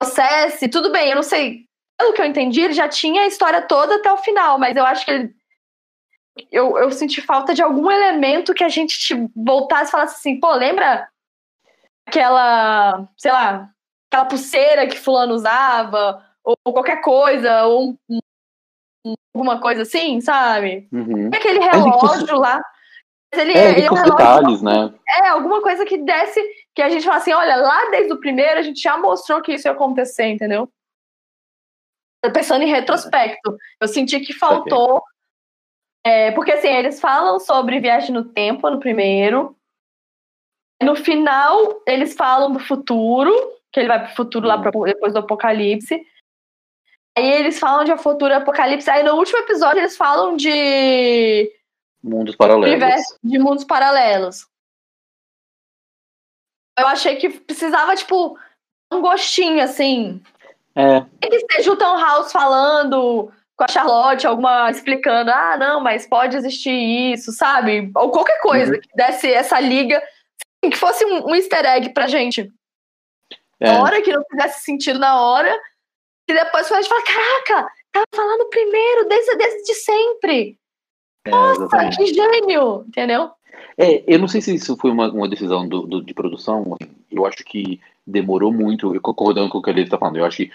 processe, 0.00 0.68
tudo 0.68 0.92
bem, 0.92 1.08
eu 1.10 1.16
não 1.16 1.22
sei. 1.22 1.66
Pelo 1.98 2.12
que 2.12 2.20
eu 2.20 2.26
entendi, 2.26 2.60
ele 2.60 2.74
já 2.74 2.88
tinha 2.88 3.22
a 3.22 3.26
história 3.26 3.62
toda 3.62 3.96
até 3.96 4.12
o 4.12 4.18
final, 4.18 4.58
mas 4.58 4.76
eu 4.76 4.84
acho 4.84 5.04
que 5.04 5.10
ele. 5.10 5.35
Eu, 6.52 6.76
eu 6.78 6.90
senti 6.90 7.22
falta 7.22 7.54
de 7.54 7.62
algum 7.62 7.90
elemento 7.90 8.52
que 8.52 8.62
a 8.64 8.68
gente 8.68 8.98
te 8.98 9.14
voltasse 9.34 9.88
e 9.88 9.90
falasse 9.92 10.16
assim, 10.16 10.38
pô, 10.38 10.52
lembra 10.54 11.08
aquela, 12.06 13.08
sei 13.16 13.32
lá, 13.32 13.70
aquela 14.10 14.26
pulseira 14.26 14.86
que 14.86 14.98
fulano 14.98 15.34
usava, 15.34 16.22
ou 16.44 16.56
qualquer 16.72 17.00
coisa, 17.00 17.64
ou 17.64 17.96
um- 18.08 18.18
um- 19.06 19.14
alguma 19.34 19.60
coisa 19.60 19.82
assim, 19.82 20.20
sabe? 20.20 20.88
Uhum. 20.92 21.28
Aquele 21.34 21.58
e 21.58 21.62
fosse- 21.62 22.18
relógio 22.18 22.38
lá. 22.38 22.60
Mas 23.32 23.40
ele, 23.42 23.52
É, 23.58 23.70
ele 23.70 23.80
e 23.80 23.84
é 23.86 23.90
um 23.90 23.94
relógio 23.94 24.16
detalhes, 24.16 24.62
né? 24.62 24.94
é, 25.08 25.28
alguma 25.28 25.60
coisa 25.62 25.84
que 25.84 25.98
desse, 25.98 26.40
que 26.74 26.82
a 26.82 26.88
gente 26.90 27.04
fala 27.04 27.16
assim, 27.16 27.32
olha, 27.32 27.56
lá 27.56 27.90
desde 27.90 28.12
o 28.12 28.20
primeiro 28.20 28.58
a 28.60 28.62
gente 28.62 28.80
já 28.80 28.96
mostrou 28.98 29.40
que 29.42 29.54
isso 29.54 29.66
ia 29.66 29.72
acontecer, 29.72 30.26
entendeu? 30.26 30.68
Pensando 32.32 32.62
em 32.62 32.68
retrospecto, 32.70 33.56
eu 33.80 33.88
senti 33.88 34.20
que 34.20 34.32
faltou. 34.32 35.02
É, 36.06 36.30
porque 36.32 36.52
assim, 36.52 36.68
eles 36.68 37.00
falam 37.00 37.40
sobre 37.40 37.80
viagem 37.80 38.12
no 38.12 38.24
tempo 38.24 38.70
no 38.70 38.78
primeiro. 38.78 39.56
No 40.82 40.94
final, 40.94 41.82
eles 41.86 42.14
falam 42.14 42.52
do 42.52 42.60
futuro, 42.60 43.32
que 43.72 43.80
ele 43.80 43.88
vai 43.88 44.04
pro 44.06 44.14
futuro 44.14 44.46
lá 44.46 44.56
pra- 44.60 44.70
depois 44.84 45.12
do 45.12 45.18
apocalipse. 45.18 45.94
Aí 47.16 47.26
eles 47.32 47.58
falam 47.58 47.82
de 47.84 47.96
futuro 47.96 48.34
apocalipse. 48.34 48.88
Aí 48.90 49.02
no 49.02 49.14
último 49.14 49.38
episódio 49.38 49.80
eles 49.80 49.96
falam 49.96 50.36
de 50.36 51.50
Mundos 52.02 52.36
paralelos. 52.36 52.68
universo 52.68 53.18
de 53.24 53.38
mundos 53.38 53.64
paralelos. 53.64 54.46
Eu 56.78 56.86
achei 56.86 57.16
que 57.16 57.30
precisava, 57.30 57.96
tipo, 57.96 58.38
um 58.92 59.00
gostinho, 59.00 59.62
assim. 59.62 60.22
É, 60.74 61.00
que 61.26 61.54
seja 61.54 61.72
o 61.72 61.76
Tom 61.76 61.98
House 61.98 62.30
falando 62.30 63.32
com 63.56 63.64
a 63.64 63.68
Charlotte, 63.68 64.26
alguma 64.26 64.70
explicando, 64.70 65.30
ah, 65.30 65.56
não, 65.58 65.80
mas 65.80 66.06
pode 66.06 66.36
existir 66.36 66.70
isso, 67.12 67.32
sabe? 67.32 67.90
Ou 67.96 68.10
qualquer 68.10 68.38
coisa 68.40 68.74
Uhum. 68.74 68.80
que 68.80 68.88
desse 68.94 69.32
essa 69.32 69.58
liga, 69.58 69.96
assim, 69.98 70.70
que 70.70 70.76
fosse 70.76 71.04
um, 71.06 71.28
um 71.30 71.34
easter 71.34 71.64
egg 71.64 71.88
pra 71.94 72.06
gente. 72.06 72.52
é. 73.60 73.72
Na 73.72 73.82
hora 73.82 74.02
que 74.02 74.12
não 74.12 74.22
fizesse 74.30 74.64
sentido 74.64 74.98
na 74.98 75.20
hora, 75.20 75.58
e 76.28 76.34
depois 76.34 76.70
a 76.70 76.76
gente 76.82 76.88
fala, 76.88 77.02
caraca, 77.02 77.72
tava 77.92 78.04
falando 78.14 78.48
primeiro, 78.50 79.08
desde, 79.08 79.36
desde 79.36 79.74
sempre. 79.74 80.58
é, 81.26 81.30
exatamente. 81.52 81.96
que 81.96 82.06
gênio, 82.14 82.84
entendeu? 82.86 83.30
É, 83.78 84.02
eu 84.06 84.18
não 84.18 84.28
sei 84.28 84.40
se 84.42 84.54
isso 84.54 84.76
foi 84.76 84.90
uma, 84.90 85.10
uma 85.10 85.28
decisão 85.28 85.66
do, 85.68 85.82
do- 85.86 86.02
de 86.02 86.12
produção. 86.14 86.76
Eu 87.10 87.24
acho 87.26 87.38
que 87.44 87.80
demorou 88.06 88.52
muito, 88.52 88.94
eu 88.94 89.00
concordando 89.00 89.48
com 89.48 89.58
o 89.58 89.62
que 89.62 89.70
ele 89.70 89.82
está 89.82 89.96
falando, 89.98 90.16
eu 90.18 90.24
acho 90.24 90.36
que 90.38 90.52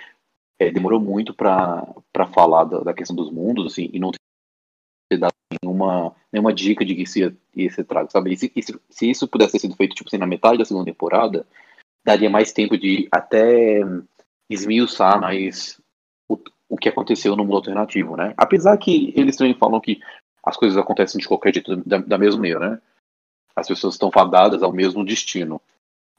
é, 0.61 0.69
demorou 0.69 0.99
muito 0.99 1.33
para 1.33 1.83
falar 2.31 2.65
da, 2.65 2.81
da 2.81 2.93
questão 2.93 3.15
dos 3.15 3.31
mundos, 3.31 3.73
assim, 3.73 3.89
e 3.91 3.99
não 3.99 4.11
ter 4.11 5.17
dado 5.17 5.33
nenhuma, 5.59 6.15
nenhuma 6.31 6.53
dica 6.53 6.85
de 6.85 6.93
que 6.93 7.01
isso 7.01 7.17
ia, 7.17 7.35
ia 7.55 7.71
ser 7.71 7.83
trago, 7.83 8.11
sabe? 8.11 8.31
E 8.31 8.37
se, 8.37 8.51
e 8.55 8.61
se, 8.61 8.79
se 8.87 9.09
isso 9.09 9.27
pudesse 9.27 9.53
ter 9.53 9.59
sido 9.59 9.75
feito, 9.75 9.95
tipo 9.95 10.07
assim, 10.07 10.19
na 10.19 10.27
metade 10.27 10.59
da 10.59 10.65
segunda 10.65 10.85
temporada, 10.85 11.47
daria 12.05 12.29
mais 12.29 12.53
tempo 12.53 12.77
de 12.77 13.07
até 13.11 13.79
esmiuçar 14.47 15.19
mais 15.19 15.81
o, 16.29 16.37
o 16.69 16.77
que 16.77 16.89
aconteceu 16.89 17.35
no 17.35 17.43
mundo 17.43 17.55
alternativo, 17.55 18.15
né? 18.15 18.35
Apesar 18.37 18.77
que 18.77 19.11
eles 19.15 19.35
também 19.35 19.55
falam 19.55 19.81
que 19.81 19.99
as 20.45 20.55
coisas 20.55 20.77
acontecem 20.77 21.19
de 21.19 21.27
qualquer 21.27 21.55
jeito, 21.55 21.75
da, 21.77 21.97
da 21.97 22.19
mesma 22.19 22.39
maneira, 22.39 22.69
né? 22.69 22.81
As 23.55 23.67
pessoas 23.67 23.95
estão 23.95 24.11
fadadas 24.11 24.61
ao 24.61 24.71
mesmo 24.71 25.03
destino, 25.03 25.59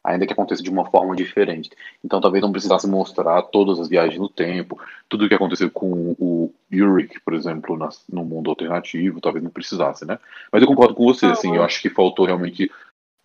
ainda 0.05 0.27
que 0.27 0.33
aconteça 0.33 0.63
de 0.63 0.71
uma 0.71 0.85
forma 0.91 1.15
diferente. 1.15 1.71
Então 2.05 2.21
talvez 2.21 2.43
não 2.43 2.51
precisasse 2.53 2.87
mostrar 2.89 3.41
todas 3.43 3.79
as 3.79 3.89
viagens 3.89 4.19
no 4.19 4.29
tempo, 4.29 4.81
tudo 5.09 5.25
o 5.25 5.29
que 5.29 5.35
aconteceu 5.35 5.71
com 5.71 6.15
o 6.19 6.53
Yurik, 6.73 7.21
por 7.21 7.35
exemplo, 7.35 7.77
nas- 7.77 8.05
no 8.13 8.25
mundo 8.25 8.51
alternativo, 8.51 9.21
talvez 9.21 9.43
não 9.45 9.51
precisasse, 9.51 10.05
né? 10.05 10.19
Mas 10.51 10.63
eu 10.63 10.69
concordo 10.69 10.95
com 10.95 11.05
você, 11.05 11.27
assim, 11.27 11.55
eu 11.55 11.63
acho 11.63 11.81
que 11.81 11.89
faltou 11.91 12.27
realmente 12.27 12.71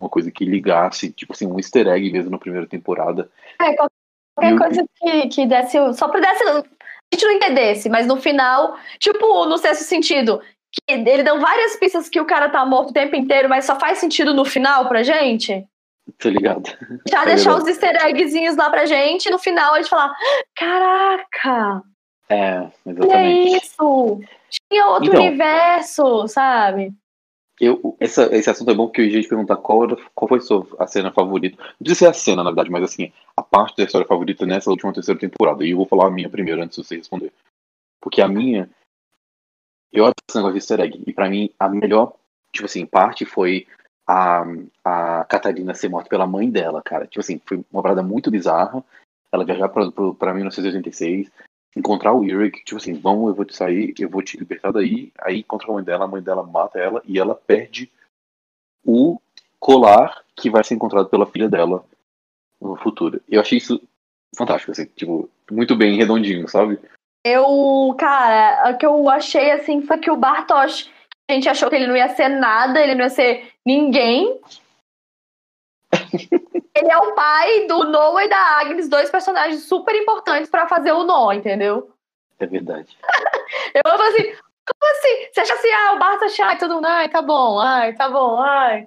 uma 0.00 0.08
coisa 0.08 0.30
que 0.30 0.44
ligasse, 0.44 1.10
tipo 1.10 1.32
assim, 1.32 1.46
um 1.46 1.58
easter 1.58 1.88
egg 1.88 2.12
mesmo 2.12 2.30
na 2.30 2.38
primeira 2.38 2.66
temporada. 2.66 3.28
É, 3.60 3.74
qualquer 3.74 4.54
o- 4.54 4.58
coisa 4.58 4.84
que, 4.96 5.28
que 5.28 5.46
desse. 5.46 5.76
Só 5.94 6.06
pra 6.08 6.20
desse. 6.20 6.44
A 6.44 6.62
gente 7.12 7.24
não 7.24 7.32
entendesse, 7.32 7.88
mas 7.88 8.06
no 8.06 8.16
final, 8.18 8.76
tipo, 9.00 9.46
no 9.46 9.58
sexto 9.58 9.82
sentido, 9.82 10.40
que 10.70 10.82
ele 10.92 11.22
dão 11.24 11.40
várias 11.40 11.74
pistas 11.76 12.08
que 12.08 12.20
o 12.20 12.26
cara 12.26 12.48
tá 12.50 12.64
morto 12.64 12.90
o 12.90 12.92
tempo 12.92 13.16
inteiro, 13.16 13.48
mas 13.48 13.64
só 13.64 13.80
faz 13.80 13.98
sentido 13.98 14.32
no 14.34 14.44
final 14.44 14.86
pra 14.88 15.02
gente. 15.02 15.66
Tá 16.18 16.30
ligado? 16.30 16.62
Já 17.08 17.22
É 17.22 17.26
deixar 17.26 17.56
os 17.56 17.66
easter 17.66 17.94
eggzinhos 18.06 18.56
lá 18.56 18.70
pra 18.70 18.86
gente, 18.86 19.26
e 19.26 19.30
no 19.30 19.38
final 19.38 19.74
a 19.74 19.76
gente 19.80 19.90
falar: 19.90 20.14
caraca, 20.56 21.82
É, 22.28 22.60
olha 22.60 22.72
exatamente. 22.86 23.56
isso! 23.56 24.20
Tinha 24.70 24.86
outro 24.86 25.08
Então. 25.10 25.20
universo, 25.22 26.28
sabe? 26.28 26.92
Eu, 27.60 27.96
essa, 27.98 28.34
esse 28.34 28.48
assunto 28.48 28.70
é 28.70 28.74
bom 28.74 28.86
porque 28.86 29.00
eu 29.00 29.06
ia 29.06 29.20
te 29.20 29.28
perguntar 29.28 29.56
qual, 29.56 29.84
era, 29.84 29.96
qual 30.14 30.28
foi 30.28 30.40
sua, 30.40 30.64
a 30.78 30.86
cena 30.86 31.10
favorita. 31.12 31.56
Não 31.60 31.74
precisa 31.80 31.98
ser 31.98 32.06
a 32.06 32.12
cena, 32.12 32.44
na 32.44 32.50
verdade, 32.50 32.70
mas 32.70 32.84
assim, 32.84 33.12
a 33.36 33.42
parte 33.42 33.76
da 33.76 33.82
história 33.84 34.06
favorita 34.06 34.46
nessa 34.46 34.70
última 34.70 34.92
terceira 34.92 35.18
temporada. 35.18 35.64
E 35.64 35.70
eu 35.70 35.76
vou 35.76 35.86
falar 35.86 36.06
a 36.06 36.10
minha 36.10 36.30
primeiro 36.30 36.62
antes 36.62 36.78
de 36.78 36.84
você 36.86 36.96
responder. 36.96 37.32
Porque 38.00 38.22
a 38.22 38.28
minha. 38.28 38.70
Eu 39.92 40.04
adoro 40.04 40.14
esse 40.28 40.36
negócio 40.36 40.52
de 40.54 40.58
easter 40.58 40.80
egg. 40.80 41.02
E 41.04 41.12
pra 41.12 41.28
mim, 41.28 41.50
a 41.58 41.68
melhor, 41.68 42.14
tipo 42.52 42.66
assim, 42.66 42.86
parte 42.86 43.24
foi 43.24 43.66
a, 44.08 44.42
a 44.82 45.24
Catarina 45.26 45.74
ser 45.74 45.90
morta 45.90 46.08
pela 46.08 46.26
mãe 46.26 46.50
dela, 46.50 46.80
cara. 46.82 47.06
Tipo 47.06 47.20
assim, 47.20 47.38
foi 47.44 47.62
uma 47.70 47.82
parada 47.82 48.02
muito 48.02 48.30
bizarra. 48.30 48.82
Ela 49.30 49.44
viajar 49.44 49.68
pra, 49.68 49.92
pra, 49.92 50.14
pra 50.14 50.34
1986, 50.34 51.30
encontrar 51.76 52.14
o 52.14 52.24
Eric, 52.24 52.64
tipo 52.64 52.78
assim, 52.78 52.94
vamos, 52.94 53.28
eu 53.28 53.34
vou 53.34 53.44
te 53.44 53.54
sair, 53.54 53.92
eu 53.98 54.08
vou 54.08 54.22
te 54.22 54.38
libertar 54.38 54.72
daí. 54.72 55.12
Aí 55.20 55.40
encontra 55.40 55.70
a 55.70 55.74
mãe 55.74 55.84
dela, 55.84 56.06
a 56.06 56.08
mãe 56.08 56.22
dela 56.22 56.42
mata 56.42 56.78
ela 56.78 57.02
e 57.04 57.18
ela 57.18 57.34
perde 57.34 57.92
o 58.82 59.20
colar 59.60 60.24
que 60.34 60.48
vai 60.48 60.64
ser 60.64 60.74
encontrado 60.74 61.10
pela 61.10 61.26
filha 61.26 61.48
dela 61.48 61.84
no 62.58 62.76
futuro. 62.76 63.20
Eu 63.28 63.42
achei 63.42 63.58
isso 63.58 63.78
fantástico, 64.34 64.72
assim, 64.72 64.86
tipo, 64.86 65.28
muito 65.50 65.76
bem 65.76 65.98
redondinho, 65.98 66.48
sabe? 66.48 66.78
Eu, 67.22 67.94
cara, 67.98 68.70
o 68.70 68.78
que 68.78 68.86
eu 68.86 69.10
achei 69.10 69.50
assim 69.50 69.82
foi 69.82 69.98
que 69.98 70.10
o 70.10 70.16
Bartosz 70.16 70.90
A 71.28 71.34
gente 71.34 71.48
achou 71.48 71.68
que 71.68 71.76
ele 71.76 71.86
não 71.86 71.96
ia 71.96 72.08
ser 72.08 72.28
nada, 72.28 72.80
ele 72.80 72.94
não 72.94 73.04
ia 73.04 73.10
ser 73.10 73.52
ninguém. 73.64 74.40
ele 76.74 76.90
é 76.90 76.98
o 76.98 77.14
pai 77.14 77.66
do 77.66 77.84
Noah 77.84 78.24
e 78.24 78.28
da 78.28 78.60
Agnes, 78.60 78.88
dois 78.88 79.10
personagens 79.10 79.64
super 79.64 79.94
importantes 79.94 80.50
pra 80.50 80.66
fazer 80.66 80.92
o 80.92 81.04
Noah, 81.04 81.36
entendeu? 81.36 81.92
É 82.38 82.46
verdade. 82.46 82.96
Eu 83.74 83.82
falo 83.84 84.02
assim, 84.02 84.24
como 84.24 84.92
assim? 84.92 85.28
Você 85.32 85.40
acha 85.40 85.54
assim, 85.54 85.70
ah, 85.70 85.92
o 85.94 85.98
Bart 85.98 86.22
acha, 86.22 86.46
ai, 86.46 86.58
todo 86.58 86.74
mundo, 86.76 86.86
ai, 86.86 87.08
tá 87.08 87.20
bom, 87.20 87.60
ai, 87.60 87.92
tá 87.94 88.08
bom, 88.08 88.38
ai. 88.38 88.86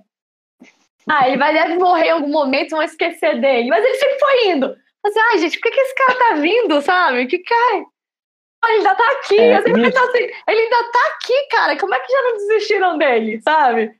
Ah, 1.10 1.28
ele 1.28 1.38
vai 1.38 1.54
deve 1.54 1.78
morrer 1.78 2.08
em 2.08 2.12
algum 2.12 2.30
momento, 2.30 2.72
vão 2.72 2.84
esquecer 2.84 3.40
dele. 3.40 3.70
Mas 3.70 3.84
ele 3.84 3.96
sempre 3.96 4.20
foi 4.20 4.48
indo. 4.50 4.78
Assim, 5.04 5.20
ai, 5.32 5.38
gente, 5.40 5.60
por 5.60 5.64
que, 5.64 5.76
que 5.76 5.82
esse 5.82 5.96
cara 5.96 6.20
tá 6.20 6.36
vindo, 6.36 6.82
sabe? 6.82 7.26
Que 7.26 7.40
cai. 7.40 7.86
Ele 8.64 8.74
ainda 8.78 8.96
tá 8.96 9.12
aqui. 9.14 9.40
É, 9.40 9.58
eu 9.58 9.62
sempre 9.64 9.82
e- 9.82 9.84
penso 9.92 10.00
assim, 10.06 10.18
ele 10.48 10.60
ainda 10.62 10.92
tá 10.92 11.00
aqui, 11.16 11.48
cara. 11.50 11.78
Como 11.80 11.94
é 11.96 12.00
que 12.00 12.12
já 12.12 12.22
não 12.22 12.34
desistiram 12.34 12.98
dele, 12.98 13.42
sabe? 13.42 13.96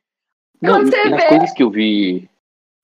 Não, 0.62 0.74
Quando 0.76 0.90
você 0.92 1.10
nas 1.10 1.22
vê- 1.24 1.30
coisas 1.30 1.54
que 1.54 1.64
eu 1.64 1.70
vi. 1.72 2.30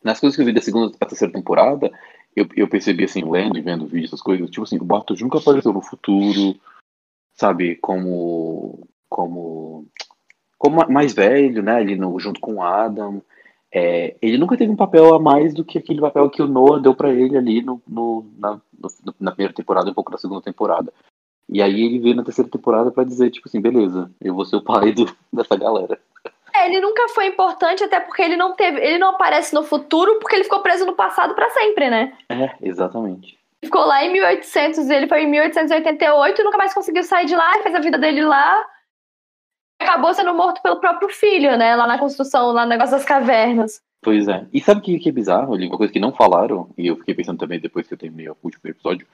Nas 0.04 0.20
coisas 0.20 0.36
que 0.36 0.42
eu 0.42 0.46
vi 0.46 0.54
da 0.54 0.62
segunda 0.62 0.96
pra 0.98 1.08
terceira 1.08 1.34
temporada, 1.34 1.92
eu, 2.36 2.48
eu 2.56 2.68
percebi 2.68 3.04
assim, 3.04 3.24
lendo 3.30 3.58
e 3.58 3.62
vendo 3.62 3.86
vídeos, 3.86 4.10
essas 4.12 4.22
coisas, 4.22 4.50
tipo 4.50 4.64
assim, 4.64 4.78
o 4.78 4.84
Bartos 4.84 5.22
nunca 5.22 5.38
apareceu 5.40 5.74
no 5.74 5.82
futuro, 5.82 6.56
sabe, 7.36 7.76
como. 7.76 8.88
como. 9.10 9.86
como 10.58 10.90
mais 10.90 11.14
velho, 11.14 11.62
né? 11.62 11.76
Ali 11.76 11.96
no, 11.96 12.20
junto 12.20 12.40
com 12.40 12.56
o 12.56 12.64
Adam. 12.64 13.22
É, 13.72 14.16
ele 14.22 14.38
nunca 14.38 14.58
teve 14.58 14.72
um 14.72 14.78
papel 14.78 15.14
a 15.14 15.20
mais 15.20 15.54
do 15.54 15.64
que 15.64 15.78
aquele 15.78 16.00
papel 16.00 16.30
que 16.30 16.42
o 16.42 16.48
Noah 16.48 16.80
deu 16.82 16.96
pra 16.96 17.12
ele 17.14 17.38
ali 17.38 17.62
no, 17.62 17.82
no- 17.88 18.26
na, 18.40 18.62
no- 18.80 19.14
na 19.20 19.32
primeira 19.32 19.54
temporada 19.54 19.88
e 19.88 19.92
um 19.92 19.94
pouco 19.94 20.10
na 20.12 20.18
segunda 20.18 20.42
temporada. 20.42 20.92
E 21.50 21.62
aí 21.62 21.82
ele 21.82 22.00
veio 22.00 22.16
na 22.16 22.24
terceira 22.24 22.50
temporada 22.50 22.92
pra 22.92 23.04
dizer, 23.04 23.30
tipo 23.30 23.48
assim, 23.48 23.62
beleza, 23.62 24.12
eu 24.20 24.34
vou 24.34 24.46
ser 24.46 24.58
o 24.58 24.64
pai 24.64 24.92
do, 24.92 25.06
dessa 25.32 25.56
galera. 25.56 26.00
É, 26.54 26.68
ele 26.68 26.82
nunca 26.82 27.08
foi 27.10 27.28
importante, 27.28 27.84
até 27.84 28.00
porque 28.00 28.22
ele 28.22 28.36
não 28.36 28.54
teve. 28.54 28.82
Ele 28.82 28.98
não 28.98 29.12
aparece 29.12 29.54
no 29.54 29.64
futuro 29.64 30.20
porque 30.20 30.36
ele 30.36 30.44
ficou 30.44 30.62
preso 30.62 30.86
no 30.86 30.94
passado 30.94 31.36
pra 31.36 31.50
sempre, 31.52 31.90
né? 31.90 32.14
É, 32.30 32.56
exatamente. 32.62 33.38
Ele 33.62 33.70
ficou 33.70 33.86
lá 33.86 34.04
em 34.04 34.12
1800, 34.12 34.90
ele 34.90 35.08
foi 35.08 35.24
em 35.24 35.28
1888 35.28 36.42
e 36.42 36.44
nunca 36.44 36.58
mais 36.58 36.74
conseguiu 36.74 37.04
sair 37.04 37.26
de 37.26 37.36
lá, 37.36 37.54
fez 37.62 37.76
a 37.76 37.80
vida 37.80 37.98
dele 37.98 38.22
lá. 38.24 38.66
Acabou 39.80 40.14
sendo 40.14 40.34
morto 40.34 40.62
pelo 40.62 40.80
próprio 40.80 41.10
filho, 41.10 41.56
né? 41.58 41.76
Lá 41.76 41.86
na 41.86 42.00
construção, 42.00 42.52
lá 42.52 42.64
no 42.64 42.70
negócio 42.70 42.96
das 42.96 43.06
cavernas. 43.06 43.82
Pois 44.02 44.28
é. 44.28 44.46
E 44.52 44.60
sabe 44.60 44.80
o 44.80 44.84
que, 44.84 45.00
que 45.00 45.10
é 45.10 45.12
bizarro? 45.12 45.56
Uma 45.56 45.78
coisa 45.78 45.94
que 45.94 46.00
não 46.00 46.12
falaram, 46.12 46.70
e 46.78 46.88
eu 46.88 46.96
fiquei 46.98 47.14
pensando 47.14 47.38
também 47.38 47.60
depois 47.60 47.88
que 47.88 47.94
eu 47.94 47.98
terminei 47.98 48.30
o 48.30 48.38
último 48.44 48.62
episódio. 48.66 49.08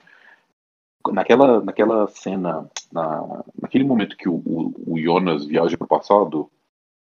Naquela, 1.11 1.61
naquela 1.61 2.07
cena, 2.07 2.69
na, 2.91 3.43
naquele 3.61 3.83
momento 3.83 4.15
que 4.15 4.29
o, 4.29 4.35
o, 4.35 4.93
o 4.93 4.99
Jonas 4.99 5.45
viaja 5.45 5.77
pro 5.77 5.87
passado 5.87 6.49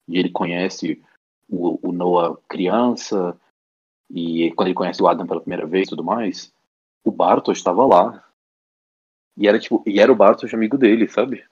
e 0.07 0.17
ele 0.17 0.29
conhece 0.29 1.01
o, 1.49 1.89
o 1.89 1.91
Noah 1.91 2.37
criança, 2.47 3.37
e 4.09 4.51
quando 4.51 4.67
ele 4.67 4.75
conhece 4.75 5.01
o 5.01 5.07
Adam 5.07 5.25
pela 5.25 5.41
primeira 5.41 5.65
vez 5.65 5.87
e 5.87 5.89
tudo 5.89 6.03
mais, 6.03 6.53
o 7.03 7.11
Bartosz 7.11 7.57
estava 7.57 7.85
lá. 7.85 8.23
E 9.37 9.47
era 9.47 9.57
tipo, 9.59 9.81
e 9.85 9.99
era 9.99 10.11
o 10.11 10.15
Bartosz 10.15 10.53
amigo 10.53 10.77
dele, 10.77 11.07
sabe? 11.07 11.43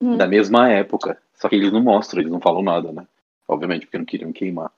Hum. 0.00 0.16
Da 0.16 0.26
mesma 0.26 0.70
época. 0.70 1.20
Só 1.34 1.48
que 1.48 1.56
eles 1.56 1.72
não 1.72 1.82
mostram, 1.82 2.20
eles 2.20 2.32
não 2.32 2.40
falam 2.40 2.62
nada, 2.62 2.92
né? 2.92 3.06
Obviamente, 3.46 3.86
porque 3.86 3.98
não 3.98 4.04
queriam 4.04 4.32
queimar 4.32 4.72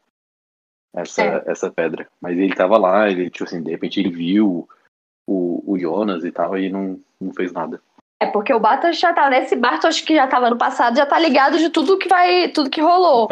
essa, 0.93 1.23
É. 1.23 1.45
essa 1.47 1.71
pedra. 1.71 2.09
Mas 2.21 2.37
ele 2.37 2.55
tava 2.55 2.77
lá, 2.77 3.09
ele, 3.09 3.31
tipo 3.31 3.45
assim, 3.45 3.63
de 3.63 3.71
repente 3.71 4.01
ele 4.01 4.11
viu 4.11 4.69
o, 5.29 5.63
o 5.67 5.79
Jonas 5.79 6.25
e 6.25 6.33
tal, 6.33 6.57
e 6.57 6.71
não, 6.71 6.99
não 7.21 7.33
fez 7.35 7.53
nada. 7.53 7.81
É 8.19 8.27
porque 8.27 8.53
o 8.53 8.59
Bartos 8.59 8.99
já 8.99 9.13
tá. 9.13 9.29
Nesse 9.29 9.55
Bartos 9.55 10.01
que 10.01 10.15
já 10.15 10.27
tava 10.27 10.49
no 10.51 10.57
passado, 10.57 10.97
já 10.97 11.07
tá 11.07 11.19
ligado 11.19 11.59
de 11.59 11.69
tudo 11.69 11.99
que 11.99 12.09
vai. 12.09 12.49
tudo 12.49 12.71
que 12.71 12.81
rolou. 12.81 13.29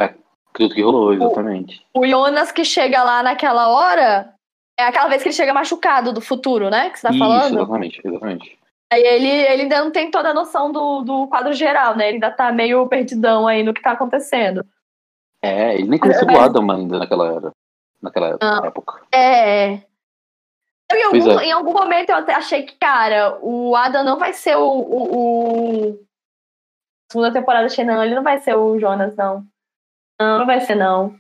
Tudo 0.53 0.74
que 0.74 0.82
rolou, 0.82 1.12
exatamente. 1.12 1.84
O 1.94 2.07
Jonas 2.07 2.53
que 2.53 2.64
chega 2.64 3.03
lá 3.03 3.22
naquela 3.22 3.68
hora 3.68 4.32
é 4.78 4.84
aquela 4.84 5.09
vez 5.09 5.22
que 5.22 5.28
ele 5.28 5.34
chega 5.34 5.55
machucado 5.55 6.12
do 6.12 6.20
futuro, 6.20 6.70
né? 6.70 6.90
Que 6.90 6.99
você 6.99 7.07
tá 7.09 7.11
Isso, 7.11 7.18
falando. 7.18 7.59
exatamente, 7.59 8.01
exatamente. 8.05 8.59
Aí 8.92 9.03
ele, 9.03 9.28
ele 9.28 9.62
ainda 9.62 9.82
não 9.82 9.90
tem 9.90 10.11
toda 10.11 10.30
a 10.30 10.34
noção 10.34 10.70
do, 10.70 11.03
do 11.03 11.26
quadro 11.26 11.53
geral, 11.53 11.97
né? 11.97 12.07
Ele 12.09 12.14
ainda 12.14 12.30
tá 12.30 12.53
meio 12.53 12.86
perdidão 12.86 13.49
aí 13.49 13.62
no 13.62 13.74
que 13.74 13.82
tá 13.82 13.92
acontecendo. 13.92 14.64
É, 15.42 15.74
ele 15.74 15.88
nem 15.88 15.99
conhecia 15.99 16.26
o 16.26 16.40
Adam 16.40 16.70
ainda 16.70 16.99
naquela 16.99 17.34
era. 17.34 17.53
Naquela 18.01 18.38
época. 18.64 19.03
É. 19.12 19.80
Em, 20.93 21.03
algum, 21.03 21.41
é. 21.41 21.45
em 21.47 21.53
algum 21.53 21.72
momento 21.72 22.11
eu 22.11 22.16
até 22.16 22.34
achei 22.34 22.62
que, 22.62 22.76
cara, 22.76 23.39
o 23.43 23.74
Adam 23.74 24.05
não 24.05 24.18
vai 24.18 24.32
ser 24.32 24.57
o. 24.57 24.66
o, 24.68 25.91
o... 25.91 26.07
Segunda 27.11 27.32
temporada, 27.32 27.66
achei, 27.66 27.84
não, 27.84 28.03
ele 28.03 28.14
não 28.14 28.22
vai 28.22 28.39
ser 28.39 28.57
o 28.57 28.78
Jonas, 28.78 29.14
não. 29.16 29.47
Não, 30.20 30.41
não 30.41 30.47
vai 30.47 30.61
ser, 30.61 30.74
não. 30.74 31.16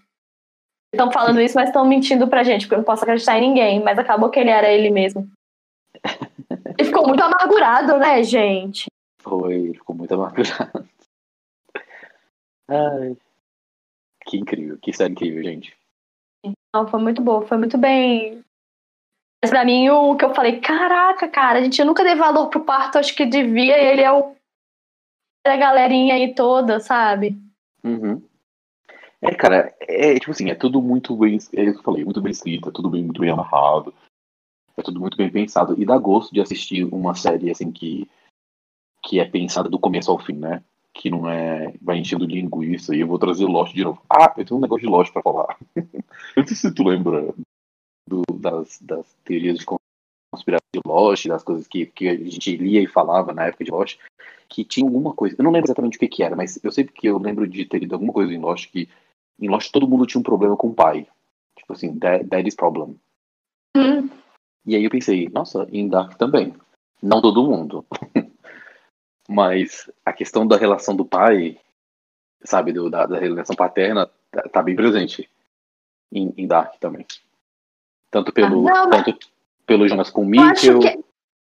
Estão 0.92 1.12
falando 1.12 1.40
isso, 1.40 1.54
mas 1.54 1.68
estão 1.68 1.84
mentindo 1.84 2.26
pra 2.26 2.42
gente, 2.42 2.62
porque 2.62 2.74
eu 2.74 2.78
não 2.78 2.84
posso 2.84 3.02
acreditar 3.02 3.38
em 3.38 3.48
ninguém. 3.48 3.82
Mas 3.82 3.98
acabou 3.98 4.30
que 4.30 4.40
ele 4.40 4.50
era 4.50 4.70
ele 4.70 4.90
mesmo. 4.90 5.30
Ele 6.78 6.88
ficou 6.88 7.06
muito 7.06 7.22
amargurado, 7.22 7.98
né, 7.98 8.22
gente? 8.22 8.86
Foi, 9.20 9.54
ele 9.54 9.74
ficou 9.74 9.94
muito 9.94 10.12
amargurado. 10.14 10.88
Ai. 12.68 13.16
Que 14.26 14.38
incrível, 14.38 14.78
que 14.78 14.92
série 14.92 15.12
incrível, 15.12 15.42
gente. 15.42 15.76
Não, 16.74 16.86
foi 16.86 17.00
muito 17.00 17.22
boa, 17.22 17.46
foi 17.46 17.56
muito 17.56 17.78
bem. 17.78 18.44
Mas 19.46 19.50
pra 19.50 19.64
mim, 19.64 19.88
o 19.90 20.16
que 20.16 20.24
eu 20.24 20.34
falei, 20.34 20.58
caraca, 20.58 21.28
cara, 21.28 21.60
a 21.60 21.62
gente 21.62 21.84
nunca 21.84 22.02
deu 22.02 22.16
valor 22.16 22.48
pro 22.48 22.64
parto, 22.64 22.98
acho 22.98 23.14
que 23.14 23.24
devia, 23.24 23.78
e 23.78 23.86
ele 23.92 24.02
é 24.02 24.10
o. 24.10 24.34
da 25.46 25.56
galerinha 25.56 26.14
aí 26.14 26.34
toda, 26.34 26.80
sabe? 26.80 27.38
Uhum. 27.84 28.20
É, 29.22 29.32
cara, 29.36 29.72
é 29.82 30.18
tipo 30.18 30.32
assim, 30.32 30.50
é 30.50 30.54
tudo 30.56 30.82
muito 30.82 31.16
bem. 31.16 31.38
É 31.54 31.62
isso 31.62 31.74
que 31.74 31.78
eu 31.78 31.82
falei, 31.84 32.04
muito 32.04 32.20
bem 32.20 32.32
escrito, 32.32 32.70
é 32.70 32.72
tudo 32.72 32.90
bem, 32.90 33.04
muito 33.04 33.20
bem 33.20 33.30
amarrado. 33.30 33.94
É 34.76 34.82
tudo 34.82 34.98
muito 34.98 35.16
bem 35.16 35.30
pensado. 35.30 35.80
E 35.80 35.86
dá 35.86 35.96
gosto 35.96 36.34
de 36.34 36.40
assistir 36.40 36.82
uma 36.82 37.14
série 37.14 37.48
assim 37.48 37.70
que, 37.70 38.10
que 39.04 39.20
é 39.20 39.24
pensada 39.24 39.68
do 39.68 39.78
começo 39.78 40.10
ao 40.10 40.18
fim, 40.18 40.34
né? 40.34 40.60
Que 40.92 41.08
não 41.08 41.30
é. 41.30 41.72
Vai 41.80 41.98
enchendo 41.98 42.26
linguiça 42.26 42.96
e 42.96 42.98
eu 42.98 43.06
vou 43.06 43.16
trazer 43.16 43.44
Lost 43.44 43.72
de 43.72 43.84
novo. 43.84 44.02
Ah, 44.10 44.34
eu 44.36 44.44
tenho 44.44 44.58
um 44.58 44.62
negócio 44.62 44.84
de 44.84 44.92
Lost 44.92 45.12
pra 45.12 45.22
falar. 45.22 45.56
eu 45.76 45.84
não 46.36 46.46
sei 46.48 46.56
se 46.56 46.74
tu 46.74 46.82
lembra 46.82 47.32
do- 48.06 48.22
das, 48.38 48.78
das 48.80 49.06
teorias 49.24 49.58
de 49.58 49.66
conspiração 49.66 50.66
de 50.74 50.80
Lost, 50.86 51.26
das 51.26 51.42
coisas 51.42 51.66
que, 51.66 51.86
que 51.86 52.08
a 52.08 52.16
gente 52.16 52.56
lia 52.56 52.80
e 52.82 52.86
falava 52.86 53.32
na 53.32 53.46
época 53.46 53.64
de 53.64 53.70
Lost, 53.70 53.98
que 54.48 54.64
tinha 54.64 54.86
alguma 54.86 55.14
coisa. 55.14 55.34
Eu 55.38 55.44
não 55.44 55.50
lembro 55.50 55.66
exatamente 55.66 55.96
o 55.96 56.00
que, 56.00 56.08
que 56.08 56.22
era, 56.22 56.36
mas 56.36 56.62
eu 56.62 56.70
sei 56.70 56.84
que 56.84 57.06
eu 57.08 57.18
lembro 57.18 57.46
de 57.48 57.64
ter 57.64 57.78
lido 57.78 57.94
alguma 57.94 58.12
coisa 58.12 58.32
em 58.32 58.38
Lost 58.38 58.70
que 58.70 58.88
em 59.40 59.48
Lost 59.48 59.70
todo 59.72 59.88
mundo 59.88 60.06
tinha 60.06 60.20
um 60.20 60.24
problema 60.24 60.56
com 60.56 60.68
o 60.68 60.74
pai. 60.74 61.06
Tipo 61.58 61.72
assim, 61.72 61.98
that, 61.98 62.26
that 62.28 62.48
is 62.48 62.54
problem. 62.54 62.98
Hum, 63.76 64.08
E 64.64 64.76
aí 64.76 64.84
eu 64.84 64.90
pensei, 64.90 65.28
nossa, 65.28 65.66
em 65.72 65.88
Dark 65.88 66.16
também. 66.16 66.54
Não 67.02 67.20
todo 67.20 67.42
mundo. 67.44 67.84
Mas 69.28 69.90
a 70.04 70.12
questão 70.12 70.46
da 70.46 70.56
relação 70.56 70.94
do 70.94 71.04
pai, 71.04 71.58
sabe, 72.44 72.72
do, 72.72 72.88
da, 72.88 73.06
da 73.06 73.18
relação 73.18 73.56
paterna, 73.56 74.08
tá, 74.30 74.42
tá 74.42 74.62
bem 74.62 74.76
presente 74.76 75.28
em, 76.12 76.32
em 76.36 76.46
Dark 76.46 76.78
também. 76.78 77.04
Tanto 78.10 78.32
pelo, 78.32 78.68
Ah, 78.68 78.72
não, 78.72 78.88
mas- 78.90 79.04
tanto 79.04 79.18
pelo 79.66 79.88
Jonas 79.88 80.10
com 80.10 80.26
o 80.26 80.34
eu 80.34 80.42
acho 80.42 80.72
Mikkel. 80.74 80.80
que, 80.98 81.04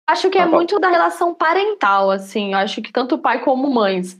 acho 0.09 0.29
que 0.29 0.37
é 0.37 0.41
Ah, 0.43 0.47
muito 0.47 0.79
da 0.79 0.89
relação 0.89 1.33
parental, 1.33 2.09
assim. 2.11 2.53
Eu 2.53 2.57
acho 2.59 2.81
que 2.81 2.91
tanto 2.91 3.17
pai 3.17 3.43
como 3.43 3.69
mães. 3.69 4.17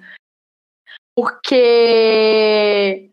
Porque. 1.16 3.10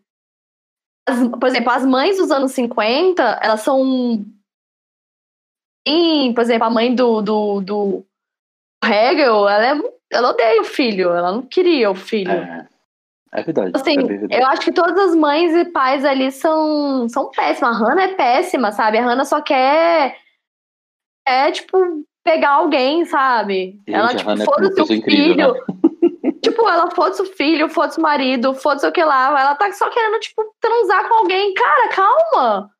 as- 1.07 1.27
por 1.29 1.47
exemplo, 1.47 1.71
as 1.71 1.85
mães 1.85 2.17
dos 2.17 2.31
anos 2.31 2.51
50, 2.51 3.39
elas 3.41 3.61
são. 3.61 4.23
Sim, 5.87 6.33
por 6.33 6.41
exemplo, 6.41 6.65
a 6.67 6.69
mãe 6.69 6.95
do, 6.95 7.21
do, 7.21 7.61
do 7.61 8.05
Hegel, 8.83 9.47
ela, 9.47 9.65
é, 9.65 9.93
ela 10.11 10.29
odeia 10.31 10.61
o 10.61 10.65
filho, 10.65 11.11
ela 11.11 11.31
não 11.31 11.43
queria 11.43 11.91
o 11.91 11.95
filho. 11.95 12.31
É, 12.31 12.67
é 13.35 13.43
verdade. 13.43 13.71
Assim, 13.73 13.97
é 13.99 14.03
verdade. 14.03 14.41
eu 14.41 14.47
acho 14.47 14.61
que 14.61 14.71
todas 14.71 14.97
as 14.97 15.15
mães 15.15 15.53
e 15.53 15.65
pais 15.65 16.05
ali 16.05 16.31
são, 16.31 17.07
são 17.09 17.29
péssimas. 17.31 17.75
A 17.75 17.79
Hannah 17.79 18.03
é 18.03 18.15
péssima, 18.15 18.71
sabe? 18.71 18.97
A 18.97 19.05
Hannah 19.05 19.25
só 19.25 19.41
quer. 19.41 20.17
É, 21.27 21.51
tipo, 21.51 21.77
pegar 22.23 22.51
alguém, 22.51 23.05
sabe? 23.05 23.79
Gente, 23.87 23.93
ela, 23.93 24.15
tipo, 24.15 24.31
é 24.31 24.37
foda-se 24.37 24.73
o 24.73 24.75
pessoa 24.75 24.97
incrível, 24.97 25.53
né? 25.53 25.59
filho. 26.21 26.39
tipo, 26.41 26.67
ela 26.67 26.89
foda-se 26.91 27.21
o 27.21 27.25
filho, 27.25 27.69
foda-se 27.69 27.99
o 27.99 28.01
marido, 28.01 28.53
foda-se 28.53 28.87
o 28.87 28.91
que 28.91 29.03
lá. 29.03 29.27
Ela 29.39 29.55
tá 29.55 29.71
só 29.71 29.89
querendo, 29.89 30.19
tipo, 30.19 30.43
transar 30.59 31.07
com 31.07 31.15
alguém. 31.15 31.53
Cara, 31.53 31.89
calma! 31.89 32.71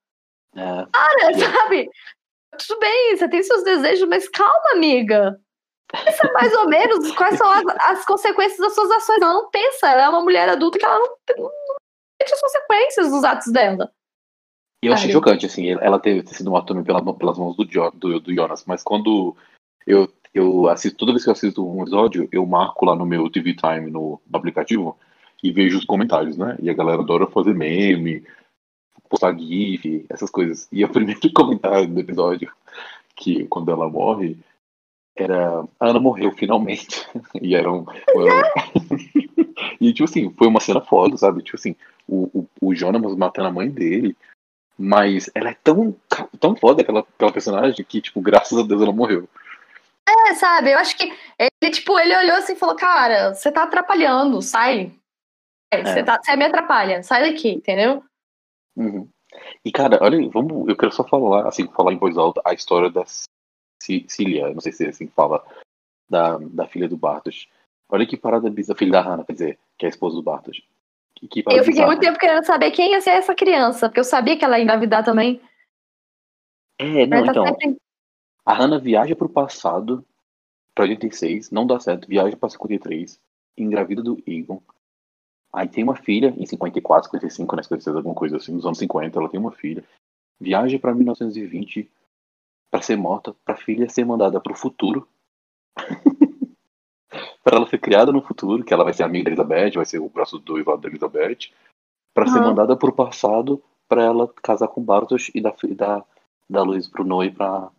É, 0.56 0.86
Cara, 0.92 1.34
Sim. 1.34 1.40
sabe? 1.40 1.90
Tudo 2.58 2.80
bem, 2.80 3.18
você 3.18 3.28
tem 3.28 3.44
seus 3.44 3.64
desejos, 3.64 4.08
mas 4.08 4.30
calma, 4.30 4.72
amiga. 4.74 5.38
Pensa 5.92 6.32
mais 6.34 6.54
ou 6.54 6.68
menos 6.68 7.12
quais 7.12 7.38
são 7.38 7.48
as, 7.50 7.64
as 7.80 8.06
consequências 8.06 8.60
das 8.60 8.74
suas 8.74 8.92
ações. 8.92 9.22
Ela 9.22 9.34
não 9.34 9.50
pensa, 9.50 9.88
ela 9.90 10.04
é 10.04 10.10
uma 10.10 10.22
mulher 10.22 10.50
adulta 10.50 10.78
que 10.80 10.86
ela 10.86 11.00
não, 11.00 11.08
não 11.38 11.52
sente 12.22 12.34
as 12.34 12.42
consequências 12.42 13.10
dos 13.10 13.24
atos 13.24 13.52
dela. 13.52 13.92
E 14.84 14.88
eu 14.88 14.94
achei 14.94 15.12
Sabe? 15.12 15.14
chocante, 15.14 15.46
assim, 15.46 15.70
ela 15.70 16.00
ter, 16.00 16.24
ter 16.24 16.36
sido 16.36 16.52
morta 16.52 16.68
também 16.68 16.84
pela, 16.84 17.02
pelas 17.16 17.38
mãos 17.38 17.56
do, 17.56 17.66
Jo- 17.66 17.92
do, 17.92 18.20
do 18.20 18.34
Jonas, 18.34 18.66
mas 18.66 18.84
quando 18.84 19.36
eu, 19.88 20.12
eu 20.34 20.68
assisto, 20.70 20.98
toda 20.98 21.12
vez 21.12 21.24
que 21.24 21.30
eu 21.30 21.34
assisto 21.34 21.68
um 21.68 21.82
episódio, 21.82 22.28
eu 22.32 22.46
marco 22.46 22.86
lá 22.86 22.96
no 22.96 23.06
meu 23.06 23.30
TV 23.30 23.56
Time 23.56 23.90
no, 23.90 24.22
no 24.30 24.38
aplicativo, 24.38 24.98
e 25.44 25.52
vejo 25.52 25.78
os 25.78 25.86
comentários, 25.86 26.38
né? 26.38 26.58
E 26.62 26.70
a 26.70 26.74
galera 26.74 27.02
adora 27.02 27.28
fazer 27.28 27.54
meme, 27.54 28.24
postar 29.10 29.38
GIF, 29.38 30.06
essas 30.10 30.30
coisas. 30.30 30.68
E 30.72 30.84
o 30.84 30.90
primeiro 30.92 31.34
comentário 31.34 31.88
do 31.88 32.00
episódio, 32.00 32.52
que 33.16 33.46
quando 33.48 33.72
ela 33.72 33.90
morre, 33.90 34.38
era. 35.16 35.64
A 35.80 35.88
Ana 35.88 36.00
morreu 36.00 36.32
finalmente. 36.32 37.08
E 37.42 37.56
era 37.56 37.72
um. 37.72 37.86
e 39.80 39.94
tipo 39.94 40.06
assim, 40.06 40.34
foi 40.38 40.48
uma 40.48 40.60
cena 40.60 40.82
foda, 40.82 41.18
sabe? 41.18 41.42
Tipo 41.42 41.58
assim, 41.58 41.76
o, 42.08 42.48
o, 42.62 42.70
o 42.70 42.76
Jonas 42.76 43.16
matando 43.16 43.48
a 43.48 43.52
mãe 43.52 43.70
dele. 43.70 44.16
Mas 44.78 45.30
ela 45.34 45.52
é 45.52 45.58
tão, 45.64 45.96
tão 46.38 46.54
foda 46.56 46.82
aquela, 46.82 47.00
aquela 47.00 47.32
personagem 47.32 47.86
que, 47.86 48.02
tipo, 48.02 48.20
graças 48.20 48.58
a 48.58 48.64
Deus 48.64 48.82
ela 48.82 48.92
morreu. 48.92 49.28
É, 50.08 50.34
sabe? 50.34 50.72
Eu 50.72 50.78
acho 50.80 50.98
que 50.98 51.14
ele, 51.40 51.72
tipo, 51.72 51.98
ele 51.98 52.16
olhou 52.16 52.36
assim 52.36 52.54
e 52.54 52.58
falou, 52.58 52.76
cara, 52.76 53.34
você 53.34 53.52
tá 53.52 53.64
atrapalhando, 53.64 54.42
sai. 54.42 54.92
É. 55.72 55.82
Você, 55.82 56.04
tá, 56.04 56.20
você 56.22 56.36
me 56.36 56.46
atrapalha, 56.46 57.02
sai 57.04 57.32
daqui, 57.32 57.50
entendeu? 57.50 58.04
Uhum. 58.76 59.10
E, 59.64 59.72
cara, 59.72 59.98
olha, 60.02 60.30
vamos. 60.30 60.68
Eu 60.68 60.76
quero 60.76 60.92
só 60.92 61.04
falar, 61.04 61.48
assim, 61.48 61.68
falar 61.70 61.94
em 61.94 61.98
voz 61.98 62.18
alta 62.18 62.42
a 62.46 62.54
história 62.54 62.90
da 62.90 63.04
Cília, 63.80 64.54
não 64.54 64.62
sei 64.62 64.72
se 64.72 64.86
é 64.86 64.90
assim 64.90 65.08
que 65.08 65.14
fala, 65.14 65.46
da, 66.10 66.38
da 66.38 66.68
filha 66.68 66.88
do 66.88 66.98
Bartos. 66.98 67.48
Olha 67.90 68.06
que 68.06 68.18
parada 68.18 68.50
bizarra, 68.50 68.78
filha 68.78 68.92
da 68.92 69.02
Hannah, 69.02 69.24
quer 69.24 69.34
dizer, 69.34 69.60
que 69.78 69.86
é 69.86 69.88
a 69.88 69.90
esposa 69.90 70.16
do 70.16 70.24
Bartos. 70.24 70.62
Que, 71.16 71.28
que 71.28 71.40
eu 71.40 71.44
fiquei 71.44 71.66
bizarra. 71.66 71.88
muito 71.88 72.02
tempo 72.02 72.20
querendo 72.20 72.46
saber 72.46 72.72
quem 72.72 72.92
ia 72.92 73.02
ser 73.02 73.12
essa 73.12 73.36
criança, 73.36 73.88
porque 73.88 74.00
eu 74.00 74.04
sabia 74.04 74.38
que 74.38 74.44
ela 74.44 74.58
ia 74.58 74.64
engravidar 74.64 75.04
também. 75.04 75.42
É, 76.78 77.06
não, 77.06 77.24
tá 77.26 77.32
então. 77.32 77.46
Sempre... 77.48 77.78
A 78.46 78.54
Hannah 78.54 78.80
viaja 78.80 79.16
pro 79.16 79.30
passado, 79.30 80.06
pra 80.74 80.84
86, 80.84 81.52
não 81.52 81.66
dá 81.66 81.80
certo, 81.80 82.08
viaja 82.08 82.36
pra 82.36 82.50
53, 82.50 83.20
engravida 83.58 84.04
do 84.04 84.22
Egon. 84.28 84.62
Aí 85.54 85.70
tem 85.70 85.84
uma 85.84 85.96
filha, 85.96 86.34
em 86.38 86.46
54, 86.46 87.10
55, 87.10 87.56
né, 87.56 87.64
se 87.64 87.90
alguma 87.90 88.14
coisa 88.14 88.38
assim, 88.38 88.52
nos 88.52 88.66
anos 88.66 88.78
50, 88.78 89.18
ela 89.18 89.30
tem 89.30 89.40
uma 89.40 89.54
filha. 89.54 89.84
Viaja 90.40 90.78
pra 90.78 90.94
1920 90.94 91.90
para 92.76 92.82
ser 92.82 92.98
morta, 92.98 93.34
pra 93.46 93.56
filha 93.56 93.88
ser 93.88 94.06
mandada 94.06 94.42
pro 94.42 94.54
futuro. 94.54 95.08
para 97.42 97.56
ela 97.56 97.70
ser 97.70 97.78
criada 97.78 98.12
no 98.12 98.22
futuro, 98.22 98.66
que 98.66 98.74
ela 98.74 98.84
vai 98.84 98.92
ser 98.92 99.04
amiga 99.04 99.24
da 99.24 99.30
Elizabeth, 99.30 99.76
vai 99.76 99.86
ser 99.86 100.00
o 100.00 100.10
braço 100.10 100.40
do 100.40 100.58
lado 100.58 100.82
da 100.82 100.90
Elizabeth, 100.90 101.54
para 102.14 102.28
ser 102.28 102.42
mandada 102.42 102.76
pro 102.76 102.92
passado, 102.92 103.64
para 103.88 104.04
ela 104.04 104.28
casar 104.44 104.68
com 104.68 104.84
Bartos 104.84 105.32
e 105.34 105.40
dar, 105.40 105.56
dar, 105.74 106.04
dar 106.50 106.64
luz 106.64 106.90
pro 106.90 107.24
e 107.24 107.32
pra 107.32 107.72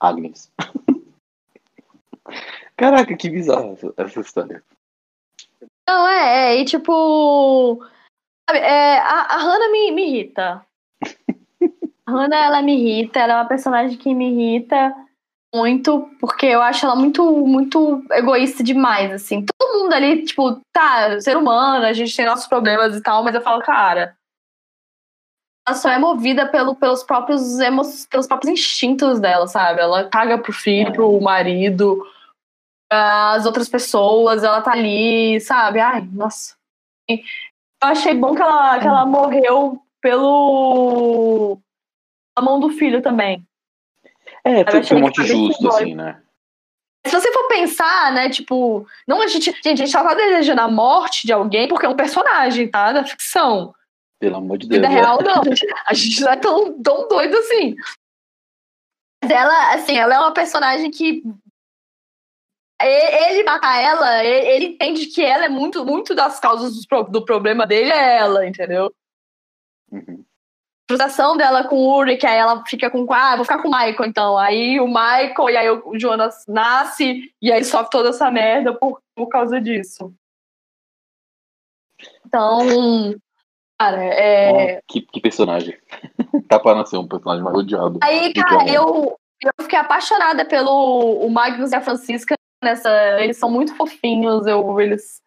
Agnes. 0.00 0.50
Caraca, 2.78 3.14
que 3.14 3.28
bizarro 3.28 3.76
essa 3.98 4.20
história. 4.20 4.64
Não, 5.86 6.08
é, 6.08 6.54
é 6.54 6.60
e 6.62 6.64
tipo. 6.64 7.84
É, 8.48 8.96
a, 9.00 9.34
a 9.34 9.36
Hannah 9.36 9.70
me, 9.70 9.92
me 9.92 10.06
irrita. 10.06 10.66
Hannah, 12.08 12.44
ela 12.44 12.62
me 12.62 12.74
irrita, 12.74 13.18
ela 13.18 13.32
é 13.34 13.36
uma 13.36 13.48
personagem 13.48 13.96
que 13.96 14.14
me 14.14 14.30
irrita 14.30 14.94
muito, 15.54 16.10
porque 16.20 16.46
eu 16.46 16.60
acho 16.60 16.84
ela 16.84 16.96
muito, 16.96 17.24
muito 17.46 18.04
egoísta 18.10 18.62
demais, 18.62 19.12
assim. 19.12 19.44
Todo 19.46 19.82
mundo 19.82 19.92
ali, 19.92 20.24
tipo, 20.24 20.60
tá, 20.72 21.20
ser 21.20 21.36
humano, 21.36 21.86
a 21.86 21.92
gente 21.92 22.14
tem 22.14 22.26
nossos 22.26 22.46
problemas 22.46 22.96
e 22.96 23.00
tal, 23.00 23.22
mas 23.22 23.34
eu 23.34 23.40
falo, 23.40 23.62
cara, 23.62 24.16
ela 25.66 25.76
só 25.76 25.88
é 25.88 25.98
movida 25.98 26.46
pelo, 26.46 26.74
pelos 26.74 27.02
próprios 27.02 27.58
emo, 27.60 27.82
pelos 28.10 28.26
próprios 28.26 28.52
instintos 28.52 29.20
dela, 29.20 29.46
sabe? 29.46 29.80
Ela 29.80 30.08
caga 30.10 30.36
pro 30.36 30.52
filho, 30.52 30.92
pro 30.92 31.20
marido, 31.20 32.04
as 32.90 33.46
outras 33.46 33.68
pessoas, 33.68 34.42
ela 34.42 34.60
tá 34.60 34.72
ali, 34.72 35.40
sabe? 35.40 35.80
Ai, 35.80 36.02
nossa. 36.12 36.56
Eu 37.08 37.18
achei 37.80 38.14
bom 38.14 38.34
que 38.34 38.42
ela, 38.42 38.78
que 38.78 38.86
ela 38.86 39.06
morreu 39.06 39.80
pelo 40.02 41.58
a 42.34 42.42
mão 42.42 42.58
do 42.60 42.70
filho 42.70 43.00
também. 43.00 43.46
É, 44.44 44.70
foi, 44.70 44.82
foi 44.82 44.96
um 44.96 45.00
monte 45.00 45.22
justo, 45.24 45.68
assim, 45.68 45.94
né? 45.94 46.20
Se 47.06 47.12
você 47.12 47.30
for 47.32 47.46
pensar, 47.48 48.12
né, 48.12 48.30
tipo, 48.30 48.86
não 49.06 49.20
a 49.20 49.26
gente, 49.26 49.52
gente, 49.62 49.68
a 49.68 49.76
gente 49.76 49.90
só 49.90 50.02
tá 50.02 50.14
desejando 50.14 50.62
a 50.62 50.68
morte 50.68 51.26
de 51.26 51.32
alguém 51.32 51.68
porque 51.68 51.84
é 51.84 51.88
um 51.88 51.96
personagem, 51.96 52.70
tá, 52.70 52.92
da 52.92 53.04
ficção. 53.04 53.74
Pelo 54.18 54.36
amor 54.36 54.56
de 54.56 54.66
Deus. 54.66 54.80
Vida 54.80 54.88
real, 54.88 55.18
não. 55.22 55.42
A 55.86 55.92
gente 55.92 56.20
não 56.22 56.32
é 56.32 56.36
tão, 56.36 56.82
tão 56.82 57.06
doido 57.06 57.36
assim. 57.36 57.76
Mas 59.22 59.30
ela, 59.30 59.74
assim, 59.74 59.98
ela 59.98 60.14
é 60.14 60.18
uma 60.18 60.32
personagem 60.32 60.90
que 60.90 61.22
ele 62.82 63.44
matar 63.44 63.80
ela, 63.80 64.24
ele 64.24 64.66
entende 64.66 65.06
que 65.06 65.22
ela 65.22 65.44
é 65.44 65.48
muito, 65.48 65.84
muito 65.84 66.14
das 66.14 66.40
causas 66.40 66.74
do 67.10 67.24
problema 67.24 67.66
dele 67.66 67.90
é 67.90 68.18
ela, 68.18 68.46
entendeu? 68.46 68.92
Uhum. 69.90 70.23
A 70.84 70.92
frustração 70.92 71.36
dela 71.36 71.64
com 71.64 71.76
o 71.76 71.96
Uri, 71.96 72.18
que 72.18 72.26
aí 72.26 72.36
ela 72.36 72.62
fica 72.66 72.90
com, 72.90 73.10
ah, 73.10 73.36
vou 73.36 73.44
ficar 73.44 73.60
com 73.62 73.68
o 73.68 73.70
Michael 73.70 74.04
então. 74.04 74.36
Aí 74.36 74.78
o 74.78 74.86
Michael, 74.86 75.50
e 75.50 75.56
aí 75.56 75.70
o 75.70 75.98
Jonas 75.98 76.44
nasce, 76.46 77.32
e 77.40 77.50
aí 77.50 77.64
sofre 77.64 77.90
toda 77.90 78.10
essa 78.10 78.30
merda 78.30 78.74
por, 78.74 79.00
por 79.14 79.28
causa 79.28 79.58
disso. 79.60 80.12
Então, 82.26 83.14
cara, 83.78 84.04
é. 84.04 84.78
Oh, 84.78 84.92
que, 84.92 85.00
que 85.02 85.20
personagem. 85.20 85.74
tá 86.48 86.58
para 86.58 86.76
nascer 86.76 86.98
um 86.98 87.08
personagem 87.08 87.42
mais 87.42 87.56
odiado. 87.56 87.98
Aí, 88.02 88.34
cara, 88.34 88.68
eu, 88.68 89.18
eu 89.40 89.52
fiquei 89.62 89.78
apaixonada 89.78 90.44
pelo 90.44 91.24
o 91.24 91.30
Magnus 91.30 91.72
e 91.72 91.76
a 91.76 91.80
Francisca 91.80 92.34
nessa. 92.62 92.90
Eles 93.20 93.36
são 93.36 93.50
muito 93.50 93.74
fofinhos, 93.74 94.46
eu, 94.46 94.80
eles. 94.80 95.22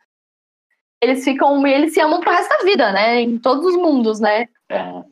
Eles 1.01 1.23
ficam. 1.23 1.65
Eles 1.65 1.93
se 1.93 2.01
amam 2.01 2.19
pro 2.19 2.31
resto 2.31 2.49
da 2.49 2.63
vida, 2.63 2.91
né? 2.91 3.21
Em 3.21 3.37
todos 3.37 3.65
os 3.65 3.75
mundos, 3.75 4.19
né? 4.19 4.47
É. 4.69 5.03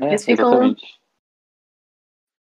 é 0.00 0.06
eles 0.06 0.24
ficam. 0.24 0.48
Exatamente. 0.48 1.00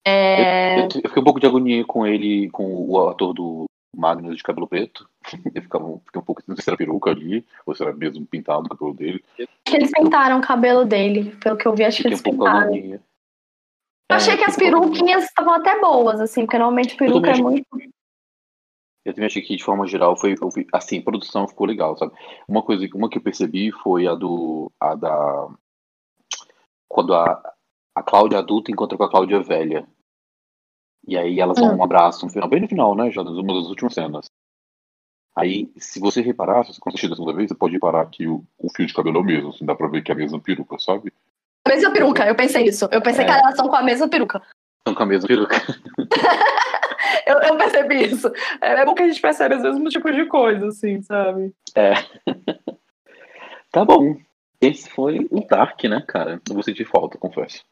É... 0.05 0.79
Eu, 0.79 0.83
eu, 0.83 0.85
eu, 0.85 1.09
fiquei 1.09 1.21
um 1.21 1.25
pouco 1.25 1.41
de 1.41 1.47
agonia 1.47 1.85
com 1.85 2.07
ele, 2.07 2.51
com 2.51 2.91
o 2.91 3.09
ator 3.09 3.33
do 3.33 3.67
Magnus 3.97 4.37
de 4.37 4.43
cabelo 4.43 4.67
preto. 4.67 5.09
Eu 5.55 5.63
ficava, 5.63 5.99
fiquei 6.07 6.21
um 6.21 6.25
pouco, 6.25 6.43
não 6.47 6.57
sei 6.57 6.65
se 6.65 6.71
era 6.71 6.77
peruca 6.77 7.11
ali, 7.11 7.45
ou 7.65 7.75
se 7.75 7.83
era 7.83 7.93
mesmo 7.93 8.27
pintado 8.27 8.67
o 8.67 8.69
cabelo 8.69 8.95
dele. 8.95 9.25
Que 9.65 9.77
eles 9.77 9.91
pintaram 9.91 10.39
o 10.39 10.43
cabelo 10.43 10.85
dele, 10.85 11.37
pelo 11.37 11.57
que 11.57 11.67
eu 11.67 11.75
vi, 11.75 11.85
acho 11.85 11.99
fiquei 11.99 12.11
que 12.11 12.15
eles 12.15 12.21
um 12.21 12.39
pintaram. 12.39 12.75
Eu 12.75 14.17
achei 14.17 14.35
é, 14.35 14.37
que 14.37 14.45
as 14.45 14.57
peruquinhas 14.57 15.25
estavam 15.25 15.55
até 15.55 15.81
boas, 15.81 16.21
assim, 16.21 16.43
porque 16.43 16.59
normalmente 16.59 16.97
peruca 16.97 17.31
é 17.31 17.37
muito. 17.37 17.67
Eu 19.05 19.13
também 19.13 19.27
achei 19.27 19.43
que, 19.43 19.57
de 19.57 19.65
forma 19.65 19.87
geral, 19.87 20.17
foi, 20.17 20.35
assim, 20.73 20.99
a 20.99 21.03
produção 21.03 21.49
ficou 21.49 21.67
legal, 21.67 21.97
sabe? 21.97 22.13
Uma 22.47 22.63
coisa, 22.63 22.87
uma 22.95 23.09
que 23.09 23.19
eu 23.19 23.23
percebi 23.23 23.73
foi 23.73 24.07
a 24.07 24.15
do, 24.15 24.71
a 24.79 24.95
da, 24.95 25.49
quando 26.93 27.15
a, 27.15 27.55
a 27.95 28.03
Cláudia 28.03 28.39
adulta 28.39 28.71
encontra 28.71 28.99
com 28.99 29.05
a 29.05 29.11
Cláudia 29.11 29.43
velha. 29.43 29.89
E 31.09 31.17
aí 31.17 31.41
elas 31.41 31.57
dão 31.57 31.75
hum. 31.75 31.79
um 31.79 31.83
abraço 31.83 32.25
no 32.25 32.31
final, 32.31 32.49
bem 32.49 32.61
no 32.61 32.69
final, 32.69 32.95
né, 32.95 33.11
já 33.11 33.23
uma 33.23 33.55
das 33.55 33.69
últimas 33.69 33.95
cenas. 33.95 34.27
Aí, 35.35 35.73
se 35.79 35.99
você 35.99 36.21
reparar, 36.21 36.65
se 36.65 36.75
você 36.75 36.81
assistir 36.87 37.09
da 37.09 37.17
segunda 37.17 37.35
vez, 37.35 37.49
você 37.49 37.55
pode 37.55 37.73
reparar 37.73 38.05
que 38.11 38.29
o, 38.29 38.45
o 38.59 38.71
fio 38.71 38.87
de 38.87 38.93
cabelo 38.93 39.17
é 39.17 39.21
o 39.21 39.25
mesmo, 39.25 39.49
assim, 39.49 39.65
dá 39.65 39.75
pra 39.75 39.89
ver 39.89 40.03
que 40.03 40.13
é 40.13 40.15
a 40.15 40.19
mesma 40.19 40.39
peruca, 40.39 40.79
sabe? 40.79 41.11
A 41.65 41.71
mesma 41.71 41.91
peruca, 41.91 42.27
eu 42.27 42.35
pensei 42.35 42.67
isso. 42.67 42.87
Eu 42.93 43.01
pensei 43.01 43.25
é. 43.25 43.27
que 43.27 43.33
elas 43.33 43.57
são 43.57 43.67
com 43.67 43.77
a 43.77 43.83
mesma 43.83 44.07
peruca. 44.09 44.43
São 44.87 44.95
com 44.95 45.03
a 45.03 45.07
mesma 45.07 45.27
peruca. 45.27 45.57
eu, 47.27 47.39
eu, 47.39 47.57
percebi 47.57 48.05
isso. 48.05 48.31
É, 48.61 48.83
é 48.83 48.85
bom 48.85 48.95
que 48.95 49.03
a 49.03 49.09
gente 49.09 49.23
percebe 49.23 49.55
os 49.55 49.63
mesmos 49.63 49.91
tipos 49.91 50.15
de 50.15 50.27
coisa, 50.27 50.67
assim, 50.67 51.01
sabe? 51.01 51.55
É. 51.75 51.95
tá 53.73 53.87
bom. 53.87 54.19
Esse 54.63 54.89
foi 54.89 55.27
o 55.29 55.45
Dark, 55.45 55.83
né, 55.85 56.01
cara? 56.07 56.41
Não 56.49 56.55
vou 56.55 56.63
sentir 56.63 56.85
falta, 56.85 57.19
confesso. 57.19 57.65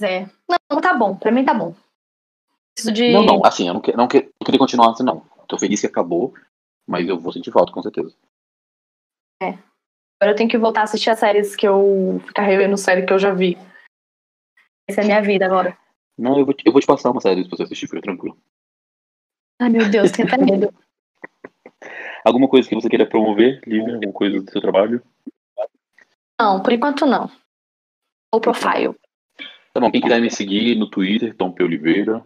É. 0.00 0.26
Não, 0.48 0.80
tá 0.80 0.94
bom. 0.94 1.16
Pra 1.16 1.32
mim 1.32 1.44
tá 1.44 1.52
bom. 1.52 1.74
De... 2.94 3.12
Não, 3.12 3.24
não. 3.24 3.44
Assim, 3.44 3.66
eu 3.66 3.74
não, 3.74 3.80
que, 3.80 3.92
não, 3.96 4.06
que, 4.06 4.22
não 4.22 4.44
queria 4.44 4.60
continuar 4.60 4.92
assim, 4.92 5.02
não. 5.02 5.20
Tô 5.48 5.58
feliz 5.58 5.80
que 5.80 5.88
acabou, 5.88 6.32
mas 6.86 7.08
eu 7.08 7.18
vou 7.18 7.32
sentir 7.32 7.50
falta, 7.50 7.72
com 7.72 7.82
certeza. 7.82 8.14
É. 9.42 9.58
Agora 10.20 10.32
eu 10.32 10.36
tenho 10.36 10.48
que 10.48 10.58
voltar 10.58 10.82
a 10.82 10.84
assistir 10.84 11.10
as 11.10 11.18
séries 11.18 11.56
que 11.56 11.66
eu... 11.66 12.20
Ficar 12.24 12.42
revendo 12.42 12.76
série 12.76 13.04
que 13.04 13.12
eu 13.12 13.18
já 13.18 13.34
vi. 13.34 13.58
Essa 14.88 15.00
é 15.00 15.04
a 15.04 15.06
minha 15.06 15.22
vida 15.22 15.44
agora. 15.44 15.76
Não, 16.16 16.38
eu 16.38 16.44
vou, 16.44 16.54
te, 16.54 16.64
eu 16.64 16.72
vou 16.72 16.80
te 16.80 16.86
passar 16.86 17.10
uma 17.10 17.20
série 17.20 17.48
pra 17.48 17.56
você 17.56 17.64
assistir, 17.64 17.88
fica 17.88 18.02
tranquilo. 18.02 18.38
Ai, 19.60 19.70
meu 19.70 19.90
Deus, 19.90 20.12
tenho 20.12 20.28
até 20.28 20.38
medo. 20.38 20.72
Alguma 22.24 22.48
coisa 22.48 22.68
que 22.68 22.74
você 22.74 22.88
queira 22.88 23.06
promover, 23.06 23.60
Lívia? 23.66 23.94
Alguma 23.94 24.12
coisa 24.12 24.40
do 24.40 24.50
seu 24.50 24.60
trabalho? 24.60 25.02
Não, 26.40 26.62
por 26.62 26.72
enquanto 26.72 27.06
não. 27.06 27.30
O 28.32 28.40
profile. 28.40 28.94
Tá 29.72 29.80
bom, 29.80 29.90
quem 29.90 30.00
quiser 30.00 30.20
me 30.20 30.30
seguir 30.30 30.76
no 30.76 30.88
Twitter, 30.88 31.36
Tom 31.36 31.52
P. 31.52 31.64
Oliveira. 31.64 32.24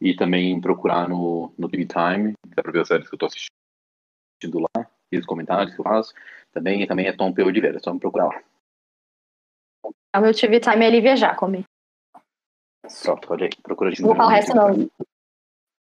E 0.00 0.14
também 0.14 0.60
procurar 0.60 1.08
no, 1.08 1.52
no 1.56 1.68
TV 1.68 1.86
Time, 1.86 2.32
dá 2.48 2.62
pra 2.62 2.72
ver 2.72 2.80
as 2.80 2.88
séries 2.88 3.08
que 3.08 3.14
eu 3.14 3.18
tô 3.18 3.26
assistindo 3.26 4.58
lá, 4.58 4.90
e 5.12 5.18
os 5.18 5.24
comentários 5.24 5.72
que 5.72 5.80
eu 5.80 5.84
faço. 5.84 6.12
Também, 6.52 6.84
também 6.86 7.06
é 7.06 7.12
Tom 7.12 7.32
P. 7.32 7.42
Oliveira, 7.42 7.76
é 7.76 7.80
só 7.80 7.94
me 7.94 8.00
procurar 8.00 8.26
lá. 8.26 8.42
O 10.16 10.20
meu 10.20 10.34
TV 10.34 10.58
Time 10.58 10.84
é 10.84 10.90
Lívia 10.90 11.16
Jacome. 11.16 11.64
Só, 12.88 13.16
pode 13.16 13.44
aí, 13.44 13.50
procura 13.62 13.92
de 13.92 14.02
Não 14.02 14.08
vou 14.08 14.16
falar 14.16 14.28
o 14.28 14.32
resto 14.32 14.54
não. 14.54 14.90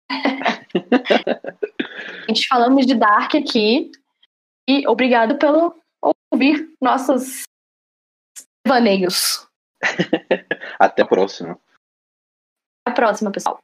a 2.25 2.33
gente 2.33 2.47
falamos 2.47 2.87
de 2.87 2.95
Dark 2.95 3.35
aqui. 3.35 3.91
E 4.69 4.87
obrigado 4.89 5.39
pelo 5.39 5.79
ouvir 6.33 6.75
nossos 6.81 7.43
vaneios. 8.67 9.47
Até 10.79 11.03
a 11.03 11.07
próxima. 11.07 11.53
Até 12.87 12.91
a 12.91 12.93
próxima, 12.93 13.31
pessoal. 13.31 13.59